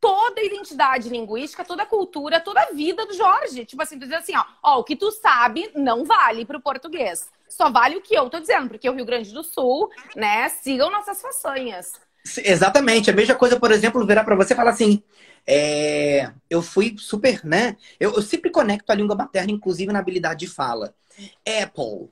toda 0.00 0.40
a 0.40 0.44
identidade 0.44 1.08
linguística, 1.08 1.64
toda 1.64 1.82
a 1.82 1.86
cultura, 1.86 2.40
toda 2.40 2.60
a 2.60 2.72
vida 2.72 3.04
do 3.06 3.14
Jorge. 3.14 3.64
Tipo 3.64 3.82
assim, 3.82 3.98
tu 3.98 4.06
diz 4.06 4.16
assim, 4.16 4.36
ó, 4.36 4.44
ó, 4.62 4.78
o 4.80 4.84
que 4.84 4.96
tu 4.96 5.10
sabe 5.12 5.70
não 5.74 6.04
vale 6.04 6.44
pro 6.44 6.60
português. 6.60 7.28
Só 7.48 7.70
vale 7.70 7.96
o 7.96 8.00
que 8.00 8.14
eu 8.14 8.30
tô 8.30 8.40
dizendo, 8.40 8.68
porque 8.68 8.88
o 8.88 8.94
Rio 8.94 9.04
Grande 9.04 9.32
do 9.32 9.42
Sul, 9.42 9.90
né, 10.16 10.48
sigam 10.48 10.90
nossas 10.90 11.20
façanhas. 11.20 12.00
Exatamente. 12.38 13.10
A 13.10 13.14
mesma 13.14 13.34
coisa, 13.34 13.58
por 13.58 13.70
exemplo, 13.70 14.06
virar 14.06 14.24
para 14.24 14.36
você 14.36 14.52
e 14.52 14.56
falar 14.56 14.70
assim: 14.70 15.02
é, 15.46 16.30
eu 16.48 16.62
fui 16.62 16.96
super, 16.98 17.44
né? 17.44 17.76
Eu, 17.98 18.14
eu, 18.14 18.22
sempre 18.22 18.50
conecto 18.50 18.90
a 18.90 18.94
língua 18.94 19.16
materna, 19.16 19.50
inclusive 19.50 19.92
na 19.92 19.98
habilidade 19.98 20.46
de 20.46 20.52
fala. 20.52 20.94
Apple. 21.62 22.10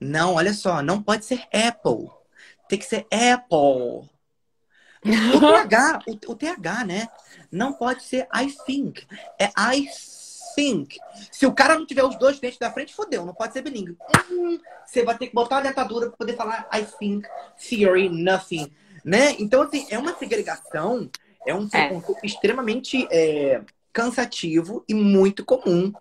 Não, 0.00 0.34
olha 0.34 0.52
só, 0.52 0.82
não 0.82 1.02
pode 1.02 1.24
ser 1.24 1.42
Apple. 1.52 2.10
Tem 2.68 2.78
que 2.78 2.84
ser 2.84 3.06
Apple. 3.10 4.08
O 5.04 5.40
TH, 5.40 6.00
o, 6.06 6.32
o 6.32 6.34
TH, 6.34 6.84
né? 6.84 7.08
Não 7.50 7.72
pode 7.72 8.02
ser 8.02 8.28
I 8.34 8.54
think. 8.66 9.06
É 9.38 9.46
I 9.74 9.88
think. 10.54 10.98
Se 11.30 11.46
o 11.46 11.52
cara 11.52 11.78
não 11.78 11.86
tiver 11.86 12.04
os 12.04 12.16
dois 12.16 12.38
dentes 12.38 12.58
da 12.58 12.70
frente, 12.70 12.94
fodeu, 12.94 13.24
não 13.24 13.34
pode 13.34 13.52
ser 13.52 13.62
bilíngue. 13.62 13.96
Hum, 14.30 14.58
você 14.84 15.02
vai 15.04 15.16
ter 15.16 15.28
que 15.28 15.34
botar 15.34 15.58
a 15.58 15.62
dentadura 15.62 16.08
para 16.08 16.16
poder 16.16 16.36
falar 16.36 16.68
I 16.72 16.84
think, 16.98 17.26
theory, 17.68 18.08
nothing. 18.08 18.70
Né? 19.04 19.34
Então, 19.38 19.62
assim, 19.62 19.86
é 19.90 19.98
uma 19.98 20.16
segregação, 20.16 21.08
é 21.46 21.54
um 21.54 21.66
é. 21.72 22.00
extremamente 22.22 23.08
é, 23.10 23.62
cansativo 23.92 24.84
e 24.86 24.94
muito 24.94 25.44
comum. 25.44 25.92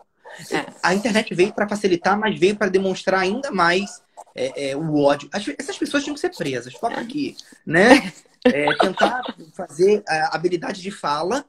É. 0.52 0.66
A 0.84 0.94
internet 0.94 1.34
veio 1.34 1.54
para 1.54 1.68
facilitar, 1.68 2.18
mas 2.20 2.38
veio 2.38 2.56
para 2.56 2.70
demonstrar 2.70 3.22
ainda 3.22 3.50
mais 3.52 4.02
é, 4.36 4.72
é, 4.72 4.78
o 4.78 5.02
ódio. 5.02 5.30
As, 5.32 5.48
essas 5.58 5.78
pessoas 5.78 6.04
tinham 6.04 6.14
que 6.14 6.20
ser 6.20 6.36
presas, 6.36 6.74
foca 6.74 7.00
aqui, 7.00 7.36
né? 7.66 8.12
É, 8.46 8.74
tentar 8.76 9.22
fazer 9.54 10.04
a 10.08 10.36
habilidade 10.36 10.82
de 10.82 10.92
fala 10.92 11.46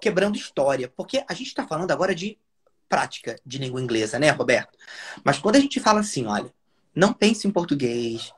quebrando 0.00 0.36
história. 0.36 0.92
Porque 0.94 1.24
a 1.26 1.34
gente 1.34 1.48
está 1.48 1.66
falando 1.66 1.90
agora 1.90 2.14
de 2.14 2.38
prática 2.88 3.36
de 3.44 3.58
língua 3.58 3.80
inglesa, 3.80 4.18
né, 4.18 4.30
Roberto? 4.30 4.78
Mas 5.24 5.38
quando 5.38 5.56
a 5.56 5.60
gente 5.60 5.80
fala 5.80 6.00
assim, 6.00 6.26
olha, 6.26 6.52
não 6.94 7.12
pense 7.12 7.48
em 7.48 7.50
português, 7.50 8.32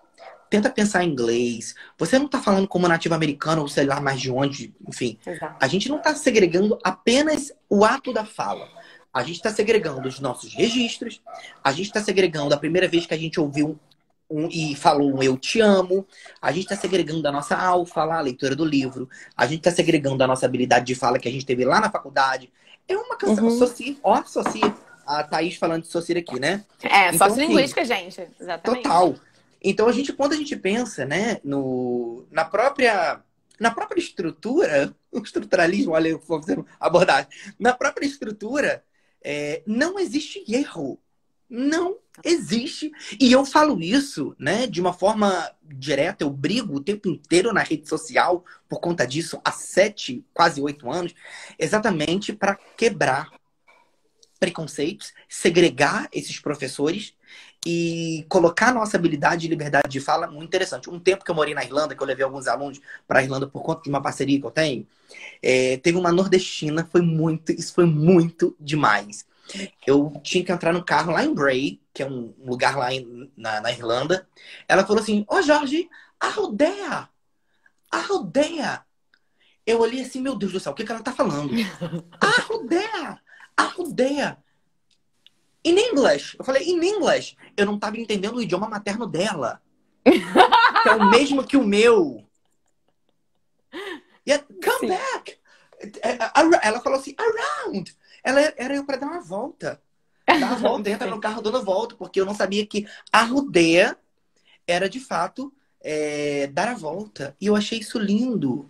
tenta 0.49 0.71
pensar 0.71 1.05
em 1.05 1.11
inglês. 1.11 1.75
Você 1.99 2.19
não 2.19 2.27
está 2.27 2.41
falando 2.41 2.69
como 2.69 2.89
nativo 2.89 3.15
americano 3.15 3.63
ou 3.63 3.69
sei 3.69 3.85
lá 3.85 4.01
mais 4.01 4.21
de 4.21 4.31
onde, 4.31 4.75
enfim. 4.87 5.19
Exato. 5.27 5.57
A 5.61 5.67
gente 5.67 5.89
não 5.89 5.99
está 5.99 6.15
segregando 6.15 6.79
apenas 6.85 7.53
o 7.69 7.85
ato 7.85 8.13
da 8.13 8.25
fala. 8.25 8.69
A 9.13 9.23
gente 9.23 9.37
está 9.37 9.51
segregando 9.51 10.07
os 10.07 10.21
nossos 10.21 10.53
registros, 10.53 11.23
a 11.65 11.73
gente 11.73 11.87
está 11.87 12.03
segregando 12.03 12.55
a 12.55 12.59
primeira 12.59 12.87
vez 12.87 13.07
que 13.07 13.15
a 13.15 13.19
gente 13.19 13.41
ouviu 13.41 13.79
um, 14.31 14.49
e 14.49 14.75
falou 14.75 15.15
um 15.15 15.23
eu 15.23 15.37
te 15.37 15.61
amo, 15.61 16.07
a 16.41 16.53
gente 16.53 16.65
está 16.65 16.77
segregando 16.77 17.27
a 17.29 17.33
nossa 17.33 17.57
alfa 17.57 18.05
lá, 18.05 18.19
a 18.19 18.23
leitura 18.23 18.55
do 18.55 18.65
livro, 18.65 19.09
a 19.37 19.47
gente 19.47 19.59
está 19.59 19.71
segregando 19.71 20.23
a 20.23 20.27
nossa 20.27 20.47
habilidade 20.47 20.87
de 20.87 20.95
fala 20.95 21.19
que 21.19 21.29
a 21.29 21.33
gente 21.33 21.47
teve 21.47 21.65
lá 21.65 21.81
na 21.81 21.91
faculdade. 21.91 22.53
É 22.89 22.97
uma 22.97 23.17
canção, 23.17 23.45
uhum. 23.45 23.59
Soci, 23.59 23.99
ó, 24.03 24.23
Soci, 24.25 24.61
a 25.07 25.23
Thaís 25.23 25.57
falando 25.57 25.83
de 25.83 25.89
Soci 25.89 26.13
aqui, 26.13 26.39
né? 26.39 26.65
É, 26.83 27.15
então, 27.15 27.29
sociolinguística, 27.29 27.83
assim, 27.83 27.95
gente, 27.95 28.29
exatamente. 28.41 28.83
Total. 28.83 29.15
Então 29.63 29.89
a 29.89 29.93
gente, 29.93 30.13
quando 30.13 30.33
a 30.33 30.37
gente 30.37 30.55
pensa, 30.57 31.05
né, 31.05 31.39
no, 31.43 32.27
na 32.31 32.45
própria 32.45 33.21
na 33.59 33.71
própria 33.71 33.99
estrutura, 33.99 34.95
o 35.11 35.19
estruturalismo, 35.19 35.93
olha, 35.93 36.09
eu 36.09 36.19
vou 36.19 36.41
fazer 36.41 36.63
abordagem, 36.79 37.29
na 37.59 37.73
própria 37.73 38.07
estrutura, 38.07 38.85
é, 39.23 39.63
não 39.67 39.99
existe 39.99 40.45
erro. 40.49 41.01
Não 41.49 41.97
existe. 42.25 42.91
E 43.21 43.31
eu 43.31 43.45
falo 43.45 43.81
isso, 43.81 44.35
né, 44.39 44.67
de 44.67 44.81
uma 44.81 44.93
forma 44.93 45.51
direta, 45.63 46.25
eu 46.25 46.31
brigo 46.31 46.75
o 46.75 46.81
tempo 46.81 47.09
inteiro 47.09 47.53
na 47.53 47.63
rede 47.63 47.89
social 47.89 48.45
por 48.69 48.81
conta 48.81 49.07
disso 49.07 49.41
há 49.45 49.53
sete, 49.53 50.25
quase 50.35 50.61
oito 50.61 50.91
anos, 50.91 51.15
exatamente 51.59 52.33
para 52.33 52.57
quebrar 52.77 53.31
preconceitos, 54.39 55.13
segregar 55.29 56.09
esses 56.13 56.39
professores 56.39 57.15
e 57.65 58.25
colocar 58.29 58.73
nossa 58.73 58.97
habilidade 58.97 59.43
de 59.43 59.49
liberdade 59.49 59.89
de 59.89 60.01
fala 60.01 60.27
muito 60.27 60.45
interessante. 60.45 60.91
Um 60.91 61.01
tempo 61.01 61.25
que 61.25 61.31
eu 61.31 61.35
morei 61.35 61.55
na 61.55 61.65
Irlanda, 61.65 61.95
que 61.95 62.03
eu 62.03 62.07
levei 62.07 62.25
alguns 62.25 62.47
alunos 62.47 62.81
para 63.09 63.21
a 63.21 63.23
Irlanda 63.23 63.47
por 63.47 63.63
conta 63.63 63.83
de 63.83 63.89
uma 63.89 64.03
parceria 64.03 64.39
que 64.39 64.47
eu 64.47 64.51
tenho, 64.51 64.87
é, 65.43 65.77
teve 65.79 65.97
uma 65.99 66.13
nordestina, 66.13 66.87
foi 66.91 67.01
muito, 67.01 67.53
isso 67.53 67.75
foi 67.75 67.87
muito 67.87 68.55
demais. 68.61 69.27
Eu 69.87 70.13
tinha 70.23 70.45
que 70.45 70.53
entrar 70.53 70.73
no 70.73 70.85
carro 70.85 71.13
lá 71.13 71.25
em 71.25 71.33
Bray, 71.33 71.81
que 71.95 72.03
é 72.03 72.07
um 72.07 72.35
lugar 72.45 72.77
lá 72.77 72.93
em, 72.93 73.31
na, 73.37 73.61
na, 73.61 73.71
Irlanda. 73.71 74.29
Ela 74.69 74.85
falou 74.85 75.03
assim: 75.03 75.25
Ô 75.29 75.37
oh, 75.37 75.43
Jorge, 75.43 75.89
a 76.19 76.29
rodeia! 76.29 77.09
A 77.91 77.99
rodeia! 78.01 78.85
Eu 79.67 79.81
olhei 79.81 80.03
assim, 80.03 80.21
meu 80.21 80.37
Deus 80.37 80.53
do 80.53 80.61
céu, 80.61 80.73
o 80.73 80.75
que, 80.75 80.85
que 80.85 80.93
ela 80.93 81.03
tá 81.03 81.13
falando? 81.13 81.51
A 82.21 82.41
rodeia! 82.43 83.21
A 83.57 83.63
rodeia! 83.65 84.39
In 85.65 85.77
English. 85.77 86.37
Eu 86.39 86.45
falei, 86.45 86.63
in 86.63 86.81
English. 86.81 87.37
Eu 87.57 87.67
não 87.67 87.75
estava 87.75 87.99
entendendo 87.99 88.37
o 88.37 88.43
idioma 88.43 88.69
materno 88.69 89.07
dela. 89.07 89.61
que 90.05 90.89
é 90.89 90.95
o 90.95 91.11
mesmo 91.11 91.43
que 91.45 91.57
o 91.57 91.65
meu. 91.65 92.25
Yeah, 94.27 94.45
come 94.47 94.79
Sim. 94.79 94.89
back. 94.89 95.37
É, 95.81 96.11
é, 96.11 96.19
ela 96.63 96.81
falou 96.81 96.99
assim, 96.99 97.17
around. 97.19 97.97
Ela 98.23 98.41
era 98.57 98.75
eu 98.75 98.85
para 98.85 98.97
dar 98.97 99.07
uma 99.07 99.16
volta. 99.27 99.81
Dar 100.27 100.37
uma 100.37 100.57
volta, 100.57 100.91
entra 100.91 101.09
no 101.09 101.21
carro 101.21 101.41
dando 101.41 101.63
volta, 101.63 101.95
porque 101.95 102.21
eu 102.21 102.27
não 102.27 102.35
sabia 102.35 102.67
que 102.67 102.87
a 103.13 103.23
rodeia 103.23 103.97
era 104.67 104.89
de 104.89 104.99
fato 104.99 105.53
é, 105.81 106.49
dar 106.49 106.69
a 106.69 106.75
volta. 106.75 107.37
E 107.41 107.47
eu 107.47 107.55
achei 107.55 107.79
isso 107.79 107.99
lindo. 107.99 108.69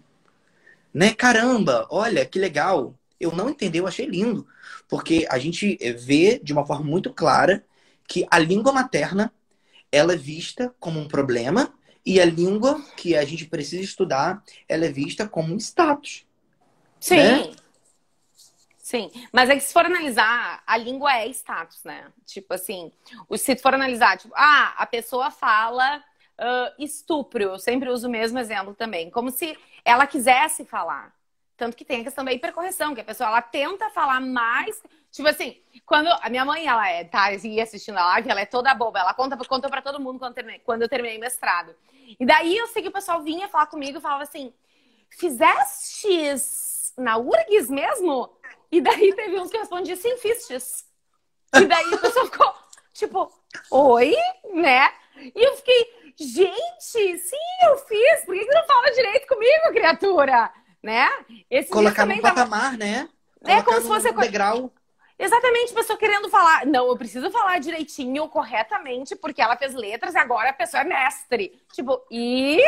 Né? 0.92 1.14
Caramba, 1.14 1.86
olha 1.90 2.26
que 2.26 2.38
legal. 2.38 2.94
Eu 3.18 3.32
não 3.32 3.48
entendi, 3.48 3.78
eu 3.78 3.86
achei 3.86 4.06
lindo. 4.06 4.46
Porque 4.86 5.26
a 5.30 5.38
gente 5.38 5.78
vê 5.98 6.38
de 6.42 6.52
uma 6.52 6.66
forma 6.66 6.84
muito 6.84 7.12
clara 7.12 7.64
que 8.06 8.26
a 8.30 8.38
língua 8.38 8.72
materna 8.72 9.32
ela 9.90 10.12
é 10.12 10.16
vista 10.16 10.74
como 10.78 11.00
um 11.00 11.08
problema 11.08 11.72
e 12.04 12.20
a 12.20 12.24
língua 12.24 12.80
que 12.96 13.16
a 13.16 13.24
gente 13.24 13.46
precisa 13.46 13.82
estudar 13.82 14.42
ela 14.68 14.84
é 14.84 14.92
vista 14.92 15.26
como 15.26 15.54
um 15.54 15.56
status. 15.56 16.26
Sim. 17.00 17.16
Né? 17.16 17.50
Sim, 18.86 19.10
mas 19.32 19.50
é 19.50 19.56
que 19.56 19.62
se 19.62 19.72
for 19.72 19.84
analisar, 19.84 20.62
a 20.64 20.76
língua 20.76 21.12
é 21.12 21.26
status, 21.26 21.82
né? 21.82 22.06
Tipo 22.24 22.54
assim, 22.54 22.92
se 23.36 23.56
for 23.56 23.74
analisar, 23.74 24.16
tipo, 24.16 24.32
ah, 24.36 24.76
a 24.78 24.86
pessoa 24.86 25.28
fala 25.28 25.98
uh, 26.38 26.72
estupro, 26.78 27.42
eu 27.42 27.58
sempre 27.58 27.90
uso 27.90 28.06
o 28.06 28.10
mesmo 28.10 28.38
exemplo 28.38 28.74
também, 28.76 29.10
como 29.10 29.32
se 29.32 29.58
ela 29.84 30.06
quisesse 30.06 30.64
falar. 30.64 31.12
Tanto 31.56 31.76
que 31.76 31.84
tem 31.84 32.02
a 32.02 32.04
questão 32.04 32.24
da 32.24 32.32
hipercorreção, 32.32 32.94
que 32.94 33.00
a 33.00 33.04
pessoa 33.04 33.28
ela 33.28 33.42
tenta 33.42 33.90
falar 33.90 34.20
mais. 34.20 34.80
Tipo 35.10 35.26
assim, 35.26 35.60
quando 35.84 36.06
a 36.22 36.30
minha 36.30 36.44
mãe 36.44 36.64
ela 36.64 36.88
é, 36.88 37.02
tá 37.02 37.24
aí 37.24 37.60
assistindo 37.60 37.98
a 37.98 38.06
live, 38.06 38.30
ela 38.30 38.42
é 38.42 38.46
toda 38.46 38.72
boba, 38.72 39.00
ela 39.00 39.14
conta, 39.14 39.36
conta 39.36 39.68
pra 39.68 39.82
todo 39.82 39.98
mundo 39.98 40.20
quando, 40.20 40.34
terminei, 40.34 40.60
quando 40.60 40.82
eu 40.82 40.88
terminei 40.88 41.18
mestrado. 41.18 41.74
E 42.20 42.24
daí 42.24 42.56
eu 42.56 42.68
sei 42.68 42.82
que 42.82 42.88
o 42.88 42.92
pessoal 42.92 43.20
vinha 43.20 43.48
falar 43.48 43.66
comigo 43.66 43.98
e 43.98 44.00
falava 44.00 44.22
assim: 44.22 44.54
fizestes 45.10 46.94
na 46.96 47.18
URGS 47.18 47.68
mesmo? 47.68 48.30
E 48.70 48.80
daí 48.80 49.14
teve 49.14 49.38
uns 49.38 49.50
que 49.50 49.58
respondiam 49.58 49.96
sim, 49.96 50.16
fistes. 50.18 50.84
E 51.54 51.64
daí 51.64 51.94
a 51.94 51.98
pessoa 51.98 52.26
ficou, 52.26 52.54
tipo, 52.92 53.32
oi, 53.70 54.14
né? 54.52 54.92
E 55.16 55.42
eu 55.42 55.56
fiquei, 55.56 56.14
gente, 56.18 57.18
sim, 57.18 57.36
eu 57.68 57.78
fiz, 57.78 58.24
por 58.24 58.34
que 58.34 58.44
você 58.44 58.54
não 58.54 58.66
fala 58.66 58.90
direito 58.90 59.26
comigo, 59.26 59.72
criatura? 59.72 60.52
né? 60.86 61.08
Esse 61.50 61.68
Colocar 61.68 62.06
num 62.06 62.20
patamar, 62.20 62.62
tava... 62.62 62.76
né? 62.76 63.08
Colocar 63.40 63.58
é 63.58 63.62
como 63.62 63.80
se 63.80 63.88
fosse... 63.88 64.12
degrau. 64.12 64.72
Exatamente, 65.18 65.72
a 65.72 65.76
pessoa 65.76 65.98
querendo 65.98 66.28
falar, 66.28 66.66
não, 66.66 66.88
eu 66.88 66.96
preciso 66.96 67.30
falar 67.30 67.58
direitinho, 67.58 68.28
corretamente, 68.28 69.16
porque 69.16 69.40
ela 69.40 69.56
fez 69.56 69.74
letras 69.74 70.14
e 70.14 70.18
agora 70.18 70.50
a 70.50 70.52
pessoa 70.52 70.82
é 70.82 70.84
mestre. 70.84 71.58
Tipo, 71.72 72.02
e. 72.10 72.62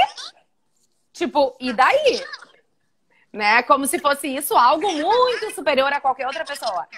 Tipo, 1.12 1.54
e 1.60 1.72
daí? 1.72 2.24
Né? 3.32 3.62
Como 3.64 3.86
se 3.86 3.98
fosse 3.98 4.28
isso 4.28 4.56
algo 4.56 4.90
muito 4.90 5.54
superior 5.54 5.92
a 5.92 6.00
qualquer 6.00 6.26
outra 6.26 6.44
pessoa. 6.44 6.88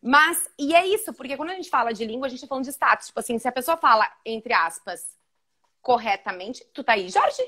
Mas, 0.00 0.48
e 0.58 0.74
é 0.74 0.86
isso, 0.86 1.12
porque 1.12 1.36
quando 1.36 1.50
a 1.50 1.54
gente 1.54 1.70
fala 1.70 1.92
de 1.92 2.04
língua, 2.04 2.26
a 2.26 2.30
gente 2.30 2.40
tá 2.40 2.46
falando 2.46 2.64
de 2.64 2.70
status. 2.70 3.06
Tipo 3.08 3.20
assim, 3.20 3.38
se 3.38 3.46
a 3.48 3.52
pessoa 3.52 3.76
fala, 3.76 4.06
entre 4.24 4.52
aspas, 4.52 5.16
corretamente, 5.80 6.64
tu 6.72 6.82
tá 6.84 6.94
aí, 6.94 7.08
Jorge? 7.08 7.42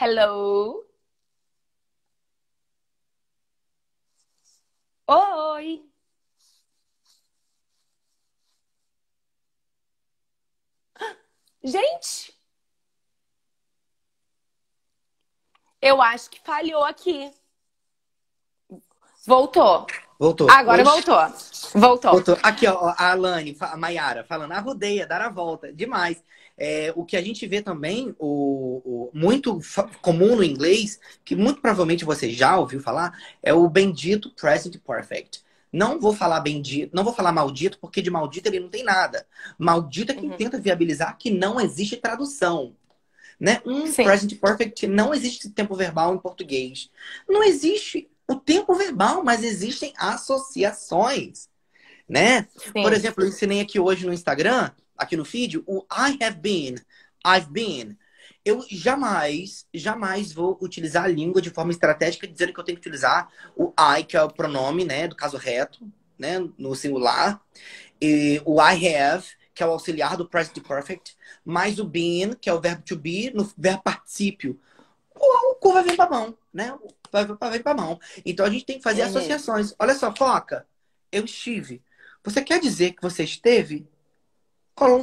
Hello? 0.00 0.84
Oi! 5.08 5.82
Gente! 11.64 12.35
Eu 15.86 16.02
acho 16.02 16.28
que 16.28 16.40
falhou 16.40 16.82
aqui. 16.82 17.30
Voltou. 19.24 19.86
Voltou. 20.18 20.50
Agora 20.50 20.82
voltou. 20.82 21.14
Voltou. 21.74 22.10
Voltou. 22.10 22.38
Aqui, 22.42 22.66
ó, 22.66 22.92
a 22.96 23.12
Alane, 23.12 23.56
a 23.60 23.76
Maiara, 23.76 24.24
falando, 24.24 24.50
a 24.50 24.58
rodeia, 24.58 25.06
dar 25.06 25.20
a 25.20 25.28
volta. 25.28 25.72
Demais. 25.72 26.20
É, 26.58 26.92
o 26.96 27.04
que 27.04 27.16
a 27.16 27.22
gente 27.22 27.46
vê 27.46 27.62
também, 27.62 28.16
o, 28.18 28.82
o, 28.84 29.10
muito 29.14 29.60
comum 30.02 30.34
no 30.34 30.42
inglês, 30.42 30.98
que 31.24 31.36
muito 31.36 31.60
provavelmente 31.60 32.04
você 32.04 32.30
já 32.30 32.58
ouviu 32.58 32.80
falar, 32.80 33.16
é 33.40 33.54
o 33.54 33.68
bendito 33.68 34.30
present 34.30 34.76
perfect. 34.78 35.44
Não 35.72 36.00
vou 36.00 36.12
falar 36.12 36.40
bendito, 36.40 36.96
não 36.96 37.04
vou 37.04 37.12
falar 37.12 37.30
maldito, 37.30 37.78
porque 37.78 38.02
de 38.02 38.10
maldito 38.10 38.48
ele 38.48 38.58
não 38.58 38.70
tem 38.70 38.82
nada. 38.82 39.24
Maldito 39.56 40.10
é 40.10 40.14
quem 40.16 40.30
uhum. 40.30 40.36
tenta 40.36 40.58
viabilizar 40.58 41.16
que 41.16 41.30
não 41.30 41.60
existe 41.60 41.96
tradução. 41.96 42.74
Né? 43.38 43.60
Um 43.66 43.86
Sim. 43.86 44.04
present 44.04 44.38
perfect 44.40 44.86
não 44.86 45.14
existe 45.14 45.50
tempo 45.50 45.74
verbal 45.74 46.14
em 46.14 46.18
português. 46.18 46.90
Não 47.28 47.42
existe 47.42 48.08
o 48.28 48.34
tempo 48.34 48.74
verbal, 48.74 49.22
mas 49.22 49.44
existem 49.44 49.92
associações. 49.96 51.48
Né? 52.08 52.46
Por 52.72 52.92
exemplo, 52.92 53.24
eu 53.24 53.28
ensinei 53.28 53.60
aqui 53.60 53.78
hoje 53.78 54.06
no 54.06 54.12
Instagram, 54.12 54.70
aqui 54.96 55.16
no 55.16 55.24
feed, 55.24 55.58
o 55.66 55.84
I 55.90 56.22
have 56.22 56.38
been, 56.40 56.76
I've 57.26 57.50
been. 57.50 57.96
Eu 58.44 58.64
jamais, 58.70 59.66
jamais 59.74 60.32
vou 60.32 60.56
utilizar 60.62 61.04
a 61.04 61.08
língua 61.08 61.42
de 61.42 61.50
forma 61.50 61.72
estratégica, 61.72 62.28
dizendo 62.28 62.52
que 62.52 62.60
eu 62.60 62.64
tenho 62.64 62.78
que 62.78 62.86
utilizar 62.86 63.28
o 63.56 63.72
I, 63.78 64.04
que 64.04 64.16
é 64.16 64.22
o 64.22 64.30
pronome, 64.30 64.84
né, 64.84 65.08
do 65.08 65.16
caso 65.16 65.36
reto, 65.36 65.80
né, 66.16 66.38
no 66.56 66.74
singular, 66.74 67.40
e 68.00 68.40
o 68.44 68.60
I 68.62 68.94
have, 68.94 69.26
que 69.56 69.62
é 69.62 69.66
o 69.66 69.70
auxiliar 69.70 70.18
do 70.18 70.28
present 70.28 70.60
perfect, 70.60 71.16
mais 71.42 71.78
o 71.78 71.84
been, 71.84 72.34
que 72.34 72.50
é 72.50 72.52
o 72.52 72.60
verbo 72.60 72.82
to 72.82 72.94
be, 72.94 73.32
no 73.34 73.50
verbo 73.56 73.82
particípio. 73.82 74.60
O, 75.14 75.52
o 75.52 75.54
cu 75.54 75.72
vai 75.72 75.82
vir 75.82 75.96
pra 75.96 76.10
mão, 76.10 76.36
né? 76.52 76.78
Vai, 77.10 77.24
vai 77.24 77.50
vir 77.52 77.62
pra 77.62 77.74
mão. 77.74 77.98
Então 78.24 78.44
a 78.44 78.50
gente 78.50 78.66
tem 78.66 78.76
que 78.76 78.82
fazer 78.82 79.00
uhum. 79.00 79.08
associações. 79.08 79.74
Olha 79.78 79.94
só, 79.94 80.14
foca. 80.14 80.66
Eu 81.10 81.24
estive. 81.24 81.82
Você 82.22 82.42
quer 82.42 82.60
dizer 82.60 82.92
que 82.92 83.00
você 83.00 83.24
esteve? 83.24 83.88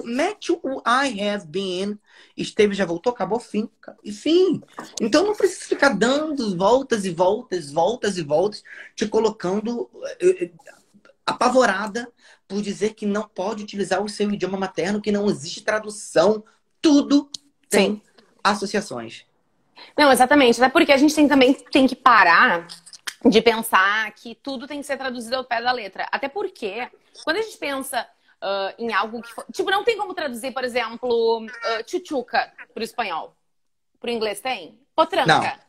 Mete 0.06 0.51
o 0.51 0.84
I 0.86 1.20
have 1.28 1.47
been. 1.47 1.97
Esteve, 2.38 2.76
já 2.76 2.86
voltou, 2.86 3.12
acabou, 3.12 3.39
fim. 3.39 3.68
E 4.04 4.12
fim. 4.12 4.62
Então 5.01 5.26
não 5.26 5.36
precisa 5.36 5.66
ficar 5.66 5.89
dando 5.89 6.56
voltas 6.56 7.06
e 7.06 7.10
voltas, 7.10 7.72
voltas 7.72 8.20
e 8.20 8.22
voltas, 8.22 8.64
te 8.95 9.08
colocando 9.08 9.89
eh, 10.22 10.43
eh, 10.43 10.51
apavorada 11.26 12.08
por 12.54 12.62
dizer 12.62 12.93
que 12.93 13.04
não 13.04 13.24
pode 13.24 13.64
utilizar 13.64 13.99
o 14.04 14.08
seu 14.08 14.30
idioma 14.32 14.60
materno, 14.60 15.01
que 15.01 15.12
não 15.12 15.26
existe 15.26 15.64
tradução. 15.64 16.43
Tudo 16.80 17.28
tem 17.68 17.95
Sim. 17.95 18.01
associações. 18.43 19.26
Não, 19.97 20.12
exatamente. 20.12 20.62
Até 20.62 20.72
porque 20.72 20.91
a 20.91 20.97
gente 20.97 21.16
tem, 21.16 21.28
também 21.28 21.54
tem 21.54 21.88
que 21.88 21.95
parar 21.95 22.68
de 23.26 23.41
pensar 23.41 24.12
que 24.12 24.36
tudo 24.36 24.68
tem 24.68 24.82
que 24.82 24.86
ser 24.86 24.97
traduzido 24.97 25.36
ao 25.36 25.43
pé 25.43 25.64
da 25.64 25.72
letra. 25.72 26.08
Até 26.12 26.30
porque, 26.30 26.88
quando 27.24 27.38
a 27.38 27.41
gente 27.41 27.58
pensa 27.58 28.08
uh, 28.39 28.76
em 28.78 28.93
algo 28.93 29.20
que. 29.20 29.34
For... 29.34 29.45
Tipo, 29.51 29.72
não 29.72 29.84
tem 29.84 29.97
como 29.97 30.14
traduzir, 30.14 30.54
por 30.54 30.64
exemplo, 30.64 31.43
uh, 31.43 31.89
chuchuca 31.89 32.54
pro 32.72 32.84
espanhol. 32.84 33.36
Pro 33.99 34.12
inglês 34.12 34.39
tem? 34.39 34.80
Potranca. 34.95 35.26
Não. 35.26 35.60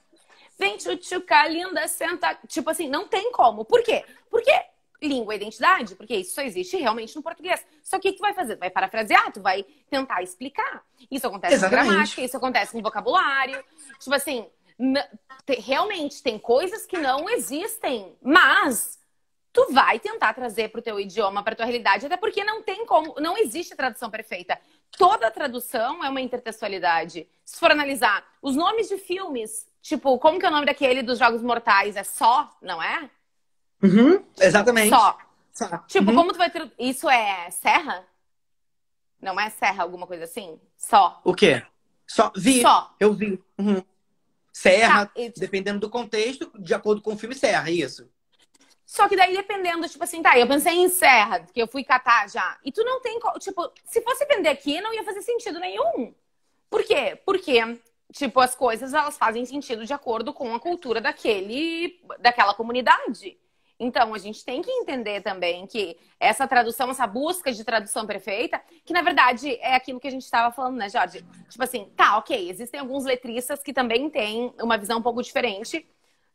Vem 0.58 0.78
chuchuca, 0.78 1.48
linda, 1.48 1.88
senta. 1.88 2.38
Tipo 2.46 2.68
assim, 2.68 2.90
não 2.90 3.08
tem 3.08 3.32
como. 3.32 3.64
Por 3.64 3.82
quê? 3.82 4.04
Porque 4.28 4.52
língua 5.06 5.34
e 5.34 5.36
identidade, 5.36 5.94
porque 5.94 6.16
isso 6.16 6.34
só 6.34 6.42
existe 6.42 6.76
realmente 6.76 7.14
no 7.14 7.22
português. 7.22 7.64
Só 7.82 7.98
que 7.98 8.08
o 8.08 8.12
que 8.12 8.18
tu 8.18 8.22
vai 8.22 8.34
fazer? 8.34 8.56
Tu 8.56 8.60
vai 8.60 8.70
parafrasear, 8.70 9.32
tu 9.32 9.40
vai 9.40 9.64
tentar 9.90 10.22
explicar. 10.22 10.82
Isso 11.10 11.26
acontece 11.26 11.54
Exatamente. 11.54 11.86
com 11.86 11.92
gramática, 11.92 12.22
isso 12.22 12.36
acontece 12.36 12.72
com 12.72 12.82
vocabulário. 12.82 13.64
Tipo 13.98 14.14
assim, 14.14 14.46
realmente 15.60 16.22
tem 16.22 16.38
coisas 16.38 16.86
que 16.86 16.98
não 16.98 17.28
existem, 17.28 18.16
mas 18.22 18.98
tu 19.52 19.72
vai 19.72 20.00
tentar 20.00 20.34
trazer 20.34 20.68
para 20.68 20.80
o 20.80 20.82
teu 20.82 20.98
idioma, 20.98 21.42
para 21.42 21.54
tua 21.54 21.64
realidade, 21.64 22.04
até 22.04 22.16
porque 22.16 22.42
não 22.42 22.60
tem 22.62 22.84
como, 22.84 23.14
não 23.20 23.38
existe 23.38 23.76
tradução 23.76 24.10
perfeita. 24.10 24.58
Toda 24.98 25.30
tradução 25.30 26.04
é 26.04 26.08
uma 26.08 26.20
intertextualidade. 26.20 27.28
Se 27.44 27.58
for 27.58 27.70
analisar 27.70 28.26
os 28.42 28.56
nomes 28.56 28.88
de 28.88 28.98
filmes, 28.98 29.66
tipo, 29.80 30.18
como 30.18 30.40
que 30.40 30.46
é 30.46 30.48
o 30.48 30.52
nome 30.52 30.66
daquele 30.66 31.02
dos 31.02 31.20
Jogos 31.20 31.40
Mortais? 31.40 31.94
É 31.96 32.02
só, 32.02 32.52
não 32.60 32.82
é? 32.82 33.08
Uhum, 33.84 34.24
exatamente. 34.40 34.88
Só. 34.88 35.18
só. 35.52 35.78
Tipo, 35.86 36.10
uhum. 36.10 36.16
como 36.16 36.32
tu 36.32 36.38
vai 36.38 36.50
ter. 36.50 36.72
Isso 36.78 37.08
é 37.08 37.50
serra? 37.50 38.06
Não 39.20 39.38
é 39.38 39.50
serra, 39.50 39.82
alguma 39.82 40.06
coisa 40.06 40.24
assim? 40.24 40.58
Só. 40.76 41.20
O 41.22 41.34
quê? 41.34 41.62
Só. 42.06 42.32
Vi. 42.34 42.62
Só. 42.62 42.94
Eu 42.98 43.12
vi. 43.12 43.42
Uhum. 43.58 43.82
Serra, 44.52 45.06
tá, 45.06 45.12
dependendo 45.36 45.80
do 45.80 45.90
contexto, 45.90 46.50
de 46.58 46.72
acordo 46.72 47.02
com 47.02 47.12
o 47.12 47.18
filme, 47.18 47.34
serra, 47.34 47.70
isso. 47.70 48.08
Só 48.86 49.08
que 49.08 49.16
daí, 49.16 49.34
dependendo, 49.34 49.88
tipo 49.88 50.04
assim, 50.04 50.22
tá, 50.22 50.38
eu 50.38 50.46
pensei 50.46 50.74
em 50.74 50.88
serra, 50.88 51.40
que 51.40 51.60
eu 51.60 51.66
fui 51.66 51.82
catar 51.82 52.28
já. 52.30 52.56
E 52.64 52.70
tu 52.70 52.84
não 52.84 53.00
tem, 53.00 53.18
tipo, 53.40 53.72
se 53.84 54.00
fosse 54.02 54.24
vender 54.26 54.50
aqui, 54.50 54.80
não 54.80 54.94
ia 54.94 55.02
fazer 55.02 55.22
sentido 55.22 55.58
nenhum. 55.58 56.14
Por 56.70 56.84
quê? 56.84 57.20
Porque, 57.26 57.80
tipo, 58.12 58.38
as 58.40 58.54
coisas, 58.54 58.94
elas 58.94 59.18
fazem 59.18 59.44
sentido 59.44 59.84
de 59.84 59.92
acordo 59.92 60.32
com 60.32 60.54
a 60.54 60.60
cultura 60.60 61.00
daquele, 61.00 62.00
daquela 62.20 62.54
comunidade. 62.54 63.36
Então, 63.78 64.14
a 64.14 64.18
gente 64.18 64.44
tem 64.44 64.62
que 64.62 64.70
entender 64.70 65.20
também 65.20 65.66
que 65.66 65.98
essa 66.20 66.46
tradução, 66.46 66.90
essa 66.90 67.06
busca 67.06 67.52
de 67.52 67.64
tradução 67.64 68.06
perfeita, 68.06 68.60
que 68.84 68.92
na 68.92 69.02
verdade 69.02 69.56
é 69.56 69.74
aquilo 69.74 69.98
que 69.98 70.06
a 70.06 70.10
gente 70.10 70.22
estava 70.22 70.54
falando, 70.54 70.76
né, 70.76 70.88
Jorge? 70.88 71.24
Tipo 71.48 71.64
assim, 71.64 71.90
tá, 71.96 72.16
ok, 72.18 72.48
existem 72.48 72.78
alguns 72.78 73.04
letristas 73.04 73.62
que 73.62 73.72
também 73.72 74.08
têm 74.08 74.54
uma 74.62 74.78
visão 74.78 74.98
um 74.98 75.02
pouco 75.02 75.22
diferente 75.22 75.86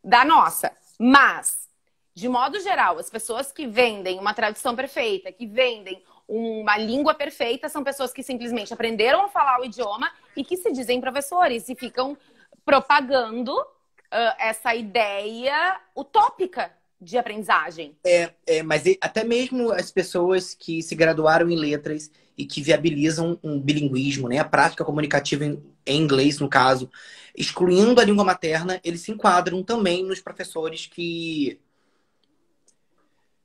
da 0.03 0.25
nossa. 0.25 0.71
Mas, 0.99 1.69
de 2.13 2.27
modo 2.27 2.59
geral, 2.59 2.99
as 2.99 3.09
pessoas 3.09 3.51
que 3.51 3.65
vendem 3.65 4.19
uma 4.19 4.33
tradução 4.33 4.75
perfeita, 4.75 5.31
que 5.31 5.47
vendem 5.47 6.03
uma 6.27 6.77
língua 6.77 7.15
perfeita, 7.15 7.69
são 7.69 7.83
pessoas 7.83 8.13
que 8.13 8.21
simplesmente 8.21 8.73
aprenderam 8.73 9.23
a 9.23 9.29
falar 9.29 9.61
o 9.61 9.65
idioma 9.65 10.11
e 10.35 10.43
que 10.43 10.57
se 10.57 10.71
dizem 10.71 11.01
professores 11.01 11.69
e 11.69 11.75
ficam 11.75 12.17
propagando 12.63 13.59
uh, 13.59 14.35
essa 14.37 14.75
ideia 14.75 15.79
utópica 15.95 16.71
de 17.01 17.17
aprendizagem. 17.17 17.95
É, 18.03 18.33
é, 18.45 18.63
mas 18.63 18.83
até 19.01 19.23
mesmo 19.23 19.71
as 19.71 19.91
pessoas 19.91 20.53
que 20.53 20.81
se 20.81 20.95
graduaram 20.95 21.49
em 21.49 21.55
letras 21.55 22.11
e 22.37 22.45
que 22.45 22.61
viabilizam 22.61 23.39
um 23.43 23.59
bilinguismo, 23.59 24.27
né, 24.27 24.37
a 24.37 24.45
prática 24.45 24.83
comunicativa 24.83 25.45
em, 25.45 25.63
em 25.85 26.01
inglês, 26.01 26.39
no 26.39 26.49
caso, 26.49 26.89
excluindo 27.35 28.01
a 28.01 28.03
língua 28.03 28.23
materna, 28.23 28.79
eles 28.83 29.01
se 29.01 29.11
enquadram 29.11 29.63
também 29.63 30.03
nos 30.03 30.19
professores 30.19 30.85
que 30.85 31.59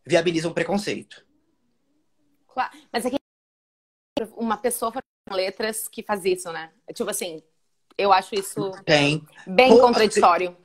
viabilizam 0.04 0.52
preconceito. 0.52 1.24
Claro, 2.48 2.72
mas 2.92 3.04
é 3.06 3.10
que 3.10 3.16
uma 4.36 4.56
pessoa 4.56 4.92
com 4.92 5.34
letras 5.34 5.88
que 5.88 6.02
faz 6.02 6.24
isso, 6.24 6.52
né? 6.52 6.70
Tipo 6.92 7.10
assim, 7.10 7.42
eu 7.96 8.12
acho 8.12 8.34
isso 8.34 8.72
Tem. 8.84 9.26
bem 9.46 9.70
Pô, 9.70 9.80
contraditório. 9.80 10.56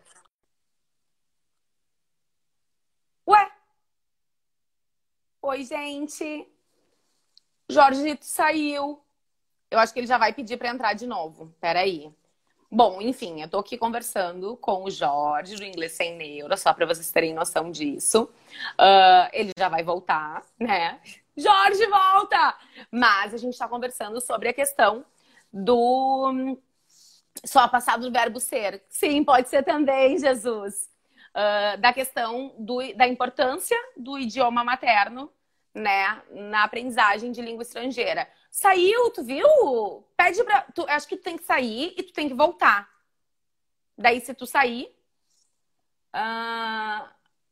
Ué? 3.29 3.51
Oi, 5.43 5.63
gente. 5.63 6.47
Jorge 7.69 8.17
saiu. 8.21 8.99
Eu 9.69 9.77
acho 9.77 9.93
que 9.93 9.99
ele 9.99 10.07
já 10.07 10.17
vai 10.17 10.33
pedir 10.33 10.57
para 10.57 10.69
entrar 10.69 10.93
de 10.93 11.05
novo. 11.05 11.53
Peraí. 11.61 12.11
Bom, 12.71 12.99
enfim, 12.99 13.39
eu 13.41 13.47
tô 13.47 13.59
aqui 13.59 13.77
conversando 13.77 14.57
com 14.57 14.83
o 14.83 14.89
Jorge 14.89 15.55
do 15.55 15.63
Inglês 15.63 15.91
Sem 15.91 16.15
Neuro, 16.15 16.57
só 16.57 16.73
para 16.73 16.87
vocês 16.87 17.11
terem 17.11 17.33
noção 17.33 17.69
disso. 17.71 18.23
Uh, 18.79 19.29
ele 19.31 19.51
já 19.57 19.69
vai 19.69 19.83
voltar, 19.83 20.43
né? 20.59 20.99
Jorge, 21.37 21.85
volta! 21.85 22.57
Mas 22.91 23.33
a 23.35 23.37
gente 23.37 23.53
está 23.53 23.67
conversando 23.67 24.19
sobre 24.19 24.49
a 24.49 24.53
questão 24.53 25.05
do 25.53 26.57
só 27.45 27.67
passado 27.67 28.01
do 28.07 28.11
verbo 28.11 28.39
ser. 28.39 28.83
Sim, 28.89 29.23
pode 29.23 29.49
ser 29.49 29.63
também, 29.63 30.17
Jesus 30.17 30.89
uh, 31.35 31.79
da 31.79 31.93
questão 31.93 32.55
do, 32.57 32.79
da 32.95 33.07
importância 33.07 33.77
do 33.95 34.17
idioma 34.17 34.63
materno, 34.63 35.31
né, 35.73 36.21
na 36.31 36.63
aprendizagem 36.63 37.31
de 37.31 37.41
língua 37.41 37.63
estrangeira. 37.63 38.27
Saiu, 38.51 39.11
tu 39.11 39.23
viu? 39.23 39.47
Pede 40.17 40.43
pra. 40.43 40.61
Tu, 40.73 40.85
acho 40.89 41.07
que 41.07 41.17
tu 41.17 41.23
tem 41.23 41.37
que 41.37 41.43
sair 41.43 41.93
e 41.97 42.03
tu 42.03 42.13
tem 42.13 42.27
que 42.27 42.33
voltar. 42.33 42.89
Daí, 43.97 44.19
se 44.21 44.33
tu 44.33 44.45
sair. 44.45 44.85
Uh, 46.13 47.07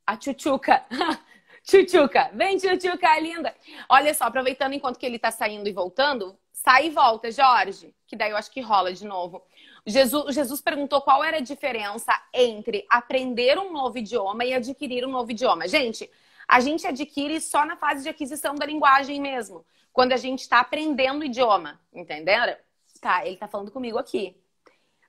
a 0.05 0.17
tchutchuca. 0.17 0.85
tchutchuca. 1.63 2.31
Vem, 2.33 2.57
tchutchuca, 2.57 3.19
linda. 3.19 3.55
Olha 3.89 4.13
só, 4.13 4.23
aproveitando 4.23 4.73
enquanto 4.73 4.97
que 4.97 5.05
ele 5.05 5.19
tá 5.19 5.29
saindo 5.29 5.69
e 5.69 5.73
voltando, 5.73 6.37
sai 6.51 6.87
e 6.87 6.89
volta, 6.89 7.31
Jorge. 7.31 7.93
Que 8.07 8.15
daí 8.15 8.31
eu 8.31 8.37
acho 8.37 8.49
que 8.49 8.61
rola 8.61 8.91
de 8.91 9.05
novo. 9.05 9.45
Jesus, 9.89 10.35
Jesus 10.35 10.59
perguntou 10.59 11.01
qual 11.01 11.23
era 11.23 11.37
a 11.37 11.41
diferença 11.41 12.11
entre 12.33 12.85
aprender 12.89 13.57
um 13.57 13.71
novo 13.71 13.97
idioma 13.97 14.43
e 14.43 14.53
adquirir 14.53 15.05
um 15.05 15.11
novo 15.11 15.31
idioma. 15.31 15.65
Gente, 15.65 16.11
a 16.45 16.59
gente 16.59 16.85
adquire 16.85 17.39
só 17.39 17.65
na 17.65 17.77
fase 17.77 18.03
de 18.03 18.09
aquisição 18.09 18.53
da 18.53 18.65
linguagem 18.65 19.21
mesmo. 19.21 19.65
Quando 19.93 20.11
a 20.11 20.17
gente 20.17 20.41
está 20.41 20.59
aprendendo 20.59 21.21
o 21.21 21.23
idioma, 21.23 21.79
entenderam? 21.93 22.57
Tá, 22.99 23.25
ele 23.25 23.35
está 23.35 23.47
falando 23.47 23.71
comigo 23.71 23.97
aqui. 23.97 24.35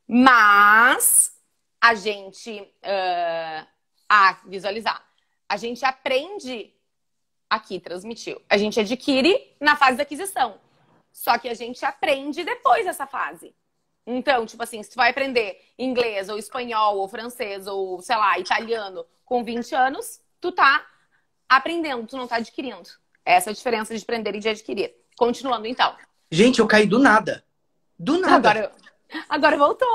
Mas 0.06 1.36
a 1.80 1.96
gente. 1.96 2.60
Uh, 2.60 3.66
ah, 4.08 4.38
visualizar. 4.46 5.04
A 5.48 5.56
gente 5.56 5.84
aprende 5.84 6.72
aqui, 7.50 7.80
transmitiu. 7.80 8.40
A 8.48 8.56
gente 8.56 8.78
adquire 8.78 9.56
na 9.60 9.74
fase 9.74 9.96
da 9.96 10.04
aquisição. 10.04 10.60
Só 11.12 11.36
que 11.36 11.48
a 11.48 11.54
gente 11.54 11.84
aprende 11.84 12.44
depois 12.44 12.86
dessa 12.86 13.06
fase. 13.06 13.54
Então, 14.10 14.46
tipo 14.46 14.62
assim, 14.62 14.82
se 14.82 14.88
tu 14.88 14.96
vai 14.96 15.10
aprender 15.10 15.60
inglês, 15.78 16.30
ou 16.30 16.38
espanhol, 16.38 16.96
ou 16.96 17.06
francês, 17.06 17.66
ou, 17.66 18.00
sei 18.00 18.16
lá, 18.16 18.38
italiano 18.38 19.04
com 19.22 19.44
20 19.44 19.74
anos, 19.74 20.22
tu 20.40 20.50
tá 20.50 20.82
aprendendo, 21.46 22.06
tu 22.06 22.16
não 22.16 22.26
tá 22.26 22.36
adquirindo. 22.36 22.88
Essa 23.22 23.50
é 23.50 23.52
a 23.52 23.54
diferença 23.54 23.94
de 23.94 24.02
aprender 24.02 24.34
e 24.34 24.40
de 24.40 24.48
adquirir. 24.48 24.94
Continuando, 25.14 25.66
então. 25.66 25.94
Gente, 26.30 26.58
eu 26.58 26.66
caí 26.66 26.86
do 26.86 26.98
nada. 26.98 27.44
Do 27.98 28.18
nada. 28.18 28.48
Agora, 28.48 28.72
agora 29.28 29.56
voltou. 29.58 29.88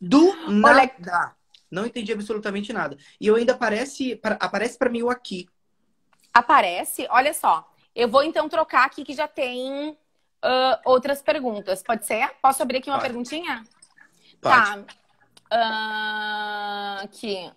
Do 0.00 0.34
nada. 0.48 0.80
Olha... 0.80 1.36
Não 1.70 1.84
entendi 1.84 2.14
absolutamente 2.14 2.72
nada. 2.72 2.96
E 3.20 3.26
eu 3.26 3.36
ainda 3.36 3.52
aparece, 3.52 4.18
aparece 4.40 4.78
para 4.78 4.88
mim 4.88 5.02
o 5.02 5.10
aqui. 5.10 5.46
Aparece? 6.32 7.06
Olha 7.10 7.34
só. 7.34 7.70
Eu 7.94 8.08
vou 8.08 8.22
então 8.22 8.48
trocar 8.48 8.86
aqui 8.86 9.04
que 9.04 9.12
já 9.12 9.28
tem 9.28 9.96
uh, 10.44 10.80
outras 10.84 11.22
perguntas. 11.22 11.82
Pode 11.82 12.06
ser? 12.06 12.30
Posso 12.42 12.62
abrir 12.62 12.78
aqui 12.78 12.90
uma 12.90 12.98
Pode. 12.98 13.08
perguntinha? 13.08 13.64
Pode. 14.40 14.84
Tá. 14.84 14.94
Uh, 15.52 17.04
aqui. 17.04 17.52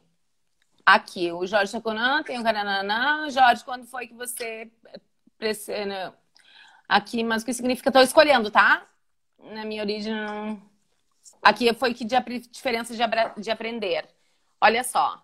Aqui, 0.85 1.31
o 1.31 1.45
Jorge 1.45 1.71
Chaconã 1.71 2.23
tem 2.23 2.39
o 2.39 2.43
Carananã. 2.43 3.29
Jorge, 3.29 3.63
quando 3.63 3.85
foi 3.85 4.07
que 4.07 4.13
você. 4.13 4.71
Aqui, 6.87 7.23
mas 7.23 7.43
o 7.43 7.45
que 7.45 7.53
significa? 7.53 7.89
Estou 7.89 8.01
escolhendo, 8.01 8.51
tá? 8.51 8.85
Na 9.39 9.65
minha 9.65 9.81
origem. 9.81 10.13
Aqui 11.41 11.73
foi 11.73 11.93
que 11.93 12.05
de 12.05 12.15
diferença 12.49 12.93
de, 12.93 13.41
de 13.41 13.51
aprender. 13.51 14.07
Olha 14.59 14.83
só. 14.83 15.21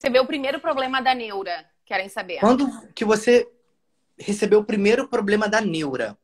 Você 0.00 0.08
vê 0.08 0.18
o 0.18 0.26
primeiro 0.26 0.58
problema 0.60 1.02
da 1.02 1.14
neura, 1.14 1.69
querem 1.90 2.08
saber? 2.08 2.38
Quando 2.38 2.70
que 2.94 3.04
você 3.04 3.50
recebeu 4.16 4.60
o 4.60 4.64
primeiro 4.64 5.08
problema 5.08 5.48
da 5.48 5.60
neura? 5.60 6.16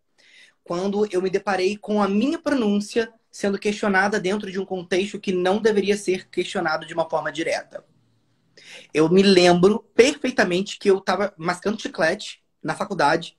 Quando 0.62 1.09
eu 1.12 1.21
me 1.21 1.29
deparei 1.29 1.77
com 1.77 2.01
a 2.01 2.07
minha 2.07 2.39
pronúncia 2.39 3.12
sendo 3.33 3.59
questionada 3.59 4.21
dentro 4.21 4.51
de 4.51 4.61
um 4.61 4.64
contexto 4.64 5.19
que 5.19 5.33
não 5.33 5.61
deveria 5.61 5.97
ser 5.97 6.29
questionado 6.29 6.87
de 6.87 6.95
uma 6.95 7.11
forma 7.11 7.33
direta. 7.33 7.85
Eu 8.95 9.11
me 9.11 9.25
lembro 9.25 9.81
perfeitamente 9.93 10.79
que 10.79 10.89
eu 10.89 10.99
estava 10.99 11.35
mascando 11.37 11.83
chiclete 11.83 12.45
na 12.62 12.77
faculdade 12.77 13.37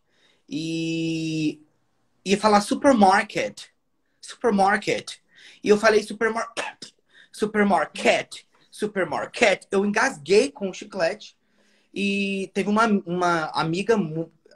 e 0.49 1.61
ia 2.25 2.37
falar 2.37 2.59
supermarket. 2.59 3.67
Supermarket. 4.19 5.15
E 5.63 5.69
eu 5.69 5.77
falei 5.77 6.03
supermarket. 6.03 6.91
Supermarket. 7.31 8.43
Supermarket. 8.69 9.65
Eu 9.71 9.85
engasguei 9.85 10.51
com 10.51 10.69
o 10.69 10.73
chiclete. 10.73 11.36
E 11.93 12.51
teve 12.53 12.69
uma, 12.69 12.85
uma 13.05 13.45
amiga 13.53 13.97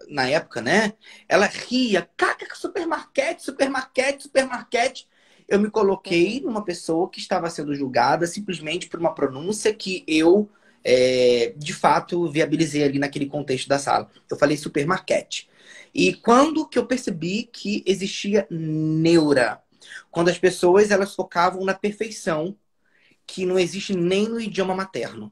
na 0.09 0.27
época, 0.29 0.61
né? 0.61 0.93
Ela 1.27 1.45
ria, 1.47 2.07
caca, 2.17 2.53
supermarket, 2.55 3.39
supermarket, 3.39 4.21
supermarket. 4.21 5.03
Eu 5.47 5.59
me 5.59 5.69
coloquei 5.69 6.41
numa 6.41 6.63
pessoa 6.63 7.09
que 7.09 7.19
estava 7.19 7.49
sendo 7.49 7.75
julgada 7.75 8.25
simplesmente 8.27 8.87
por 8.87 8.99
uma 8.99 9.13
pronúncia 9.13 9.73
que 9.73 10.03
eu, 10.07 10.49
é, 10.83 11.53
de 11.57 11.73
fato, 11.73 12.29
viabilizei 12.31 12.83
ali 12.83 12.99
naquele 12.99 13.25
contexto 13.25 13.67
da 13.67 13.79
sala. 13.79 14.09
Eu 14.29 14.37
falei 14.37 14.57
supermarket. 14.57 15.45
E 15.93 16.13
quando 16.13 16.67
que 16.67 16.79
eu 16.79 16.85
percebi 16.85 17.43
que 17.51 17.83
existia 17.85 18.47
neura? 18.49 19.61
Quando 20.09 20.29
as 20.29 20.37
pessoas 20.37 20.91
elas 20.91 21.15
focavam 21.15 21.65
na 21.65 21.73
perfeição, 21.73 22.55
que 23.25 23.45
não 23.45 23.57
existe 23.59 23.95
nem 23.95 24.27
no 24.27 24.39
idioma 24.39 24.75
materno. 24.75 25.31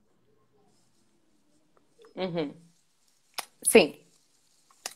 Uhum. 2.20 2.54
Sim. 3.64 3.96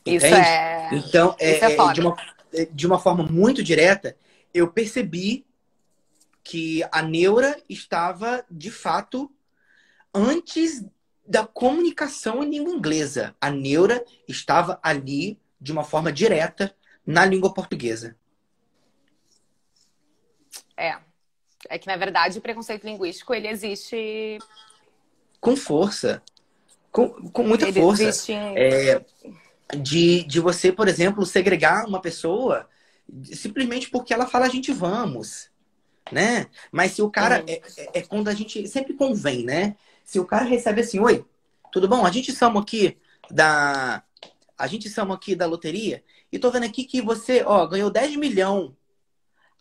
Isso 0.04 0.26
é. 0.26 0.90
Então, 0.92 1.34
é, 1.38 1.54
Isso 1.54 1.64
é, 1.64 1.74
é 1.74 1.92
de, 1.92 2.00
uma, 2.02 2.16
é, 2.52 2.64
de 2.66 2.86
uma 2.86 2.98
forma 2.98 3.24
muito 3.24 3.62
direta, 3.62 4.16
eu 4.52 4.70
percebi 4.70 5.46
que 6.42 6.82
a 6.92 7.00
neura 7.00 7.58
estava, 7.68 8.44
de 8.50 8.70
fato, 8.70 9.32
antes 10.12 10.84
da 11.26 11.46
comunicação 11.46 12.44
em 12.44 12.50
língua 12.50 12.74
inglesa. 12.74 13.34
A 13.40 13.50
neura 13.50 14.04
estava 14.28 14.78
ali 14.82 15.40
de 15.58 15.72
uma 15.72 15.82
forma 15.82 16.12
direta 16.12 16.76
na 17.06 17.24
língua 17.24 17.54
portuguesa. 17.54 18.14
É. 20.76 20.98
É 21.66 21.78
que, 21.78 21.86
na 21.86 21.96
verdade, 21.96 22.38
o 22.38 22.42
preconceito 22.42 22.84
linguístico, 22.84 23.32
ele 23.32 23.48
existe... 23.48 24.38
Com 25.40 25.56
força. 25.56 26.22
Com, 26.94 27.08
com 27.08 27.42
muita 27.42 27.72
força. 27.72 28.32
É, 28.32 29.04
de, 29.76 30.22
de 30.22 30.38
você, 30.38 30.70
por 30.70 30.86
exemplo, 30.86 31.26
segregar 31.26 31.88
uma 31.88 32.00
pessoa 32.00 32.68
simplesmente 33.24 33.90
porque 33.90 34.14
ela 34.14 34.28
fala 34.28 34.46
a 34.46 34.48
gente 34.48 34.70
vamos, 34.70 35.50
né? 36.12 36.46
Mas 36.70 36.92
se 36.92 37.02
o 37.02 37.10
cara... 37.10 37.40
Uhum. 37.40 37.46
É, 37.48 37.60
é, 37.76 37.90
é, 37.94 38.02
quando 38.02 38.28
a 38.28 38.32
gente... 38.32 38.68
Sempre 38.68 38.94
convém, 38.94 39.44
né? 39.44 39.74
Se 40.04 40.20
o 40.20 40.24
cara 40.24 40.44
recebe 40.44 40.82
assim, 40.82 41.00
oi, 41.00 41.24
tudo 41.72 41.88
bom? 41.88 42.06
A 42.06 42.12
gente 42.12 42.30
somos 42.30 42.62
aqui 42.62 42.96
da 43.28 44.04
a 44.56 44.68
gente 44.68 44.88
chama 44.88 45.16
aqui 45.16 45.34
da 45.34 45.46
loteria 45.46 46.04
e 46.30 46.38
tô 46.38 46.48
vendo 46.48 46.64
aqui 46.64 46.84
que 46.84 47.02
você, 47.02 47.42
ó, 47.44 47.66
ganhou 47.66 47.90
10 47.90 48.14
milhões. 48.14 48.70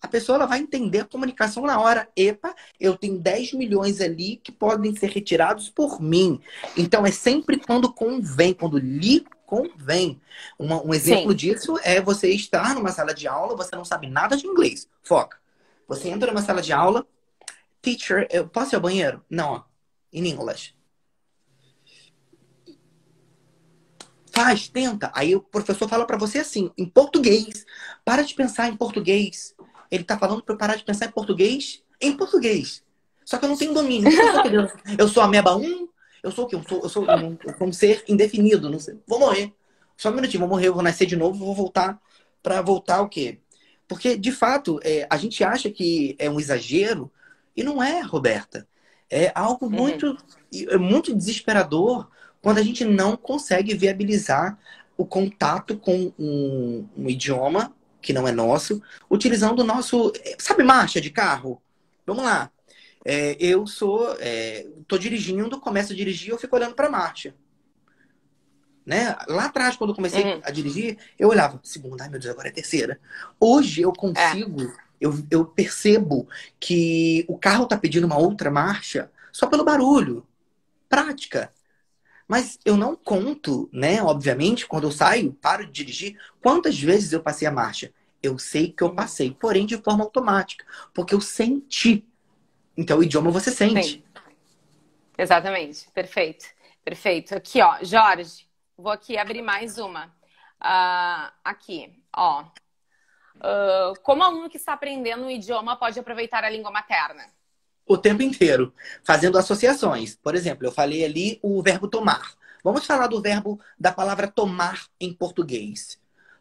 A 0.03 0.07
pessoa 0.09 0.35
ela 0.35 0.45
vai 0.45 0.59
entender 0.59 0.99
a 0.99 1.05
comunicação 1.05 1.63
na 1.63 1.79
hora. 1.79 2.09
Epa, 2.13 2.53
eu 2.77 2.97
tenho 2.97 3.17
10 3.17 3.53
milhões 3.53 4.01
ali 4.01 4.35
que 4.35 4.51
podem 4.51 4.93
ser 4.93 5.09
retirados 5.09 5.69
por 5.69 6.01
mim. 6.01 6.41
Então 6.75 7.05
é 7.05 7.11
sempre 7.11 7.57
quando 7.57 7.91
convém, 7.91 8.53
quando 8.53 8.77
lhe 8.77 9.25
convém. 9.45 10.19
Uma, 10.59 10.83
um 10.83 10.93
exemplo 10.93 11.31
Sim. 11.31 11.37
disso 11.37 11.79
é 11.83 12.01
você 12.01 12.29
estar 12.33 12.75
numa 12.75 12.91
sala 12.91 13.13
de 13.13 13.29
aula, 13.29 13.55
você 13.55 13.73
não 13.77 13.85
sabe 13.85 14.07
nada 14.07 14.35
de 14.35 14.45
inglês. 14.45 14.89
Foca. 15.01 15.37
Você 15.87 16.09
entra 16.09 16.31
numa 16.31 16.41
sala 16.41 16.61
de 16.61 16.73
aula, 16.73 17.07
teacher, 17.81 18.27
eu 18.29 18.45
posso 18.45 18.73
ir 18.73 18.75
ao 18.75 18.81
banheiro? 18.81 19.23
Não, 19.29 19.53
ó, 19.53 19.63
in 20.11 20.25
English. 20.27 20.75
Faz, 24.33 24.67
tenta. 24.67 25.11
Aí 25.13 25.33
o 25.33 25.41
professor 25.41 25.87
fala 25.87 26.05
para 26.05 26.17
você 26.17 26.39
assim, 26.39 26.71
em 26.77 26.85
português. 26.85 27.65
Para 28.03 28.23
de 28.23 28.33
pensar 28.33 28.67
em 28.67 28.75
português. 28.75 29.55
Ele 29.93 30.03
tá 30.03 30.17
falando 30.17 30.41
para 30.41 30.55
eu 30.55 30.57
parar 30.57 30.75
de 30.75 30.83
pensar 30.83 31.05
em 31.05 31.11
português 31.11 31.83
em 32.01 32.17
português. 32.17 32.83
Só 33.23 33.37
que 33.37 33.45
eu 33.45 33.49
não 33.49 33.57
tenho 33.57 33.73
domínio. 33.73 34.11
Eu 34.97 35.07
sou 35.07 35.23
a 35.23 35.27
meba 35.27 35.55
1, 35.55 35.87
eu 36.21 36.31
sou 36.31 36.45
o 36.45 36.47
quê? 36.47 36.55
Eu 36.55 36.63
sou, 36.67 36.81
eu 36.83 36.89
sou, 36.89 37.03
um, 37.03 37.37
eu 37.43 37.57
sou 37.57 37.67
um 37.67 37.71
ser 37.71 38.03
indefinido. 38.07 38.69
Não 38.69 38.79
sei. 38.79 38.99
Vou 39.07 39.19
morrer. 39.19 39.53
Só 39.95 40.09
um 40.09 40.15
minutinho, 40.15 40.41
vou 40.41 40.49
morrer, 40.49 40.71
vou 40.71 40.83
nascer 40.83 41.05
de 41.05 41.15
novo, 41.15 41.45
vou 41.45 41.55
voltar 41.55 42.01
para 42.41 42.61
voltar 42.61 43.01
o 43.01 43.07
quê? 43.07 43.39
Porque, 43.87 44.17
de 44.17 44.31
fato, 44.31 44.79
é, 44.83 45.07
a 45.09 45.15
gente 45.17 45.43
acha 45.43 45.69
que 45.69 46.15
é 46.19 46.29
um 46.29 46.39
exagero 46.39 47.11
e 47.55 47.63
não 47.63 47.81
é, 47.81 48.01
Roberta. 48.01 48.67
É 49.09 49.31
algo 49.35 49.67
uhum. 49.67 49.71
muito, 49.71 50.17
uhum. 50.53 50.79
muito 50.79 51.15
desesperador 51.15 52.09
quando 52.41 52.57
a 52.57 52.63
gente 52.63 52.83
não 52.83 53.15
consegue 53.15 53.73
viabilizar 53.75 54.57
o 54.97 55.05
contato 55.05 55.77
com 55.77 56.11
um, 56.19 56.87
um 56.97 57.09
idioma 57.09 57.73
que 58.03 58.13
não 58.13 58.27
é 58.27 58.31
nosso, 58.31 58.83
utilizando 59.09 59.61
o 59.61 59.63
nosso. 59.63 60.11
Sabe, 60.37 60.61
marcha 60.61 60.99
de 60.99 61.09
carro? 61.09 61.59
Vamos 62.05 62.23
lá. 62.23 62.51
É, 63.03 63.35
eu 63.39 63.65
sou. 63.65 64.15
É, 64.19 64.67
tô 64.87 64.97
dirigindo, 64.97 65.59
começo 65.59 65.93
a 65.93 65.95
dirigir, 65.95 66.29
eu 66.29 66.37
fico 66.37 66.55
olhando 66.55 66.75
para 66.75 66.87
a 66.87 66.91
marcha. 66.91 67.33
Né? 68.85 69.15
Lá 69.29 69.45
atrás, 69.45 69.77
quando 69.77 69.91
eu 69.91 69.95
comecei 69.95 70.21
uhum. 70.21 70.41
a 70.43 70.51
dirigir, 70.51 70.97
eu 71.17 71.29
olhava, 71.29 71.57
segunda, 71.63 72.03
ai 72.03 72.09
meu 72.09 72.19
Deus, 72.19 72.33
agora 72.33 72.49
é 72.49 72.51
terceira. 72.51 72.99
Hoje 73.39 73.81
eu 73.81 73.93
consigo, 73.93 74.61
é. 74.61 74.73
eu, 74.99 75.25
eu 75.31 75.45
percebo 75.45 76.27
que 76.59 77.23
o 77.29 77.37
carro 77.37 77.65
tá 77.65 77.77
pedindo 77.77 78.05
uma 78.05 78.17
outra 78.17 78.51
marcha 78.51 79.09
só 79.31 79.47
pelo 79.47 79.63
barulho. 79.63 80.27
Prática. 80.89 81.53
Mas 82.27 82.57
eu 82.63 82.77
não 82.77 82.95
conto, 82.95 83.69
né? 83.71 84.01
Obviamente, 84.01 84.65
quando 84.65 84.85
eu 84.85 84.91
saio, 84.91 85.33
paro 85.33 85.65
de 85.65 85.71
dirigir, 85.71 86.17
quantas 86.41 86.79
vezes 86.79 87.13
eu 87.13 87.21
passei 87.21 87.47
a 87.47 87.51
marcha. 87.51 87.93
Eu 88.21 88.39
sei 88.39 88.71
que 88.71 88.83
eu 88.83 88.95
passei, 88.95 89.31
porém 89.31 89.65
de 89.65 89.77
forma 89.77 90.03
automática, 90.03 90.65
porque 90.93 91.13
eu 91.13 91.19
senti. 91.19 92.07
Então, 92.75 92.99
o 92.99 93.03
idioma 93.03 93.29
você 93.29 93.51
sente. 93.51 93.83
Sim. 93.83 94.03
Exatamente, 95.17 95.89
perfeito, 95.91 96.45
perfeito. 96.83 97.35
Aqui, 97.35 97.61
ó, 97.61 97.77
Jorge, 97.83 98.47
vou 98.77 98.91
aqui 98.91 99.17
abrir 99.17 99.41
mais 99.41 99.77
uma. 99.77 100.07
Uh, 100.61 101.31
aqui, 101.43 102.01
ó. 102.15 102.45
Uh, 103.35 103.99
como 104.01 104.23
aluno 104.23 104.49
que 104.49 104.57
está 104.57 104.73
aprendendo 104.73 105.25
um 105.25 105.29
idioma 105.29 105.75
pode 105.75 105.99
aproveitar 105.99 106.43
a 106.43 106.49
língua 106.49 106.71
materna? 106.71 107.25
O 107.85 107.97
tempo 107.97 108.21
inteiro, 108.21 108.73
fazendo 109.03 109.37
associações. 109.37 110.15
Por 110.15 110.35
exemplo, 110.35 110.65
eu 110.65 110.71
falei 110.71 111.03
ali 111.03 111.39
o 111.41 111.61
verbo 111.61 111.87
tomar. 111.87 112.33
Vamos 112.63 112.85
falar 112.85 113.07
do 113.07 113.21
verbo 113.21 113.59
da 113.77 113.91
palavra 113.91 114.27
tomar 114.27 114.87
em 114.99 115.13
português. 115.13 115.99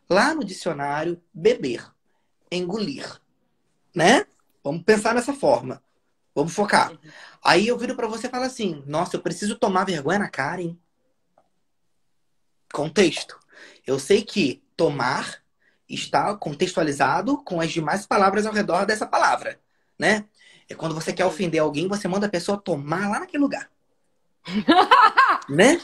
Lá 0.09 0.34
no 0.34 0.45
dicionário, 0.45 1.20
beber, 1.32 1.84
engolir, 2.51 3.20
né? 3.95 4.24
Vamos 4.62 4.82
pensar 4.84 5.14
nessa 5.14 5.32
forma. 5.32 5.82
Vamos 6.34 6.55
focar. 6.55 6.93
Aí 7.45 7.66
eu 7.66 7.76
viro 7.76 7.95
para 7.97 8.07
você 8.07 8.26
e 8.26 8.30
falo 8.30 8.45
assim: 8.45 8.82
Nossa, 8.86 9.16
eu 9.16 9.20
preciso 9.20 9.59
tomar 9.59 9.84
vergonha 9.84 10.20
na 10.20 10.30
cara, 10.30 10.62
hein? 10.62 10.78
Contexto. 12.72 13.38
Eu 13.86 13.99
sei 13.99 14.22
que 14.22 14.62
tomar 14.76 15.43
está 15.88 16.34
contextualizado 16.36 17.43
com 17.45 17.61
as 17.61 17.70
demais 17.70 18.07
palavras 18.07 18.47
ao 18.47 18.53
redor 18.53 18.86
dessa 18.86 19.07
palavra, 19.07 19.61
né? 19.99 20.24
É 20.72 20.74
quando 20.74 20.94
você 20.94 21.12
quer 21.12 21.26
ofender 21.26 21.60
alguém, 21.60 21.86
você 21.86 22.08
manda 22.08 22.26
a 22.26 22.30
pessoa 22.30 22.56
tomar 22.56 23.10
lá 23.10 23.20
naquele 23.20 23.42
lugar. 23.42 23.70
né? 25.48 25.80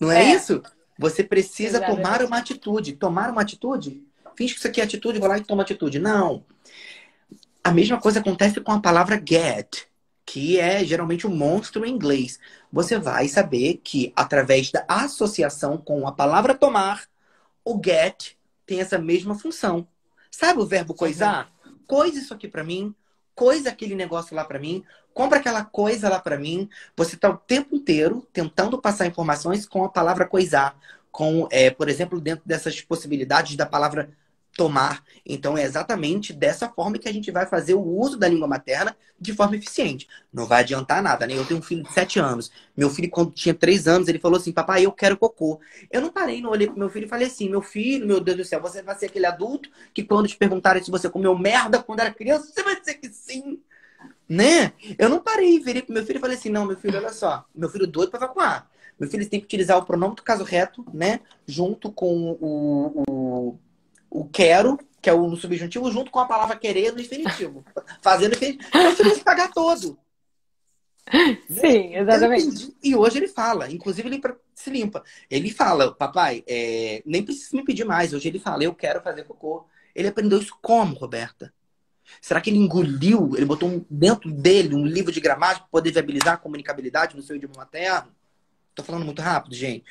Não 0.00 0.10
é, 0.10 0.24
é, 0.24 0.34
isso? 0.34 0.60
Você 0.98 1.22
precisa 1.22 1.78
Exatamente. 1.78 2.02
tomar 2.02 2.22
uma 2.24 2.38
atitude. 2.38 2.94
Tomar 2.94 3.30
uma 3.30 3.42
atitude? 3.42 4.02
Finge 4.34 4.54
que 4.54 4.58
isso 4.58 4.66
aqui 4.66 4.80
é 4.80 4.84
atitude, 4.84 5.20
vou 5.20 5.28
lá 5.28 5.38
e 5.38 5.44
toma 5.44 5.62
atitude. 5.62 6.00
Não. 6.00 6.44
A 7.62 7.70
mesma 7.70 8.00
coisa 8.00 8.18
acontece 8.18 8.60
com 8.60 8.72
a 8.72 8.80
palavra 8.80 9.22
get, 9.24 9.86
que 10.26 10.58
é 10.58 10.84
geralmente 10.84 11.26
um 11.26 11.34
monstro 11.34 11.84
em 11.84 11.92
inglês. 11.92 12.40
Você 12.72 12.98
vai 12.98 13.28
saber 13.28 13.80
que, 13.84 14.12
através 14.16 14.72
da 14.72 14.84
associação 14.88 15.78
com 15.78 16.06
a 16.06 16.12
palavra 16.12 16.54
tomar, 16.54 17.04
o 17.64 17.80
get 17.82 18.32
tem 18.66 18.80
essa 18.80 18.98
mesma 18.98 19.38
função. 19.38 19.86
Sabe 20.30 20.60
o 20.60 20.66
verbo 20.66 20.94
coisar? 20.94 21.48
Coisa 21.86 22.18
isso 22.18 22.34
aqui 22.34 22.48
para 22.48 22.64
mim, 22.64 22.94
coisa 23.40 23.70
aquele 23.70 23.94
negócio 23.94 24.36
lá 24.36 24.44
para 24.44 24.58
mim, 24.58 24.84
compra 25.14 25.38
aquela 25.38 25.64
coisa 25.64 26.10
lá 26.10 26.20
para 26.20 26.38
mim. 26.38 26.68
Você 26.94 27.14
está 27.14 27.30
o 27.30 27.38
tempo 27.38 27.74
inteiro 27.74 28.28
tentando 28.34 28.78
passar 28.78 29.06
informações 29.06 29.64
com 29.64 29.82
a 29.82 29.88
palavra 29.88 30.26
coisar, 30.26 30.78
com, 31.10 31.48
é, 31.50 31.70
por 31.70 31.88
exemplo, 31.88 32.20
dentro 32.20 32.42
dessas 32.44 32.82
possibilidades 32.82 33.56
da 33.56 33.64
palavra 33.64 34.10
tomar. 34.56 35.02
Então 35.24 35.56
é 35.56 35.62
exatamente 35.62 36.32
dessa 36.32 36.68
forma 36.68 36.98
que 36.98 37.08
a 37.08 37.12
gente 37.12 37.30
vai 37.30 37.46
fazer 37.46 37.74
o 37.74 37.82
uso 37.82 38.16
da 38.16 38.28
língua 38.28 38.48
materna 38.48 38.96
de 39.18 39.32
forma 39.32 39.56
eficiente. 39.56 40.08
Não 40.32 40.46
vai 40.46 40.60
adiantar 40.60 41.02
nada, 41.02 41.26
né? 41.26 41.34
Eu 41.34 41.44
tenho 41.44 41.60
um 41.60 41.62
filho 41.62 41.82
de 41.82 41.92
7 41.92 42.18
anos. 42.18 42.50
Meu 42.76 42.90
filho, 42.90 43.10
quando 43.10 43.32
tinha 43.32 43.54
3 43.54 43.86
anos, 43.86 44.08
ele 44.08 44.18
falou 44.18 44.38
assim: 44.38 44.52
Papai, 44.52 44.84
eu 44.84 44.92
quero 44.92 45.16
cocô. 45.16 45.60
Eu 45.90 46.00
não 46.00 46.10
parei, 46.10 46.40
não 46.40 46.50
olhei 46.50 46.66
pro 46.66 46.78
meu 46.78 46.90
filho 46.90 47.06
e 47.06 47.08
falei 47.08 47.26
assim: 47.26 47.48
Meu 47.48 47.62
filho, 47.62 48.06
meu 48.06 48.20
Deus 48.20 48.38
do 48.38 48.44
céu, 48.44 48.60
você 48.60 48.82
vai 48.82 48.94
ser 48.96 49.06
aquele 49.06 49.26
adulto 49.26 49.70
que 49.94 50.02
quando 50.02 50.28
te 50.28 50.36
perguntarem 50.36 50.82
se 50.82 50.90
você 50.90 51.08
comeu 51.08 51.36
merda 51.36 51.82
quando 51.82 52.00
era 52.00 52.12
criança, 52.12 52.46
você 52.46 52.62
vai 52.62 52.78
dizer 52.78 52.94
que 52.94 53.08
sim. 53.08 53.60
Né? 54.28 54.72
Eu 54.98 55.08
não 55.08 55.20
parei, 55.20 55.58
virei 55.58 55.82
pro 55.82 55.92
meu 55.92 56.04
filho 56.04 56.18
e 56.18 56.20
falei 56.20 56.36
assim: 56.36 56.50
Não, 56.50 56.66
meu 56.66 56.76
filho, 56.76 56.98
olha 56.98 57.12
só. 57.12 57.44
Meu 57.54 57.68
filho 57.68 57.86
doido 57.86 58.10
pra 58.10 58.18
evacuar. 58.18 58.70
Meu 58.98 59.08
filho 59.08 59.28
tem 59.28 59.40
que 59.40 59.46
utilizar 59.46 59.78
o 59.78 59.84
pronome 59.84 60.14
do 60.14 60.22
caso 60.22 60.44
reto, 60.44 60.84
né? 60.92 61.20
Junto 61.46 61.90
com 61.90 62.36
o, 62.38 63.02
o 63.08 63.58
o 64.10 64.28
quero, 64.28 64.78
que 65.00 65.08
é 65.08 65.14
o 65.14 65.28
no 65.28 65.36
subjuntivo, 65.36 65.90
junto 65.90 66.10
com 66.10 66.18
a 66.18 66.26
palavra 66.26 66.56
querer 66.56 66.92
no 66.92 67.00
infinitivo. 67.00 67.64
Fazendo 68.02 68.34
infinitivo. 68.34 68.68
Então 68.68 68.94
você 68.94 69.02
tem 69.02 69.14
que 69.14 69.24
pagar 69.24 69.52
todo. 69.52 69.98
Sim, 71.48 71.96
exatamente. 71.96 72.74
E 72.82 72.94
hoje 72.94 73.18
ele 73.18 73.28
fala, 73.28 73.70
inclusive 73.70 74.08
ele 74.08 74.20
se 74.54 74.70
limpa. 74.70 75.02
Ele 75.30 75.50
fala, 75.50 75.92
papai, 75.92 76.44
é, 76.46 77.02
nem 77.06 77.22
precisa 77.22 77.56
me 77.56 77.64
pedir 77.64 77.84
mais. 77.84 78.12
Hoje 78.12 78.28
ele 78.28 78.38
fala, 78.38 78.64
eu 78.64 78.74
quero 78.74 79.00
fazer 79.00 79.24
cocô. 79.24 79.66
Ele 79.94 80.08
aprendeu 80.08 80.38
isso 80.38 80.56
como, 80.60 80.94
Roberta? 80.94 81.52
Será 82.20 82.40
que 82.40 82.50
ele 82.50 82.58
engoliu, 82.58 83.32
ele 83.36 83.44
botou 83.44 83.84
dentro 83.88 84.30
dele 84.30 84.74
um 84.74 84.84
livro 84.84 85.12
de 85.12 85.20
gramática 85.20 85.60
para 85.60 85.70
poder 85.70 85.92
viabilizar 85.92 86.34
a 86.34 86.38
comunicabilidade 86.38 87.16
no 87.16 87.22
seu 87.22 87.36
idioma 87.36 87.56
materno? 87.56 88.12
Tô 88.74 88.82
falando 88.82 89.04
muito 89.04 89.22
rápido, 89.22 89.54
gente. 89.54 89.84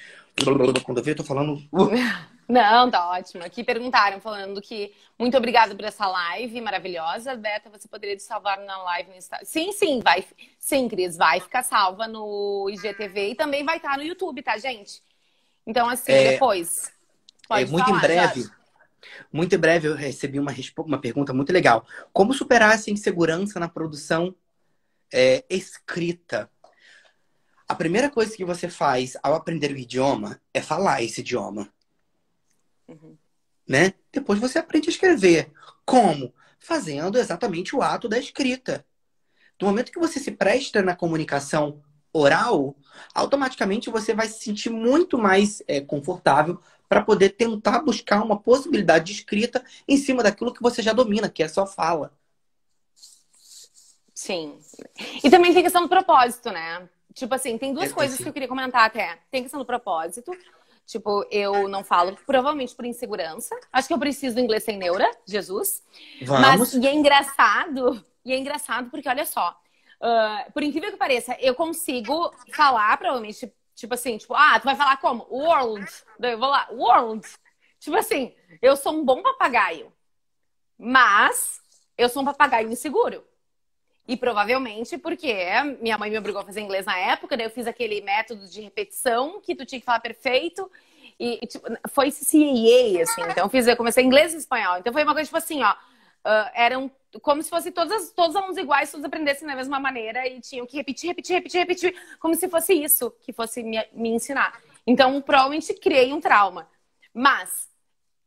Quando 0.43 0.97
eu 0.97 1.03
vejo, 1.03 1.11
eu 1.11 1.15
tô 1.17 1.23
falando. 1.23 1.53
Uh. 1.71 1.89
Não, 2.49 2.89
tá 2.89 3.11
ótimo. 3.11 3.43
Aqui 3.43 3.63
perguntaram, 3.63 4.19
falando 4.19 4.59
que 4.59 4.91
muito 5.19 5.37
obrigada 5.37 5.75
por 5.75 5.85
essa 5.85 6.07
live 6.07 6.59
maravilhosa. 6.61 7.35
Beta, 7.35 7.69
você 7.69 7.87
poderia 7.87 8.17
te 8.17 8.23
salvar 8.23 8.57
na 8.61 8.75
live 8.85 9.11
no 9.11 9.17
Instagram? 9.17 9.45
Sim, 9.45 9.71
sim, 9.71 9.99
vai. 9.99 10.25
Sim, 10.57 10.89
Cris, 10.89 11.15
vai 11.15 11.39
ficar 11.39 11.61
salva 11.61 12.07
no 12.07 12.67
IGTV 12.71 13.29
e 13.29 13.35
também 13.35 13.63
vai 13.63 13.77
estar 13.77 13.95
no 13.97 14.03
YouTube, 14.03 14.41
tá, 14.41 14.57
gente? 14.57 15.03
Então, 15.67 15.87
assim, 15.87 16.11
é, 16.11 16.31
depois. 16.31 16.91
Pode 17.47 17.65
é, 17.65 17.67
muito 17.67 17.85
falar, 17.85 17.97
em 17.97 18.01
breve. 18.01 18.41
Jorge. 18.41 18.59
Muito 19.31 19.55
em 19.55 19.59
breve 19.59 19.87
eu 19.87 19.95
recebi 19.95 20.39
uma, 20.39 20.51
uma 20.79 20.99
pergunta 20.99 21.31
muito 21.31 21.53
legal. 21.53 21.85
Como 22.11 22.33
superar 22.33 22.73
essa 22.73 22.89
insegurança 22.89 23.59
na 23.59 23.69
produção 23.69 24.33
é, 25.13 25.45
escrita? 25.47 26.49
A 27.69 27.75
primeira 27.75 28.09
coisa 28.09 28.35
que 28.35 28.43
você 28.43 28.67
faz 28.67 29.15
ao 29.21 29.35
aprender 29.35 29.71
o 29.71 29.77
idioma 29.77 30.41
é 30.51 30.59
falar 30.59 31.03
esse 31.03 31.21
idioma. 31.21 31.71
Uhum. 32.87 33.15
Né? 33.67 33.93
Depois 34.11 34.39
você 34.39 34.57
aprende 34.57 34.89
a 34.89 34.91
escrever. 34.91 35.51
Como? 35.85 36.33
Fazendo 36.59 37.19
exatamente 37.19 37.75
o 37.75 37.83
ato 37.83 38.09
da 38.09 38.17
escrita. 38.17 38.83
Do 39.59 39.67
momento 39.67 39.91
que 39.91 39.99
você 39.99 40.19
se 40.19 40.31
presta 40.31 40.81
na 40.81 40.95
comunicação 40.95 41.79
oral, 42.11 42.75
automaticamente 43.13 43.91
você 43.91 44.15
vai 44.15 44.27
se 44.27 44.43
sentir 44.43 44.71
muito 44.71 45.15
mais 45.15 45.61
é, 45.67 45.79
confortável 45.79 46.59
para 46.87 47.03
poder 47.03 47.29
tentar 47.35 47.83
buscar 47.83 48.23
uma 48.23 48.41
possibilidade 48.41 49.05
de 49.05 49.11
escrita 49.11 49.63
em 49.87 49.95
cima 49.95 50.23
daquilo 50.23 50.55
que 50.55 50.63
você 50.63 50.81
já 50.81 50.91
domina, 50.91 51.29
que 51.29 51.43
é 51.43 51.47
só 51.47 51.67
fala. 51.67 52.17
Sim. 54.11 54.57
E 55.23 55.29
também 55.29 55.53
tem 55.53 55.61
questão 55.61 55.83
do 55.83 55.87
propósito, 55.87 56.51
né? 56.51 56.89
Tipo 57.19 57.35
assim, 57.35 57.57
tem 57.57 57.73
duas 57.73 57.91
é, 57.91 57.93
coisas 57.93 58.17
que 58.17 58.27
eu 58.27 58.33
queria 58.33 58.47
comentar 58.47 58.85
até. 58.85 59.19
Tem 59.29 59.43
questão 59.43 59.59
do 59.59 59.65
propósito 59.65 60.31
Tipo, 60.89 61.23
eu 61.29 61.67
não 61.67 61.83
falo, 61.83 62.17
provavelmente 62.25 62.73
por 62.73 62.83
insegurança. 62.83 63.55
Acho 63.71 63.87
que 63.87 63.93
eu 63.93 63.99
preciso 63.99 64.33
do 64.33 64.41
inglês 64.41 64.63
sem 64.63 64.75
neura, 64.75 65.07
Jesus. 65.23 65.83
Vamos. 66.23 66.41
Mas, 66.41 66.73
e 66.73 66.87
é 66.87 66.91
engraçado, 66.91 68.03
e 68.25 68.33
é 68.33 68.39
engraçado 68.39 68.89
porque, 68.89 69.07
olha 69.07 69.23
só, 69.23 69.55
uh, 70.01 70.51
por 70.51 70.63
incrível 70.63 70.89
que 70.89 70.97
pareça, 70.97 71.37
eu 71.39 71.53
consigo 71.53 72.33
falar, 72.51 72.97
provavelmente, 72.97 73.53
tipo 73.75 73.93
assim, 73.93 74.17
tipo, 74.17 74.33
ah, 74.33 74.59
tu 74.59 74.63
vai 74.63 74.75
falar 74.75 74.97
como? 74.97 75.27
World. 75.29 75.87
Eu 76.23 76.39
vou 76.39 76.49
lá, 76.49 76.67
world. 76.71 77.23
Tipo 77.79 77.95
assim, 77.95 78.33
eu 78.59 78.75
sou 78.75 78.91
um 78.91 79.05
bom 79.05 79.21
papagaio. 79.21 79.93
Mas 80.75 81.61
eu 81.95 82.09
sou 82.09 82.23
um 82.23 82.25
papagaio 82.25 82.67
inseguro. 82.67 83.23
E 84.09 84.17
provavelmente 84.17 84.97
porque 84.97 85.31
minha 85.79 85.95
mãe 85.95 86.09
me 86.09 86.17
obrigou 86.17 86.41
a 86.41 86.43
fazer 86.43 86.61
inglês 86.61 86.83
na 86.83 86.97
época, 86.97 87.37
daí 87.37 87.45
eu 87.45 87.51
fiz 87.51 87.67
aquele 87.67 88.01
método 88.01 88.47
de 88.47 88.59
repetição 88.59 89.39
que 89.39 89.53
tu 89.53 89.67
tinha 89.67 89.79
que 89.79 89.85
falar 89.85 89.99
perfeito. 89.99 90.67
E, 91.19 91.37
tipo, 91.45 91.67
foi 91.91 92.09
CAA, 92.11 93.03
assim. 93.03 93.21
Então 93.29 93.45
eu 93.45 93.49
fiz, 93.49 93.67
eu 93.67 93.77
comecei 93.77 94.03
inglês 94.03 94.33
e 94.33 94.37
espanhol. 94.37 94.79
Então 94.79 94.91
foi 94.91 95.03
uma 95.03 95.13
coisa 95.13 95.27
tipo 95.27 95.37
assim, 95.37 95.61
ó. 95.61 95.73
Uh, 96.25 96.49
eram 96.55 96.91
como 97.21 97.43
se 97.43 97.51
fosse 97.51 97.69
todos 97.69 98.11
os 98.17 98.35
alunos 98.35 98.57
iguais, 98.57 98.89
todos 98.89 99.05
aprendessem 99.05 99.47
da 99.47 99.55
mesma 99.55 99.79
maneira 99.79 100.27
e 100.27 100.41
tinham 100.41 100.65
que 100.65 100.75
repetir, 100.75 101.09
repetir, 101.09 101.35
repetir, 101.35 101.59
repetir, 101.59 101.95
como 102.19 102.33
se 102.33 102.49
fosse 102.49 102.73
isso 102.73 103.11
que 103.21 103.31
fosse 103.31 103.61
me, 103.61 103.77
me 103.93 104.09
ensinar. 104.09 104.59
Então, 104.87 105.21
provavelmente 105.21 105.71
criei 105.75 106.11
um 106.11 106.19
trauma. 106.19 106.67
Mas 107.13 107.69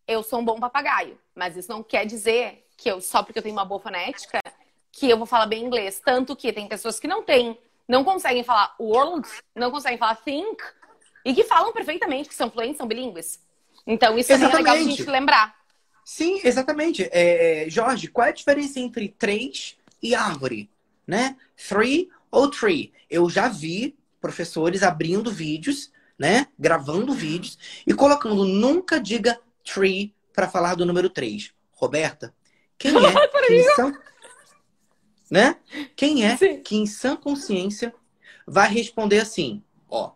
eu 0.07 0.23
sou 0.23 0.39
um 0.39 0.45
bom 0.45 0.61
papagaio. 0.61 1.19
Mas 1.35 1.57
isso 1.57 1.73
não 1.73 1.83
quer 1.83 2.07
dizer 2.07 2.69
que 2.77 2.89
eu, 2.89 3.01
só 3.01 3.25
porque 3.25 3.41
eu 3.41 3.43
tenho 3.43 3.57
uma 3.57 3.65
boa 3.65 3.81
fonética, 3.81 4.39
que 4.93 5.09
eu 5.09 5.17
vou 5.17 5.27
falar 5.27 5.47
bem 5.47 5.65
inglês. 5.65 6.01
Tanto 6.05 6.37
que 6.37 6.53
tem 6.53 6.69
pessoas 6.69 7.01
que 7.01 7.09
não 7.09 7.23
têm, 7.23 7.59
não 7.89 8.05
conseguem 8.05 8.45
falar 8.45 8.75
world, 8.79 9.27
não 9.57 9.71
conseguem 9.71 9.99
falar 9.99 10.17
think, 10.17 10.63
e 11.25 11.35
que 11.35 11.45
falam 11.45 11.73
perfeitamente, 11.73 12.29
que 12.29 12.35
são 12.35 12.51
fluentes, 12.51 12.77
são 12.77 12.87
bilíngues. 12.87 13.41
Então, 13.87 14.19
isso 14.19 14.33
exatamente. 14.33 14.55
é 14.55 14.59
legal 14.59 14.75
a 14.77 14.79
gente 14.79 15.11
lembrar. 15.11 15.57
Sim, 16.05 16.41
exatamente. 16.45 17.09
É, 17.11 17.65
é, 17.65 17.71
Jorge, 17.71 18.09
qual 18.09 18.27
é 18.27 18.31
a 18.31 18.35
diferença 18.35 18.79
entre 18.79 19.09
três 19.09 19.77
e 20.03 20.15
árvore? 20.15 20.71
Né? 21.07 21.37
Three 21.69 22.11
ou 22.31 22.51
tree? 22.51 22.93
Eu 23.09 23.29
já 23.31 23.49
vi 23.49 23.97
professores 24.21 24.83
abrindo 24.83 25.31
vídeos, 25.31 25.91
né? 26.19 26.47
Gravando 26.59 27.13
vídeos 27.13 27.59
e 27.87 27.93
colocando 27.93 28.45
nunca 28.45 29.01
diga 29.01 29.41
tree 29.65 30.15
para 30.33 30.49
falar 30.49 30.75
do 30.75 30.87
número 30.87 31.11
3. 31.11 31.53
Roberta, 31.73 32.33
quem 32.79 32.93
é 32.97 33.01
que 33.47 33.75
são 33.75 33.93
né? 35.33 35.57
Quem 35.97 36.27
é 36.27 36.37
Sim. 36.37 36.61
que 36.61 36.77
em 36.77 36.85
sã 36.85 37.17
consciência 37.17 37.95
vai 38.47 38.71
responder 38.71 39.19
assim, 39.19 39.65
ó, 39.89 40.13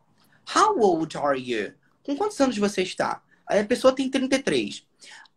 How 0.54 0.78
old 0.78 1.16
are 1.16 1.40
you? 1.40 1.72
Com 2.02 2.14
quantos 2.14 2.38
anos 2.38 2.58
você 2.58 2.82
está? 2.82 3.22
Aí 3.46 3.58
a 3.58 3.64
pessoa 3.64 3.94
tem 3.94 4.10
33. 4.10 4.86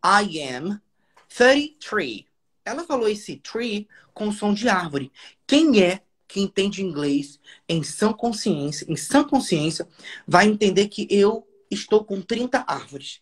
I 0.03 0.41
am 0.41 0.81
33. 1.29 2.25
Ela 2.65 2.83
falou 2.83 3.07
esse 3.07 3.37
tree 3.37 3.87
com 4.13 4.33
som 4.33 4.53
de 4.53 4.67
árvore. 4.67 5.13
Quem 5.47 5.81
é 5.81 6.01
que 6.27 6.41
entende 6.41 6.83
inglês 6.83 7.39
em 7.67 7.81
sã 7.81 8.11
consciência, 8.11 8.85
em 8.89 8.97
sã 8.97 9.23
consciência, 9.23 9.87
vai 10.27 10.45
entender 10.45 10.89
que 10.89 11.07
eu 11.09 11.47
estou 11.71 12.03
com 12.03 12.21
30 12.21 12.65
árvores. 12.67 13.21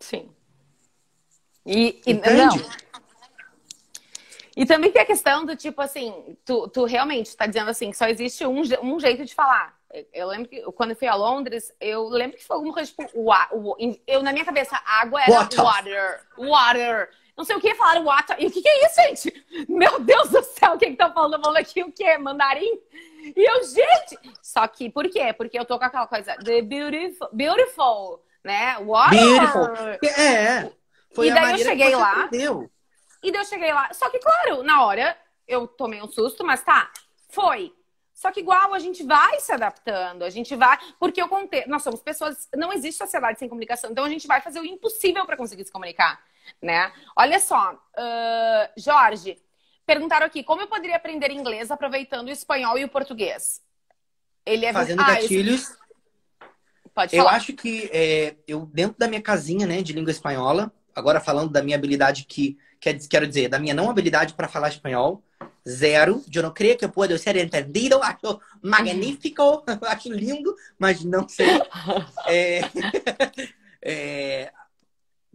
Sim. 0.00 0.28
E, 1.64 2.02
e 2.04 2.12
não, 2.12 2.83
e 4.56 4.64
também 4.64 4.90
tem 4.90 5.02
a 5.02 5.06
questão 5.06 5.44
do 5.44 5.56
tipo 5.56 5.80
assim, 5.80 6.36
tu, 6.44 6.68
tu 6.68 6.84
realmente 6.84 7.26
está 7.26 7.46
dizendo 7.46 7.70
assim, 7.70 7.90
que 7.90 7.96
só 7.96 8.06
existe 8.06 8.46
um, 8.46 8.62
um 8.82 9.00
jeito 9.00 9.24
de 9.24 9.34
falar. 9.34 9.74
Eu 10.12 10.26
lembro 10.28 10.48
que 10.48 10.60
quando 10.72 10.90
eu 10.90 10.96
fui 10.96 11.06
a 11.06 11.14
Londres, 11.14 11.72
eu 11.80 12.08
lembro 12.08 12.36
que 12.36 12.44
foi 12.44 12.56
alguma 12.56 12.74
coisa 12.74 12.90
tipo, 12.90 13.08
o, 13.14 13.30
o, 13.52 13.76
eu 14.06 14.22
na 14.22 14.32
minha 14.32 14.44
cabeça, 14.44 14.80
água 14.84 15.22
era 15.22 15.32
water. 15.32 15.62
water, 15.62 16.22
water. 16.36 17.10
não 17.36 17.44
sei 17.44 17.54
o 17.56 17.60
que, 17.60 17.74
falaram 17.74 18.04
what. 18.04 18.34
E 18.38 18.46
o 18.46 18.50
que, 18.50 18.60
que 18.60 18.68
é 18.68 18.86
isso, 18.86 19.02
gente? 19.24 19.66
Meu 19.68 20.00
Deus 20.00 20.30
do 20.30 20.42
céu, 20.42 20.74
o 20.74 20.78
que 20.78 20.86
que 20.86 20.96
tá 20.96 21.12
falando? 21.12 21.40
Falando 21.40 21.58
aqui 21.58 21.82
o 21.82 21.92
quê? 21.92 22.18
Mandarim? 22.18 22.80
E 23.36 23.50
eu, 23.50 23.64
gente! 23.64 24.18
Só 24.42 24.66
que, 24.66 24.90
por 24.90 25.08
quê? 25.08 25.32
Porque 25.32 25.58
eu 25.58 25.64
tô 25.64 25.78
com 25.78 25.84
aquela 25.84 26.06
coisa, 26.06 26.36
the 26.44 26.60
beautiful, 26.62 27.28
beautiful 27.32 28.20
né? 28.44 28.76
Water. 28.78 29.18
Beautiful. 29.18 29.68
É, 30.20 30.70
foi 31.14 31.28
E 31.28 31.30
a 31.30 31.34
daí 31.34 31.52
eu 31.52 31.58
cheguei 31.58 31.96
lá. 31.96 32.24
aprendeu. 32.24 32.70
E 33.24 33.32
daí 33.32 33.40
eu 33.40 33.44
cheguei 33.46 33.72
lá. 33.72 33.92
Só 33.92 34.08
que, 34.10 34.18
claro, 34.18 34.62
na 34.62 34.84
hora 34.84 35.16
eu 35.48 35.66
tomei 35.66 36.00
um 36.02 36.08
susto, 36.08 36.44
mas 36.44 36.62
tá, 36.62 36.90
foi. 37.30 37.74
Só 38.12 38.30
que 38.30 38.40
igual 38.40 38.72
a 38.72 38.78
gente 38.78 39.02
vai 39.02 39.40
se 39.40 39.50
adaptando, 39.52 40.22
a 40.22 40.30
gente 40.30 40.54
vai. 40.54 40.78
Porque 41.00 41.20
eu 41.20 41.28
contei. 41.28 41.64
Nós 41.66 41.82
somos 41.82 42.00
pessoas. 42.00 42.48
Não 42.54 42.72
existe 42.72 42.98
sociedade 42.98 43.38
sem 43.38 43.48
comunicação. 43.48 43.90
Então 43.90 44.04
a 44.04 44.08
gente 44.08 44.26
vai 44.26 44.40
fazer 44.40 44.60
o 44.60 44.64
impossível 44.64 45.26
para 45.26 45.36
conseguir 45.36 45.64
se 45.64 45.72
comunicar. 45.72 46.22
Né? 46.62 46.92
Olha 47.16 47.40
só, 47.40 47.76
ah, 47.96 48.70
Jorge, 48.76 49.42
perguntaram 49.86 50.26
aqui 50.26 50.44
como 50.44 50.60
eu 50.62 50.66
poderia 50.68 50.96
aprender 50.96 51.30
inglês 51.30 51.70
aproveitando 51.70 52.28
o 52.28 52.30
espanhol 52.30 52.76
e 52.78 52.84
o 52.84 52.88
português. 52.88 53.62
Ele 54.46 54.66
é 54.66 54.72
Fazendo 54.72 55.00
Ah, 55.02 55.12
esse- 55.14 55.22
gatilhos. 55.22 55.76
Pode 56.94 57.16
Eu 57.16 57.24
falar. 57.24 57.36
acho 57.36 57.52
que 57.54 57.90
é, 57.92 58.36
eu, 58.46 58.66
dentro 58.66 58.96
da 58.98 59.08
minha 59.08 59.20
casinha, 59.22 59.66
né, 59.66 59.82
de 59.82 59.92
língua 59.92 60.12
espanhola, 60.12 60.72
agora 60.94 61.18
falando 61.18 61.50
da 61.50 61.60
minha 61.62 61.76
habilidade 61.76 62.24
que, 62.24 62.56
quer, 62.84 62.98
quero 63.08 63.26
dizer, 63.26 63.48
da 63.48 63.58
minha 63.58 63.72
não 63.72 63.88
habilidade 63.88 64.34
para 64.34 64.46
falar 64.46 64.68
espanhol, 64.68 65.22
zero. 65.66 66.22
Eu 66.32 66.42
não 66.42 66.52
creio 66.52 66.76
que 66.76 66.84
eu 66.84 66.90
possa 66.90 67.16
ser 67.16 67.36
entendido, 67.36 67.98
acho 68.04 68.38
magnífico, 68.62 69.64
acho 69.88 70.12
lindo, 70.12 70.54
mas 70.78 71.02
não 71.02 71.26
sei. 71.28 71.46
É, 72.26 72.60
é, 73.82 74.52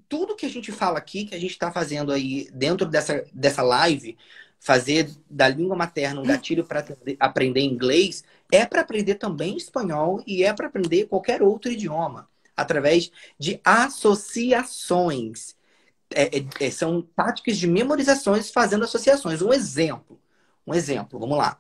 tudo 0.07 0.35
que 0.35 0.45
a 0.45 0.49
gente 0.49 0.71
fala 0.71 0.97
aqui, 0.97 1.25
que 1.25 1.35
a 1.35 1.39
gente 1.39 1.51
está 1.51 1.71
fazendo 1.71 2.11
aí 2.11 2.49
dentro 2.51 2.85
dessa, 2.85 3.23
dessa 3.31 3.61
live, 3.61 4.17
fazer 4.59 5.09
da 5.29 5.47
língua 5.47 5.75
materna 5.75 6.19
um 6.19 6.25
gatilho 6.25 6.65
para 6.65 6.83
aprender 7.19 7.61
inglês, 7.61 8.23
é 8.51 8.65
para 8.65 8.81
aprender 8.81 9.15
também 9.15 9.55
espanhol 9.55 10.23
e 10.25 10.43
é 10.43 10.51
para 10.53 10.67
aprender 10.67 11.05
qualquer 11.05 11.41
outro 11.43 11.71
idioma, 11.71 12.27
através 12.55 13.11
de 13.37 13.61
associações. 13.63 15.55
É, 16.13 16.39
é, 16.39 16.45
é, 16.59 16.71
são 16.71 17.01
táticas 17.01 17.57
de 17.57 17.67
memorizações 17.67 18.51
fazendo 18.51 18.83
associações. 18.83 19.41
Um 19.41 19.53
exemplo. 19.53 20.19
Um 20.65 20.73
exemplo, 20.73 21.19
vamos 21.19 21.37
lá. 21.37 21.59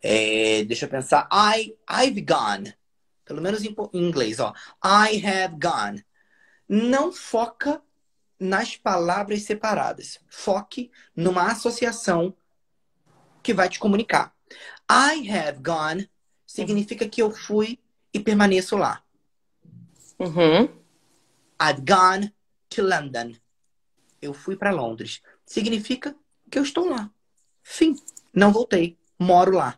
É, 0.00 0.64
deixa 0.64 0.86
eu 0.86 0.90
pensar. 0.90 1.28
I, 1.32 1.76
I've 1.90 2.20
gone. 2.22 2.74
Pelo 3.24 3.40
menos 3.40 3.64
em, 3.64 3.74
inglês, 3.92 4.40
ó. 4.40 4.52
I 4.84 5.24
have 5.24 5.56
gone. 5.60 6.04
Não 6.68 7.12
foca 7.12 7.82
nas 8.38 8.76
palavras 8.76 9.42
separadas. 9.42 10.18
Foque 10.28 10.90
numa 11.14 11.50
associação 11.50 12.34
que 13.42 13.54
vai 13.54 13.68
te 13.68 13.78
comunicar. 13.78 14.34
I 14.90 15.30
have 15.30 15.60
gone 15.62 16.10
significa 16.46 17.08
que 17.08 17.22
eu 17.22 17.30
fui 17.30 17.78
e 18.12 18.20
permaneço 18.20 18.76
lá. 18.76 19.02
Uhum. 20.18 20.64
I've 21.60 21.82
gone 21.86 22.34
to 22.68 22.82
London. 22.82 23.34
Eu 24.22 24.32
fui 24.32 24.56
para 24.56 24.70
Londres. 24.70 25.20
Significa 25.44 26.14
que 26.48 26.58
eu 26.58 26.62
estou 26.62 26.88
lá. 26.88 27.10
Fim. 27.62 27.96
Não 28.32 28.52
voltei. 28.52 28.96
Moro 29.18 29.56
lá. 29.56 29.76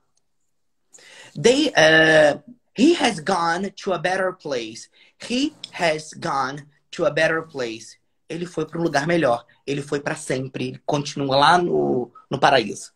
They, 1.41 1.69
uh, 1.69 2.43
he 2.79 2.95
has 2.95 3.19
gone 3.19 3.71
to 3.71 3.93
a 3.95 3.99
better 3.99 4.35
place. 4.35 4.89
He 5.29 5.55
has 5.73 6.13
gone 6.13 6.67
to 6.91 7.07
a 7.07 7.11
better 7.11 7.43
place. 7.43 7.99
Ele 8.29 8.47
foi 8.47 8.67
para 8.67 8.79
um 8.79 8.83
lugar 8.83 9.07
melhor. 9.07 9.45
Ele 9.67 9.83
foi 9.83 10.01
para 10.01 10.15
sempre. 10.15 10.69
Ele 10.69 10.83
continua 10.85 11.37
lá 11.37 11.59
no, 11.59 12.13
no 12.31 12.39
paraíso. 12.39 12.93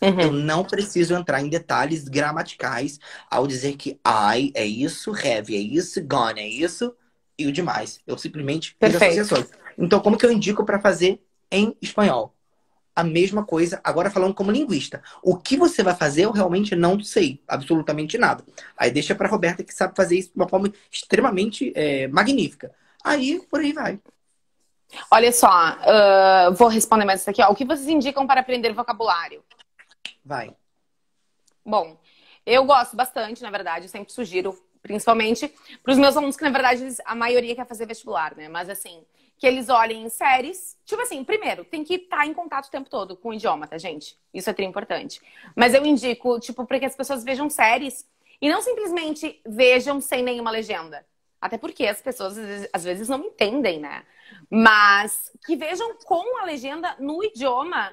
Uhum. 0.00 0.20
Eu 0.20 0.32
não 0.32 0.64
preciso 0.64 1.14
entrar 1.14 1.40
em 1.40 1.48
detalhes 1.48 2.08
gramaticais 2.08 2.98
ao 3.30 3.46
dizer 3.46 3.76
que 3.76 4.00
I 4.04 4.50
é 4.54 4.66
isso, 4.66 5.12
have 5.12 5.54
é 5.54 5.60
isso, 5.60 6.02
gone 6.02 6.40
é 6.40 6.48
isso 6.48 6.92
e 7.38 7.46
o 7.46 7.52
demais. 7.52 8.00
Eu 8.04 8.18
simplesmente 8.18 8.70
fiz 8.70 8.78
Perfeito. 8.78 9.20
associações. 9.20 9.61
Então, 9.78 10.00
como 10.00 10.16
que 10.18 10.24
eu 10.26 10.32
indico 10.32 10.64
para 10.64 10.80
fazer 10.80 11.20
em 11.50 11.76
espanhol? 11.80 12.34
A 12.94 13.02
mesma 13.02 13.44
coisa, 13.44 13.80
agora 13.82 14.10
falando 14.10 14.34
como 14.34 14.50
linguista. 14.50 15.02
O 15.22 15.36
que 15.36 15.56
você 15.56 15.82
vai 15.82 15.94
fazer, 15.94 16.24
eu 16.24 16.30
realmente 16.30 16.76
não 16.76 17.00
sei 17.00 17.42
absolutamente 17.48 18.18
nada. 18.18 18.44
Aí 18.76 18.90
deixa 18.90 19.14
para 19.14 19.28
Roberta 19.28 19.64
que 19.64 19.72
sabe 19.72 19.96
fazer 19.96 20.18
isso 20.18 20.28
de 20.28 20.36
uma 20.36 20.48
forma 20.48 20.70
extremamente 20.90 21.72
é, 21.74 22.06
magnífica. 22.08 22.74
Aí, 23.02 23.40
por 23.50 23.60
aí 23.60 23.72
vai. 23.72 23.98
Olha 25.10 25.32
só, 25.32 25.48
ah, 25.50 26.50
vou 26.54 26.68
responder 26.68 27.06
mais 27.06 27.22
isso 27.22 27.30
aqui. 27.30 27.42
Ó. 27.42 27.50
O 27.50 27.54
que 27.54 27.64
vocês 27.64 27.88
indicam 27.88 28.26
para 28.26 28.40
aprender 28.40 28.72
vocabulário? 28.74 29.42
Vai. 30.22 30.54
Bom, 31.64 31.98
eu 32.44 32.64
gosto 32.64 32.96
bastante, 32.96 33.42
na 33.42 33.50
verdade, 33.50 33.86
eu 33.86 33.88
sempre 33.88 34.12
sugiro, 34.12 34.58
principalmente 34.82 35.52
para 35.82 35.92
os 35.92 35.98
meus 35.98 36.16
alunos, 36.16 36.36
que 36.36 36.42
na 36.42 36.50
verdade 36.50 36.82
eles- 36.82 37.00
a 37.04 37.14
maioria 37.14 37.54
quer 37.54 37.66
fazer 37.66 37.86
vestibular, 37.86 38.36
né? 38.36 38.48
Mas 38.48 38.68
assim, 38.68 39.02
que 39.42 39.46
eles 39.48 39.68
olhem 39.68 40.04
em 40.04 40.08
séries. 40.08 40.78
Tipo 40.84 41.02
assim, 41.02 41.24
primeiro, 41.24 41.64
tem 41.64 41.82
que 41.82 41.94
estar 41.94 42.24
em 42.24 42.32
contato 42.32 42.66
o 42.66 42.70
tempo 42.70 42.88
todo 42.88 43.16
com 43.16 43.30
o 43.30 43.34
idioma, 43.34 43.66
tá, 43.66 43.76
gente? 43.76 44.16
Isso 44.32 44.48
é 44.48 44.62
importante. 44.62 45.20
Mas 45.56 45.74
eu 45.74 45.84
indico, 45.84 46.38
tipo, 46.38 46.64
para 46.64 46.78
que 46.78 46.84
as 46.84 46.94
pessoas 46.94 47.24
vejam 47.24 47.50
séries 47.50 48.08
e 48.40 48.48
não 48.48 48.62
simplesmente 48.62 49.40
vejam 49.44 50.00
sem 50.00 50.22
nenhuma 50.22 50.52
legenda. 50.52 51.04
Até 51.40 51.58
porque 51.58 51.88
as 51.88 52.00
pessoas 52.00 52.36
às 52.72 52.84
vezes, 52.84 53.08
não 53.08 53.18
entendem, 53.18 53.80
né? 53.80 54.04
Mas 54.48 55.32
que 55.44 55.56
vejam 55.56 55.92
com 56.04 56.38
a 56.40 56.44
legenda 56.44 56.94
no 57.00 57.24
idioma 57.24 57.92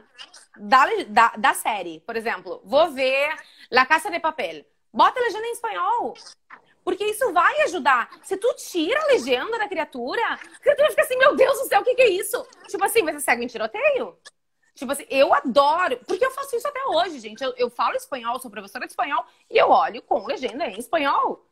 da, 0.56 0.86
da, 1.08 1.30
da 1.30 1.54
série. 1.56 2.00
Por 2.02 2.16
exemplo, 2.16 2.62
vou 2.64 2.92
ver 2.92 3.36
La 3.72 3.88
Casa 3.88 4.12
de 4.12 4.20
Papel. 4.20 4.64
Bota 4.94 5.20
a 5.20 5.24
legenda 5.24 5.48
em 5.48 5.54
espanhol. 5.54 6.14
Porque 6.84 7.04
isso 7.06 7.32
vai 7.34 7.62
ajudar. 7.64 8.10
Se 8.24 8.36
tu 8.38 8.54
tira 8.56 9.00
a 9.02 9.06
legenda 9.08 9.58
da 9.58 9.68
criatura, 9.68 10.22
a 10.34 10.60
criatura 10.60 10.90
fica 10.90 11.02
assim, 11.04 11.18
meu 11.18 11.36
Deus 11.36 11.60
do 11.60 11.66
céu, 11.68 11.82
o 11.82 11.84
que, 11.84 11.94
que 11.96 12.02
é 12.02 12.10
isso? 12.10 12.46
Tipo 12.68 12.84
assim, 12.86 13.04
você 13.04 13.20
segue 13.20 13.44
em 13.44 13.48
tiroteio? 13.48 14.18
Tipo 14.74 14.92
assim, 14.94 15.06
eu 15.10 15.34
adoro. 15.34 15.98
Porque 16.08 16.26
eu 16.26 16.32
faço 16.32 16.56
isso 16.56 16.68
até 16.68 16.84
hoje, 16.86 17.20
gente. 17.20 17.44
Eu, 17.44 17.54
eu 17.58 17.70
falo 17.70 17.96
espanhol, 17.96 18.40
sou 18.40 18.50
professora 18.50 18.86
de 18.86 18.92
espanhol, 18.94 19.26
e 19.50 19.58
eu 19.58 19.70
olho 19.70 20.02
com 20.02 20.26
legenda 20.26 20.66
em 20.68 20.80
espanhol. 20.80 21.46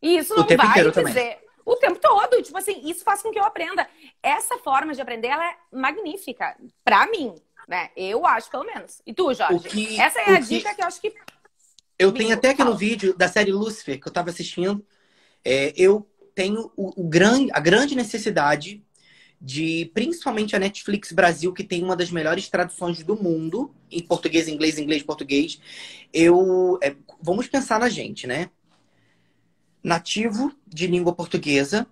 E 0.00 0.16
isso 0.18 0.32
O 0.34 0.36
não 0.38 0.46
vai 0.46 0.66
inteiro 0.68 0.92
também. 0.92 1.12
dizer. 1.12 1.44
O 1.64 1.76
tempo 1.76 1.98
todo. 1.98 2.40
Tipo 2.42 2.56
assim, 2.56 2.80
isso 2.88 3.02
faz 3.04 3.20
com 3.20 3.30
que 3.32 3.38
eu 3.38 3.44
aprenda. 3.44 3.86
Essa 4.22 4.56
forma 4.58 4.94
de 4.94 5.02
aprender, 5.02 5.26
ela 5.28 5.44
é 5.50 5.56
magnífica. 5.72 6.56
Pra 6.84 7.06
mim, 7.08 7.34
né? 7.66 7.90
Eu 7.96 8.24
acho, 8.24 8.48
pelo 8.50 8.64
menos. 8.64 9.02
E 9.04 9.12
tu, 9.12 9.34
Jorge? 9.34 9.68
Que- 9.68 10.00
Essa 10.00 10.20
é 10.20 10.34
a 10.34 10.36
que- 10.36 10.42
dica 10.44 10.74
que 10.74 10.80
eu 10.82 10.86
acho 10.86 11.00
que. 11.00 11.12
Eu 11.98 12.12
Bingo, 12.12 12.18
tenho 12.24 12.34
até 12.34 12.50
aqui 12.50 12.62
no 12.62 12.76
vídeo 12.76 13.16
da 13.16 13.26
série 13.26 13.50
Lucifer, 13.50 14.00
que 14.00 14.06
eu 14.06 14.12
tava 14.12 14.30
assistindo, 14.30 14.86
é, 15.44 15.72
eu 15.76 16.08
tenho 16.34 16.70
o, 16.76 17.02
o 17.02 17.10
a 17.52 17.60
grande 17.60 17.96
necessidade 17.96 18.84
de, 19.40 19.90
principalmente 19.94 20.54
a 20.54 20.58
Netflix 20.58 21.12
Brasil, 21.12 21.52
que 21.52 21.64
tem 21.64 21.82
uma 21.82 21.96
das 21.96 22.10
melhores 22.10 22.48
traduções 22.48 23.02
do 23.02 23.20
mundo, 23.20 23.74
em 23.90 24.00
português, 24.00 24.46
inglês, 24.46 24.78
inglês, 24.78 25.02
português. 25.02 25.60
Eu. 26.12 26.78
é, 26.82 26.94
vamos 27.20 27.48
pensar 27.48 27.80
na 27.80 27.88
gente, 27.88 28.26
né? 28.26 28.50
Nativo 29.82 30.52
de 30.66 30.86
língua 30.86 31.12
portuguesa, 31.12 31.86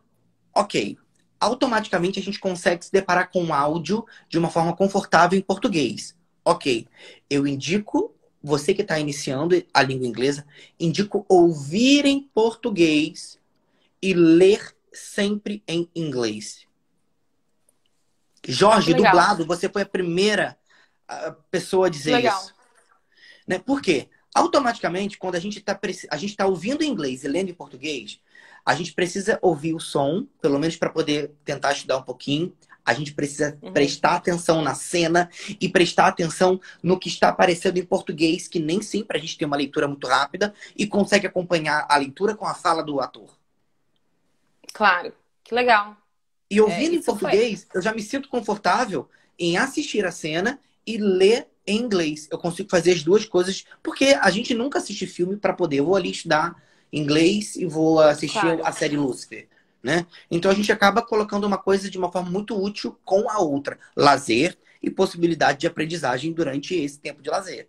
ok. 0.55 0.97
Automaticamente 1.39 2.19
a 2.19 2.23
gente 2.23 2.41
consegue 2.41 2.85
se 2.85 2.93
deparar 2.93 3.31
com 3.31 3.45
o 3.45 3.53
áudio 3.53 4.05
de 4.29 4.39
uma 4.39 4.51
forma 4.51 4.75
confortável 4.75 5.39
em 5.39 5.43
português. 5.43 6.17
Ok. 6.45 6.87
Eu 7.29 7.47
indico 7.47 8.16
você 8.47 8.73
que 8.73 8.83
está 8.83 8.97
iniciando 8.97 9.61
a 9.75 9.83
língua 9.83 10.07
inglesa, 10.07 10.47
indico 10.79 11.27
ouvir 11.29 12.07
em 12.07 12.21
português 12.21 13.41
e 14.01 14.15
ler 14.15 14.73
sempre 14.93 15.65
em 15.67 15.91
inglês. 15.97 16.65
Jorge, 18.47 18.93
Legal. 18.93 19.07
dublado, 19.07 19.45
você 19.45 19.69
foi 19.69 19.83
a 19.83 19.87
primeira 19.87 20.57
ah, 21.09 21.35
pessoa 21.51 21.89
a 21.89 21.91
dizer 21.91 22.15
Legal. 22.15 22.41
isso. 22.41 22.55
Né? 23.49 23.59
Por 23.59 23.83
quê? 23.83 24.09
Automaticamente, 24.33 25.19
quando 25.19 25.35
a 25.35 25.41
gente 25.41 25.59
está 25.59 25.77
a 26.09 26.17
gente 26.17 26.37
tá 26.37 26.47
ouvindo 26.47 26.85
em 26.85 26.89
inglês 26.89 27.25
e 27.25 27.29
lendo 27.29 27.51
em 27.51 27.55
português, 27.55 28.21
a 28.65 28.77
gente 28.77 28.93
precisa 28.93 29.41
ouvir 29.43 29.75
o 29.75 29.81
som, 29.81 30.25
pelo 30.41 30.61
menos 30.61 30.77
para 30.77 30.91
poder 30.91 31.33
tentar 31.45 31.73
estudar 31.73 31.97
um 31.97 32.03
pouquinho. 32.03 32.55
A 32.87 32.95
gente 32.95 33.12
precisa 33.12 33.59
Uhum. 33.61 33.72
prestar 33.72 34.14
atenção 34.16 34.62
na 34.62 34.74
cena 34.74 35.28
e 35.61 35.68
prestar 35.68 36.07
atenção 36.07 36.61
no 36.82 36.99
que 36.99 37.09
está 37.09 37.28
aparecendo 37.28 37.78
em 37.78 37.84
português, 37.84 38.47
que 38.49 38.61
nem 38.61 38.80
sempre 38.80 39.18
a 39.18 39.20
gente 39.20 39.37
tem 39.37 39.47
uma 39.47 39.57
leitura 39.57 39.89
muito 39.89 40.07
rápida 40.07 40.55
e 40.76 40.87
consegue 40.87 41.26
acompanhar 41.26 41.84
a 41.89 41.97
leitura 41.97 42.34
com 42.37 42.47
a 42.47 42.55
fala 42.55 42.82
do 42.84 43.01
ator. 43.01 43.28
Claro. 44.72 45.12
Que 45.43 45.55
legal. 45.55 45.97
E 46.51 46.61
ouvindo 46.61 46.95
em 46.95 46.99
isso 46.99 47.05
foi. 47.07 47.18
português, 47.18 47.66
eu 47.74 47.82
já 47.82 47.93
me 47.93 48.03
sinto 48.03 48.28
confortável 48.28 49.09
em 49.39 49.57
assistir 49.57 50.05
a 50.05 50.12
cena 50.12 50.59
e 50.87 50.97
ler 50.97 51.49
em 51.66 51.78
inglês. 51.78 52.28
Eu 52.30 52.39
consigo 52.39 52.68
fazer 52.70 52.93
as 52.93 53.03
duas 53.03 53.24
coisas, 53.24 53.64
porque 53.82 54.07
a 54.20 54.30
gente 54.30 54.55
nunca 54.55 54.78
assiste 54.78 55.07
filme 55.07 55.37
para 55.37 55.53
poder. 55.53 55.78
Eu 55.78 55.87
vou 55.87 55.97
ali 55.97 56.11
estudar 56.11 56.61
inglês 56.93 57.57
e 57.57 57.66
vou 57.66 58.01
assistir 58.01 58.41
Claro. 58.41 58.64
a 58.64 58.70
série 58.72 58.97
Lucifer. 58.97 59.49
Né? 59.87 60.05
Então 60.28 60.51
a 60.51 60.55
gente 60.55 60.72
acaba 60.72 61.01
colocando 61.01 61.45
uma 61.45 61.57
coisa 61.57 61.89
de 61.89 61.97
uma 61.97 62.11
forma 62.11 62.28
muito 62.28 62.61
útil 62.61 62.99
com 63.05 63.30
a 63.30 63.39
outra, 63.39 63.78
lazer 63.95 64.59
e 64.82 64.91
possibilidade 64.91 65.61
de 65.61 65.66
aprendizagem 65.68 66.32
durante 66.32 66.74
esse 66.74 66.99
tempo 66.99 67.22
de 67.22 67.30
lazer. 67.30 67.68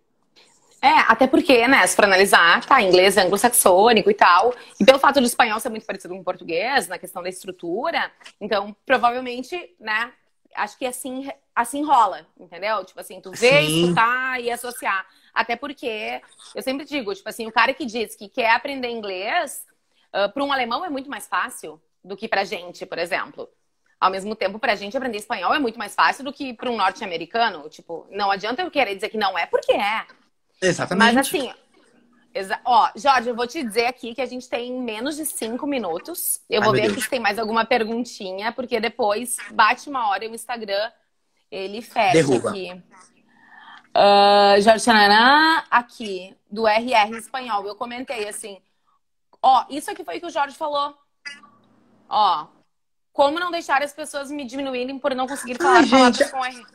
É, 0.82 0.98
até 1.06 1.28
porque, 1.28 1.66
né, 1.68 1.86
se 1.86 1.94
for 1.94 2.04
analisar, 2.04 2.64
tá, 2.64 2.82
inglês 2.82 3.16
é 3.16 3.22
anglo-saxônico 3.22 4.10
e 4.10 4.14
tal, 4.14 4.52
e 4.80 4.84
pelo 4.84 4.98
fato 4.98 5.20
do 5.20 5.26
espanhol 5.26 5.60
ser 5.60 5.68
muito 5.68 5.86
parecido 5.86 6.12
com 6.14 6.20
o 6.20 6.24
português, 6.24 6.88
na 6.88 6.98
questão 6.98 7.22
da 7.22 7.28
estrutura, 7.28 8.10
então, 8.40 8.74
provavelmente, 8.84 9.74
né, 9.78 10.12
acho 10.56 10.76
que 10.76 10.86
assim, 10.86 11.28
assim 11.54 11.84
rola, 11.84 12.26
entendeu? 12.38 12.84
Tipo 12.84 13.00
assim, 13.00 13.20
tu 13.20 13.30
vê, 13.30 13.62
Sim. 13.62 13.82
escutar 13.82 14.40
e 14.40 14.50
associar. 14.50 15.06
Até 15.32 15.54
porque, 15.54 16.20
eu 16.54 16.62
sempre 16.62 16.84
digo, 16.84 17.14
tipo 17.14 17.28
assim, 17.28 17.46
o 17.46 17.52
cara 17.52 17.72
que 17.72 17.86
diz 17.86 18.16
que 18.16 18.28
quer 18.28 18.50
aprender 18.50 18.88
inglês, 18.88 19.62
uh, 20.08 20.32
para 20.32 20.44
um 20.44 20.52
alemão 20.52 20.84
é 20.84 20.90
muito 20.90 21.10
mais 21.10 21.28
fácil 21.28 21.80
do 22.08 22.16
que 22.16 22.26
pra 22.26 22.44
gente, 22.44 22.84
por 22.86 22.98
exemplo. 22.98 23.48
Ao 24.00 24.10
mesmo 24.10 24.34
tempo, 24.34 24.58
pra 24.58 24.74
gente 24.74 24.96
aprender 24.96 25.18
espanhol 25.18 25.54
é 25.54 25.58
muito 25.58 25.78
mais 25.78 25.94
fácil 25.94 26.24
do 26.24 26.32
que 26.32 26.54
para 26.54 26.70
um 26.70 26.76
norte-americano. 26.76 27.68
Tipo, 27.68 28.06
não 28.10 28.30
adianta 28.30 28.62
eu 28.62 28.70
querer 28.70 28.94
dizer 28.94 29.08
que 29.08 29.18
não 29.18 29.36
é, 29.38 29.44
porque 29.46 29.72
é. 29.72 30.06
Exatamente. 30.62 31.14
Mas 31.14 31.16
assim, 31.16 31.52
exa 32.32 32.60
ó, 32.64 32.90
Jorge, 32.96 33.28
eu 33.28 33.34
vou 33.34 33.46
te 33.46 33.62
dizer 33.62 33.86
aqui 33.86 34.14
que 34.14 34.20
a 34.20 34.26
gente 34.26 34.48
tem 34.48 34.72
menos 34.80 35.16
de 35.16 35.26
cinco 35.26 35.66
minutos. 35.66 36.40
Eu 36.48 36.60
Ai, 36.60 36.64
vou 36.64 36.74
ver 36.74 36.82
Deus. 36.82 36.92
aqui 36.92 37.02
se 37.02 37.10
tem 37.10 37.20
mais 37.20 37.38
alguma 37.38 37.64
perguntinha, 37.64 38.52
porque 38.52 38.80
depois 38.80 39.36
bate 39.52 39.88
uma 39.88 40.08
hora 40.08 40.24
e 40.24 40.28
o 40.28 40.34
Instagram 40.34 40.90
ele 41.50 41.82
fecha 41.82 42.12
Derruba. 42.12 42.50
aqui. 42.50 42.72
Uh, 43.96 44.60
Jorge 44.60 44.84
Chananã, 44.84 45.64
aqui, 45.70 46.36
do 46.50 46.68
RR 46.68 47.16
Espanhol. 47.16 47.66
Eu 47.66 47.74
comentei 47.74 48.28
assim, 48.28 48.60
ó, 49.42 49.64
isso 49.68 49.90
aqui 49.90 50.04
foi 50.04 50.18
o 50.18 50.20
que 50.20 50.26
o 50.26 50.30
Jorge 50.30 50.56
falou. 50.56 50.94
Ó, 52.08 52.46
como 53.12 53.38
não 53.38 53.50
deixar 53.50 53.82
as 53.82 53.92
pessoas 53.92 54.30
me 54.30 54.44
diminuírem 54.44 54.98
por 54.98 55.14
não 55.14 55.26
conseguir 55.26 55.56
falar 55.56 55.78
Ai, 55.78 55.84
gente, 55.84 56.30
com 56.30 56.44
R. 56.44 56.66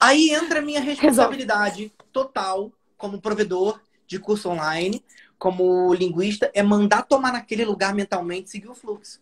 Aí 0.00 0.30
entra 0.30 0.60
a 0.60 0.62
minha 0.62 0.80
responsabilidade 0.80 1.82
Resolve. 1.82 2.10
total 2.12 2.72
como 2.96 3.20
provedor 3.20 3.80
de 4.06 4.18
curso 4.18 4.48
online, 4.48 5.04
como 5.38 5.94
linguista, 5.94 6.50
é 6.54 6.62
mandar 6.62 7.02
tomar 7.02 7.32
naquele 7.32 7.64
lugar 7.64 7.94
mentalmente, 7.94 8.50
seguir 8.50 8.68
o 8.68 8.74
fluxo. 8.74 9.20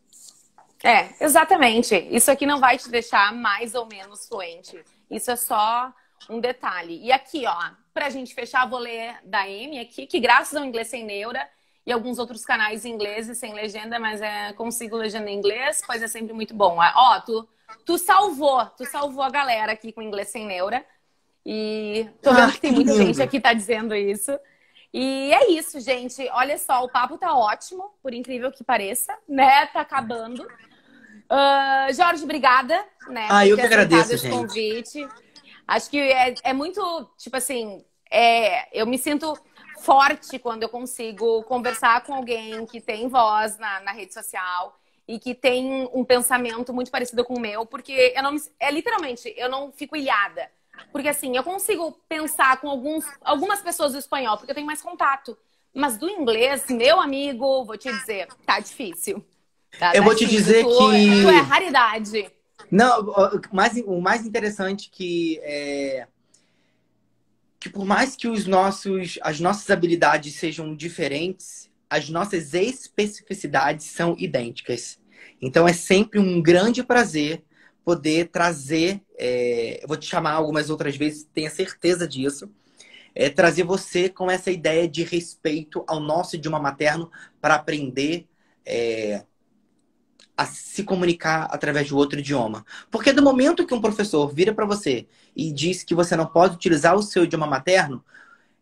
É, 0.82 1.12
exatamente. 1.20 1.94
Isso 2.10 2.30
aqui 2.30 2.46
não 2.46 2.60
vai 2.60 2.78
te 2.78 2.88
deixar 2.88 3.32
mais 3.32 3.74
ou 3.74 3.86
menos 3.86 4.26
fluente. 4.26 4.82
Isso 5.10 5.30
é 5.30 5.36
só 5.36 5.92
um 6.30 6.40
detalhe. 6.40 7.00
E 7.02 7.10
aqui, 7.10 7.46
ó, 7.46 7.70
pra 7.92 8.10
gente 8.10 8.34
fechar, 8.34 8.68
vou 8.68 8.78
ler 8.78 9.16
da 9.24 9.42
Amy 9.42 9.80
aqui, 9.80 10.06
que 10.06 10.20
graças 10.20 10.54
ao 10.56 10.64
Inglês 10.64 10.88
Sem 10.88 11.04
Neura 11.04 11.48
e 11.88 11.92
alguns 11.92 12.18
outros 12.18 12.44
canais 12.44 12.84
ingleses 12.84 13.38
sem 13.38 13.54
legenda, 13.54 13.98
mas 13.98 14.20
é 14.20 14.52
consigo 14.52 14.94
legenda 14.94 15.30
em 15.30 15.38
inglês, 15.38 15.80
pois 15.86 16.02
é 16.02 16.06
sempre 16.06 16.34
muito 16.34 16.52
bom. 16.52 16.76
Ó, 16.78 17.20
tu, 17.20 17.48
tu 17.86 17.96
salvou, 17.96 18.66
tu 18.76 18.84
salvou 18.84 19.22
a 19.22 19.30
galera 19.30 19.72
aqui 19.72 19.90
com 19.90 20.02
Inglês 20.02 20.28
Sem 20.28 20.46
Neura. 20.46 20.84
E 21.46 22.06
tô 22.20 22.34
vendo 22.34 22.50
ah, 22.50 22.52
que 22.52 22.60
tem 22.60 22.72
muita 22.72 22.92
lindo. 22.92 23.04
gente 23.06 23.22
aqui 23.22 23.40
tá 23.40 23.54
dizendo 23.54 23.94
isso. 23.94 24.38
E 24.92 25.32
é 25.32 25.50
isso, 25.50 25.80
gente. 25.80 26.28
Olha 26.32 26.58
só, 26.58 26.84
o 26.84 26.90
papo 26.90 27.16
tá 27.16 27.34
ótimo, 27.34 27.90
por 28.02 28.12
incrível 28.12 28.52
que 28.52 28.62
pareça, 28.62 29.16
né? 29.26 29.64
Tá 29.68 29.80
acabando. 29.80 30.42
Uh, 30.42 31.94
Jorge, 31.94 32.22
obrigada, 32.22 32.84
né? 33.08 33.28
Ah, 33.30 33.46
eu 33.46 33.56
que 33.56 33.62
agradeço, 33.62 34.12
esse 34.12 34.24
gente. 34.24 34.36
convite. 34.36 35.08
Acho 35.66 35.88
que 35.88 35.98
é, 35.98 36.34
é 36.42 36.52
muito, 36.52 37.10
tipo 37.16 37.38
assim, 37.38 37.82
é, 38.10 38.78
eu 38.78 38.86
me 38.86 38.98
sinto 38.98 39.38
forte 39.78 40.38
quando 40.38 40.62
eu 40.62 40.68
consigo 40.68 41.42
conversar 41.44 42.02
com 42.04 42.14
alguém 42.14 42.66
que 42.66 42.80
tem 42.80 43.08
voz 43.08 43.58
na, 43.58 43.80
na 43.80 43.92
rede 43.92 44.12
social 44.12 44.78
e 45.06 45.18
que 45.18 45.34
tem 45.34 45.88
um 45.94 46.04
pensamento 46.04 46.72
muito 46.72 46.90
parecido 46.90 47.24
com 47.24 47.34
o 47.34 47.40
meu, 47.40 47.64
porque 47.64 48.12
eu 48.14 48.22
não 48.22 48.32
me, 48.32 48.40
é 48.60 48.70
literalmente, 48.70 49.32
eu 49.36 49.48
não 49.48 49.72
fico 49.72 49.96
ilhada. 49.96 50.50
Porque 50.92 51.08
assim, 51.08 51.36
eu 51.36 51.42
consigo 51.42 51.92
pensar 52.08 52.60
com 52.60 52.68
alguns, 52.68 53.04
algumas 53.22 53.60
pessoas 53.60 53.92
do 53.92 53.98
espanhol, 53.98 54.36
porque 54.36 54.50
eu 54.50 54.54
tenho 54.54 54.66
mais 54.66 54.82
contato. 54.82 55.36
Mas 55.74 55.96
do 55.96 56.08
inglês, 56.08 56.66
meu 56.68 57.00
amigo, 57.00 57.64
vou 57.64 57.76
te 57.76 57.90
dizer, 57.90 58.28
tá 58.44 58.60
difícil. 58.60 59.24
Tá, 59.78 59.94
eu 59.94 60.02
tá 60.02 60.04
vou 60.04 60.14
te 60.14 60.26
dizer 60.26 60.64
tu, 60.64 60.70
que. 60.70 61.22
Tu 61.22 61.28
é 61.28 61.40
raridade. 61.40 62.32
Não, 62.70 63.00
o 63.00 63.40
mais, 63.56 63.76
o 63.86 64.00
mais 64.00 64.26
interessante 64.26 64.90
que 64.90 65.38
é 65.42 66.06
que 67.60 67.68
por 67.68 67.84
mais 67.84 68.14
que 68.14 68.28
os 68.28 68.46
nossos, 68.46 69.18
as 69.22 69.40
nossas 69.40 69.68
habilidades 69.70 70.34
sejam 70.34 70.74
diferentes, 70.74 71.70
as 71.90 72.08
nossas 72.08 72.54
especificidades 72.54 73.86
são 73.86 74.14
idênticas. 74.18 75.00
Então 75.40 75.66
é 75.66 75.72
sempre 75.72 76.18
um 76.18 76.40
grande 76.42 76.82
prazer 76.82 77.42
poder 77.84 78.28
trazer, 78.28 79.00
é, 79.16 79.82
eu 79.82 79.88
vou 79.88 79.96
te 79.96 80.06
chamar 80.06 80.32
algumas 80.32 80.68
outras 80.68 80.96
vezes, 80.96 81.26
tenha 81.32 81.50
certeza 81.50 82.06
disso, 82.06 82.50
é, 83.14 83.30
trazer 83.30 83.64
você 83.64 84.08
com 84.08 84.30
essa 84.30 84.50
ideia 84.50 84.86
de 84.86 85.02
respeito 85.02 85.82
ao 85.88 85.98
nosso 85.98 86.36
idioma 86.36 86.60
materno 86.60 87.10
para 87.40 87.54
aprender 87.54 88.28
é, 88.64 89.24
a 90.38 90.46
se 90.46 90.84
comunicar 90.84 91.48
através 91.50 91.88
de 91.88 91.94
outro 91.94 92.20
idioma. 92.20 92.64
Porque 92.92 93.12
do 93.12 93.20
momento 93.20 93.66
que 93.66 93.74
um 93.74 93.80
professor 93.80 94.32
vira 94.32 94.54
para 94.54 94.64
você 94.64 95.08
e 95.34 95.50
diz 95.52 95.82
que 95.82 95.96
você 95.96 96.14
não 96.14 96.26
pode 96.26 96.54
utilizar 96.54 96.94
o 96.94 97.02
seu 97.02 97.24
idioma 97.24 97.44
materno, 97.44 98.04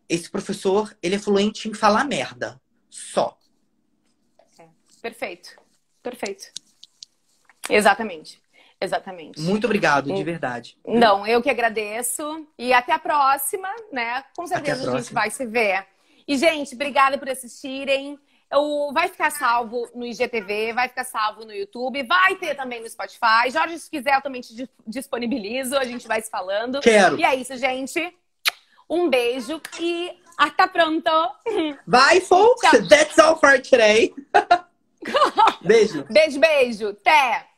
esse 0.09 0.27
professor 0.27 0.97
ele 1.03 1.15
é 1.15 1.19
fluente 1.19 1.69
em 1.69 1.75
falar 1.75 2.03
merda, 2.03 2.59
só. 2.89 3.37
É, 4.57 4.65
perfeito, 5.03 5.49
perfeito. 6.01 6.45
Exatamente. 7.69 8.41
Exatamente. 8.81 9.39
Muito 9.39 9.65
obrigado, 9.65 10.11
de 10.11 10.23
verdade. 10.23 10.77
Não, 10.85 11.27
eu 11.27 11.41
que 11.43 11.49
agradeço. 11.49 12.47
E 12.57 12.73
até 12.73 12.91
a 12.91 12.99
próxima, 12.99 13.67
né? 13.91 14.23
Com 14.35 14.47
certeza 14.47 14.89
a, 14.89 14.93
a 14.93 14.99
gente 14.99 15.13
vai 15.13 15.29
se 15.29 15.45
ver. 15.45 15.85
E, 16.27 16.37
gente, 16.37 16.75
obrigada 16.75 17.17
por 17.17 17.29
assistirem. 17.29 18.19
O, 18.53 18.93
vai 18.93 19.09
ficar 19.09 19.29
salvo 19.29 19.89
no 19.93 20.05
IGTV, 20.05 20.71
vai 20.73 20.87
ficar 20.87 21.03
salvo 21.03 21.43
no 21.43 21.53
YouTube, 21.53 22.03
vai 22.03 22.35
ter 22.35 22.55
também 22.55 22.81
no 22.81 22.89
Spotify. 22.89 23.51
Jorge, 23.51 23.77
se 23.77 23.89
quiser, 23.89 24.15
eu 24.15 24.21
também 24.21 24.41
te 24.41 24.69
disponibilizo, 24.85 25.77
a 25.77 25.83
gente 25.83 26.07
vai 26.07 26.21
se 26.21 26.29
falando. 26.29 26.79
Quero. 26.79 27.19
E 27.19 27.23
é 27.23 27.35
isso, 27.35 27.57
gente. 27.57 28.15
Um 28.89 29.09
beijo 29.09 29.61
e 29.79 30.17
até 30.37 30.65
pronto. 30.67 31.11
Bye, 31.85 32.21
folks. 32.21 32.69
Tchau. 32.69 32.87
That's 32.87 33.19
all 33.19 33.37
for 33.37 33.59
today. 33.61 34.13
beijo. 35.61 36.05
Beijo, 36.09 36.39
beijo. 36.39 36.89
Até. 36.89 37.56